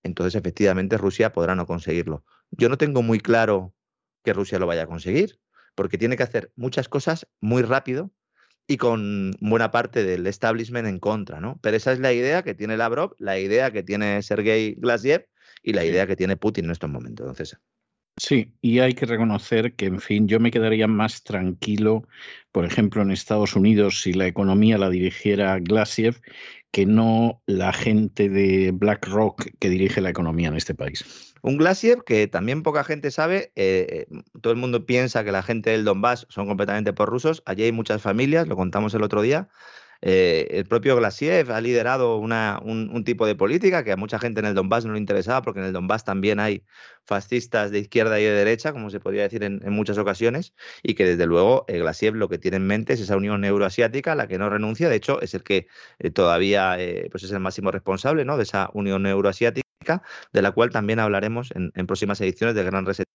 entonces 0.03 0.35
efectivamente 0.35 0.97
Rusia 0.97 1.31
podrá 1.31 1.55
no 1.55 1.65
conseguirlo. 1.65 2.25
Yo 2.51 2.67
no 2.69 2.77
tengo 2.77 3.01
muy 3.01 3.19
claro 3.19 3.73
que 4.23 4.33
Rusia 4.33 4.59
lo 4.59 4.67
vaya 4.67 4.83
a 4.83 4.87
conseguir 4.87 5.39
porque 5.76 5.97
tiene 5.97 6.17
que 6.17 6.24
hacer 6.24 6.51
muchas 6.55 6.89
cosas 6.89 7.28
muy 7.41 7.63
rápido 7.63 8.11
y 8.67 8.78
con 8.78 9.32
buena 9.41 9.71
parte 9.71 10.03
del 10.03 10.26
establishment 10.28 10.88
en 10.88 10.99
contra, 10.99 11.39
¿no? 11.39 11.59
Pero 11.61 11.78
esa 11.78 11.91
es 11.91 11.99
la 11.99 12.13
idea 12.13 12.43
que 12.43 12.53
tiene 12.53 12.78
Lavrov, 12.78 13.15
la 13.19 13.39
idea 13.39 13.71
que 13.71 13.84
tiene 13.84 14.21
Sergei 14.21 14.76
Glasiev 14.76 15.28
y 15.61 15.74
la 15.74 15.86
idea 15.86 16.07
que 16.07 16.15
tiene 16.15 16.38
Putin 16.38 16.65
en 16.65 16.71
estos 16.71 16.89
momentos, 16.89 17.26
entonces. 17.26 17.57
Sí, 18.15 18.53
y 18.61 18.80
hay 18.80 18.93
que 18.93 19.07
reconocer 19.07 19.74
que, 19.74 19.86
en 19.88 19.99
fin, 19.99 20.28
yo 20.28 20.39
me 20.39 20.51
quedaría 20.51 20.88
más 20.88 21.24
tranquilo, 21.24 22.07
por 22.51 22.63
ejemplo, 22.63 23.01
en 23.01 23.09
Estados 23.09 23.55
Unidos, 23.55 24.01
si 24.01 24.13
la 24.13 24.28
economía 24.28 24.78
la 24.78 24.91
dirigiera 24.91 25.57
Glasiev, 25.59 26.21
que 26.74 26.88
no 26.88 27.39
la 27.45 27.71
gente 27.71 28.30
de 28.30 28.71
BlackRock 28.74 29.45
que 29.59 29.69
dirige 29.69 30.01
la 30.01 30.09
economía 30.09 30.47
en 30.47 30.55
este 30.55 30.74
país. 30.74 31.36
Un 31.43 31.57
Glasiev 31.57 32.03
que 32.03 32.28
también 32.28 32.63
poca 32.63 32.84
gente 32.84 33.11
sabe, 33.11 33.51
eh, 33.55 34.07
eh, 34.09 34.21
todo 34.41 34.51
el 34.51 34.59
mundo 34.59 34.88
piensa 34.88 35.24
que 35.24 35.32
la 35.32 35.43
gente 35.43 35.69
del 35.69 35.86
Donbass 35.86 36.26
son 36.30 36.47
completamente 36.47 36.91
por 36.91 37.09
rusos, 37.09 37.43
allí 37.45 37.61
hay 37.61 37.71
muchas 37.71 38.01
familias, 38.01 38.47
lo 38.47 38.55
contamos 38.55 38.95
el 38.95 39.03
otro 39.03 39.21
día, 39.21 39.49
eh, 40.06 40.47
el 40.51 40.66
propio 40.66 40.97
Glasiev 40.97 41.49
ha 41.54 41.62
liderado 41.62 42.18
un, 42.18 43.04
tipo 43.06 43.26
de 43.26 43.36
política 43.36 43.86
que 43.86 43.93
a 43.93 43.95
mucha 43.95 44.20
gente 44.20 44.41
en 44.41 44.45
el 44.47 44.54
Donbass 44.54 44.84
no 44.84 44.91
le 44.91 44.99
interesaba, 44.99 45.41
porque 45.41 45.62
en 45.62 45.68
el 45.68 45.72
Donbass 45.72 46.04
también 46.04 46.41
hay 46.41 46.66
fascistas 47.06 47.72
de 47.72 47.80
izquierda 47.80 48.20
y 48.20 48.26
de 48.26 48.32
derecha, 48.32 48.74
como 48.74 48.89
se 48.89 48.99
podría 48.99 49.24
decir 49.24 49.43
en, 49.43 49.62
muchas 49.72 49.97
ocasiones, 49.97 50.54
y 50.84 50.95
que 50.95 51.06
desde 51.06 51.26
luego 51.26 51.64
eh, 51.70 51.80
Glasiev 51.80 52.16
lo 52.16 52.28
que 52.28 52.38
tiene 52.38 52.58
en 52.58 52.68
mente 52.68 52.93
es 52.93 52.99
esa 52.99 53.16
unión 53.16 53.45
euroasiática 53.45 54.14
la 54.14 54.28
que 54.28 54.38
no 54.38 54.49
renuncia, 54.49 54.89
de 54.89 54.97
hecho 54.97 55.22
es 55.22 55.34
el 55.36 55.43
que 55.43 55.68
eh, 55.99 56.12
todavía 56.12 56.78
pues 57.10 57.24
es 57.24 57.32
el 57.32 57.39
máximo 57.39 57.72
responsable 57.72 58.26
¿no? 58.26 58.36
de 58.36 58.43
esa 58.43 58.72
unión 58.74 59.06
euroasiática, 59.06 60.04
de 60.34 60.41
la 60.41 60.51
cual 60.51 60.70
también 60.72 60.99
hablaremos 60.99 61.54
en, 61.56 61.72
próximas 61.88 62.20
ediciones 62.20 62.56
de 62.56 62.64
Gran 62.64 62.86
Reset. 62.86 63.08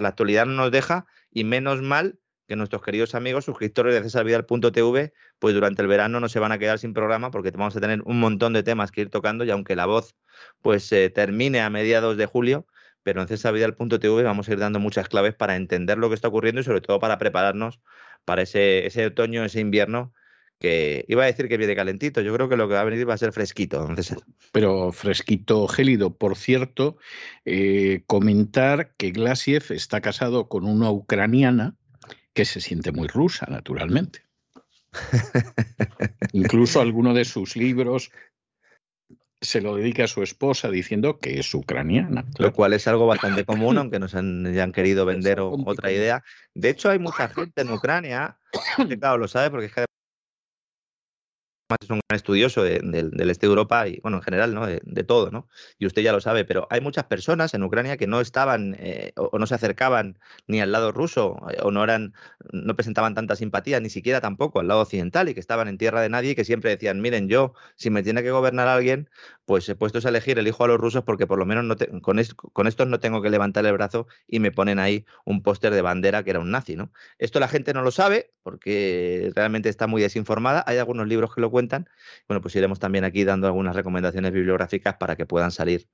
La 0.00 0.08
actualidad 0.08 0.46
no 0.46 0.54
nos 0.54 0.70
deja 0.70 1.06
y 1.30 1.44
menos 1.44 1.82
mal 1.82 2.20
que 2.46 2.56
nuestros 2.56 2.82
queridos 2.82 3.14
amigos 3.14 3.44
suscriptores 3.44 3.94
de 3.94 4.02
cesarvidal.tv, 4.02 5.12
pues 5.38 5.54
durante 5.54 5.82
el 5.82 5.88
verano 5.88 6.20
no 6.20 6.28
se 6.28 6.38
van 6.38 6.52
a 6.52 6.58
quedar 6.58 6.78
sin 6.78 6.94
programa 6.94 7.30
porque 7.30 7.50
vamos 7.50 7.76
a 7.76 7.80
tener 7.80 8.02
un 8.04 8.20
montón 8.20 8.52
de 8.52 8.62
temas 8.62 8.90
que 8.90 9.02
ir 9.02 9.10
tocando 9.10 9.44
y 9.44 9.50
aunque 9.50 9.76
la 9.76 9.86
voz 9.86 10.14
pues 10.62 10.90
eh, 10.92 11.10
termine 11.10 11.60
a 11.60 11.70
mediados 11.70 12.16
de 12.16 12.26
julio, 12.26 12.66
pero 13.02 13.20
en 13.20 13.28
cesarvidal.tv 13.28 14.22
vamos 14.22 14.48
a 14.48 14.52
ir 14.52 14.58
dando 14.58 14.78
muchas 14.78 15.08
claves 15.08 15.34
para 15.34 15.56
entender 15.56 15.98
lo 15.98 16.08
que 16.08 16.14
está 16.14 16.28
ocurriendo 16.28 16.60
y 16.60 16.64
sobre 16.64 16.80
todo 16.80 16.98
para 17.00 17.18
prepararnos 17.18 17.80
para 18.24 18.42
ese, 18.42 18.86
ese 18.86 19.06
otoño, 19.06 19.44
ese 19.44 19.60
invierno 19.60 20.12
que 20.58 21.04
iba 21.08 21.22
a 21.22 21.26
decir 21.26 21.48
que 21.48 21.58
viene 21.58 21.76
calentito, 21.76 22.20
yo 22.22 22.32
creo 22.34 22.48
que 22.48 22.56
lo 22.56 22.66
que 22.68 22.74
va 22.74 22.80
a 22.80 22.84
venir 22.84 23.08
va 23.08 23.14
a 23.14 23.18
ser 23.18 23.32
fresquito. 23.32 23.80
Entonces... 23.80 24.16
Pero 24.52 24.90
fresquito, 24.90 25.68
gélido. 25.68 26.16
Por 26.16 26.36
cierto, 26.36 26.96
eh, 27.44 28.02
comentar 28.06 28.94
que 28.96 29.10
Glasiev 29.10 29.64
está 29.70 30.00
casado 30.00 30.48
con 30.48 30.64
una 30.64 30.90
ucraniana 30.90 31.76
que 32.36 32.44
se 32.44 32.60
siente 32.60 32.92
muy 32.92 33.08
rusa, 33.08 33.46
naturalmente. 33.48 34.20
Incluso 36.32 36.80
alguno 36.80 37.14
de 37.14 37.24
sus 37.24 37.56
libros 37.56 38.12
se 39.40 39.60
lo 39.60 39.76
dedica 39.76 40.04
a 40.04 40.08
su 40.08 40.22
esposa 40.22 40.70
diciendo 40.70 41.18
que 41.18 41.40
es 41.40 41.54
ucraniana. 41.54 42.26
Lo 42.38 42.52
cual 42.52 42.74
es 42.74 42.86
algo 42.88 43.06
bastante 43.06 43.44
común, 43.44 43.78
aunque 43.78 43.98
nos 43.98 44.14
han, 44.14 44.46
hayan 44.46 44.72
querido 44.72 45.06
vender 45.06 45.40
otra 45.40 45.90
idea. 45.90 46.22
De 46.54 46.68
hecho, 46.68 46.90
hay 46.90 46.98
mucha 46.98 47.28
gente 47.28 47.62
en 47.62 47.72
Ucrania, 47.72 48.38
que 48.88 48.98
claro, 48.98 49.16
lo 49.16 49.28
sabe 49.28 49.50
porque 49.50 49.66
es 49.66 49.72
que 49.72 49.86
es 51.80 51.90
un 51.90 52.00
gran 52.08 52.16
estudioso 52.16 52.62
del 52.62 53.30
este 53.30 53.46
de 53.46 53.50
Europa 53.50 53.88
y, 53.88 53.98
bueno, 54.00 54.18
en 54.18 54.22
general, 54.22 54.54
¿no? 54.54 54.66
De, 54.66 55.04
todo, 55.04 55.30
¿no? 55.30 55.48
Y 55.78 55.86
usted 55.86 56.02
ya 56.02 56.12
lo 56.12 56.20
sabe, 56.20 56.44
pero 56.44 56.66
hay 56.70 56.80
muchas 56.80 57.04
personas 57.04 57.54
en 57.54 57.62
Ucrania 57.62 57.96
que 57.96 58.06
no 58.06 58.20
estaban 58.20 58.76
eh, 58.78 59.12
o, 59.16 59.38
no 59.38 59.46
se 59.46 59.54
acercaban 59.54 60.18
ni 60.46 60.60
al 60.60 60.72
lado 60.72 60.92
ruso 60.92 61.36
eh, 61.50 61.58
o 61.62 61.70
no 61.70 61.82
eran, 61.82 62.14
no 62.52 62.74
presentaban 62.76 63.14
tanta 63.14 63.36
simpatía, 63.36 63.80
ni 63.80 63.90
siquiera 63.90 64.20
tampoco 64.20 64.60
al 64.60 64.68
lado 64.68 64.80
occidental 64.82 65.28
y 65.28 65.34
que 65.34 65.40
estaban 65.40 65.68
en 65.68 65.78
tierra 65.78 66.00
de 66.00 66.08
nadie 66.08 66.30
y 66.32 66.34
que 66.34 66.44
siempre 66.44 66.70
decían, 66.70 67.00
miren, 67.00 67.28
yo, 67.28 67.54
si 67.74 67.90
me 67.90 68.02
tiene 68.02 68.22
que 68.22 68.30
gobernar 68.30 68.68
alguien, 68.68 69.08
pues 69.46 69.68
he 69.68 69.76
puesto 69.76 70.00
a 70.04 70.08
elegir, 70.10 70.38
elijo 70.38 70.64
a 70.64 70.68
los 70.68 70.78
rusos 70.78 71.04
porque 71.04 71.26
por 71.26 71.38
lo 71.38 71.46
menos 71.46 71.64
no 71.64 71.76
con, 72.02 72.18
estos 72.18 72.88
no 72.88 73.00
tengo 73.00 73.22
que 73.22 73.30
levantar 73.30 73.64
el 73.64 73.72
brazo 73.72 74.06
y 74.28 74.40
me 74.40 74.50
ponen 74.50 74.78
ahí 74.78 75.06
un 75.24 75.42
póster 75.42 75.72
de 75.72 75.80
bandera 75.82 76.24
que 76.24 76.30
era 76.30 76.40
un 76.40 76.50
nazi, 76.50 76.76
¿no? 76.76 76.92
Esto 77.18 77.40
la 77.40 77.48
gente 77.48 77.72
no 77.72 77.82
lo 77.82 77.92
sabe 77.92 78.32
porque 78.42 79.32
realmente 79.34 79.68
está 79.68 79.86
muy 79.86 80.02
desinformada. 80.02 80.64
Hay 80.66 80.78
algunos 80.78 81.06
libros 81.06 81.34
que 81.34 81.40
lo 81.40 81.50
cuentan. 81.50 81.88
Bueno, 82.28 82.40
pues 82.40 82.54
iremos 82.56 82.78
también 82.78 83.04
aquí 83.04 83.24
dando 83.24 83.46
algunas 83.46 83.74
recomendaciones 83.74 84.32
bibliográficas 84.32 84.94
para 84.94 85.16
que 85.16 85.26
puedan 85.26 85.50
salir 85.50 85.88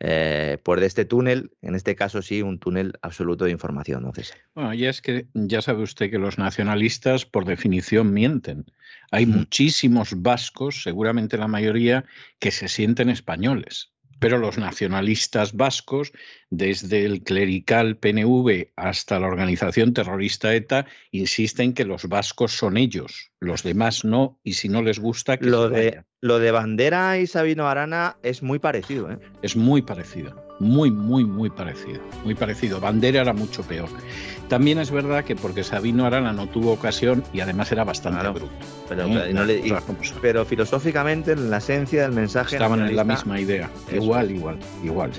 eh, 0.00 0.58
de 0.64 0.86
este 0.86 1.04
túnel, 1.04 1.50
en 1.62 1.74
este 1.74 1.96
caso 1.96 2.22
sí, 2.22 2.42
un 2.42 2.58
túnel 2.58 2.92
absoluto 3.02 3.46
de 3.46 3.50
información. 3.50 4.02
¿no, 4.02 4.12
Bueno, 4.54 4.74
ya 4.74 4.90
es 4.90 5.00
que 5.00 5.26
ya 5.34 5.62
sabe 5.62 5.82
usted 5.82 6.10
que 6.10 6.18
los 6.18 6.38
nacionalistas, 6.38 7.24
por 7.24 7.44
definición, 7.46 8.12
mienten. 8.12 8.66
Hay 9.10 9.26
muchísimos 9.26 10.22
vascos, 10.22 10.82
seguramente 10.82 11.38
la 11.38 11.48
mayoría, 11.48 12.04
que 12.38 12.50
se 12.50 12.68
sienten 12.68 13.08
españoles 13.08 13.92
pero 14.18 14.38
los 14.38 14.58
nacionalistas 14.58 15.54
vascos, 15.54 16.12
desde 16.50 17.04
el 17.04 17.22
clerical 17.22 17.96
PNV 17.96 18.68
hasta 18.76 19.20
la 19.20 19.26
organización 19.26 19.94
terrorista 19.94 20.54
ETA, 20.54 20.86
insisten 21.10 21.72
que 21.72 21.84
los 21.84 22.08
vascos 22.08 22.52
son 22.52 22.76
ellos, 22.76 23.32
los 23.40 23.62
demás 23.62 24.04
no, 24.04 24.38
y 24.42 24.54
si 24.54 24.68
no 24.68 24.82
les 24.82 24.98
gusta, 24.98 25.36
que 25.36 25.46
lo 25.46 25.68
de 25.68 26.02
Lo 26.20 26.38
de 26.38 26.50
Bandera 26.50 27.18
y 27.18 27.26
Sabino 27.26 27.68
Arana 27.68 28.16
es 28.22 28.42
muy 28.42 28.58
parecido. 28.58 29.10
¿eh? 29.12 29.18
Es 29.42 29.56
muy 29.56 29.82
parecido. 29.82 30.47
Muy, 30.58 30.90
muy, 30.90 31.24
muy 31.24 31.50
parecido. 31.50 32.00
Muy 32.24 32.34
parecido. 32.34 32.80
Bandera 32.80 33.20
era 33.22 33.32
mucho 33.32 33.62
peor. 33.62 33.88
También 34.48 34.78
es 34.78 34.90
verdad 34.90 35.24
que 35.24 35.36
porque 35.36 35.62
Sabino 35.62 36.06
Arana 36.06 36.32
no 36.32 36.46
tuvo 36.46 36.72
ocasión 36.72 37.22
y 37.32 37.40
además 37.40 37.70
era 37.70 37.84
bastante 37.84 38.26
bruto. 38.28 38.50
Pero, 40.22 40.44
filosóficamente, 40.46 41.32
en 41.32 41.50
la 41.50 41.58
esencia 41.58 42.02
del 42.02 42.12
mensaje. 42.12 42.56
Estaban 42.56 42.80
en 42.80 42.96
la 42.96 43.04
misma 43.04 43.38
idea. 43.38 43.68
Igual, 43.92 44.30
igual, 44.30 44.58
igual. 44.82 45.12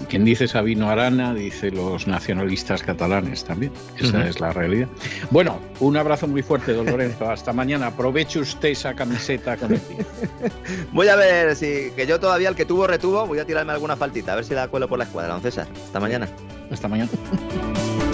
Y 0.00 0.04
quien 0.04 0.24
dice 0.24 0.46
Sabino 0.46 0.88
Arana 0.88 1.34
dice 1.34 1.70
los 1.72 2.06
nacionalistas 2.06 2.82
catalanes 2.82 3.44
también. 3.44 3.72
Esa 3.98 4.28
es 4.28 4.40
la 4.40 4.52
realidad. 4.52 4.88
Bueno, 5.30 5.58
un 5.80 5.96
abrazo 5.96 6.28
muy 6.28 6.42
fuerte, 6.42 6.72
don 6.72 6.86
Lorenzo. 6.86 7.28
Hasta 7.28 7.52
mañana. 7.52 7.88
Aproveche 7.88 8.38
usted 8.38 8.70
esa 8.70 8.94
camiseta 8.94 9.56
con 9.56 9.72
el 9.72 9.80
Voy 10.92 11.08
a 11.08 11.16
ver 11.16 11.56
si. 11.56 11.90
Que 11.96 12.06
yo 12.06 12.20
todavía, 12.20 12.48
el 12.48 12.54
que 12.54 12.64
tuvo, 12.64 12.86
retuvo. 12.86 13.26
Voy 13.26 13.40
a 13.40 13.44
tirarme 13.44 13.72
alguna 13.72 13.96
faltita. 13.96 14.32
A 14.32 14.36
ver 14.36 14.44
si 14.44 14.54
la 14.54 14.68
cuelo 14.68 14.85
por 14.88 14.98
la 14.98 15.04
escuadra, 15.04 15.32
don 15.32 15.42
César. 15.42 15.66
Hasta 15.74 16.00
mañana. 16.00 16.28
Hasta 16.70 16.88
mañana. 16.88 17.10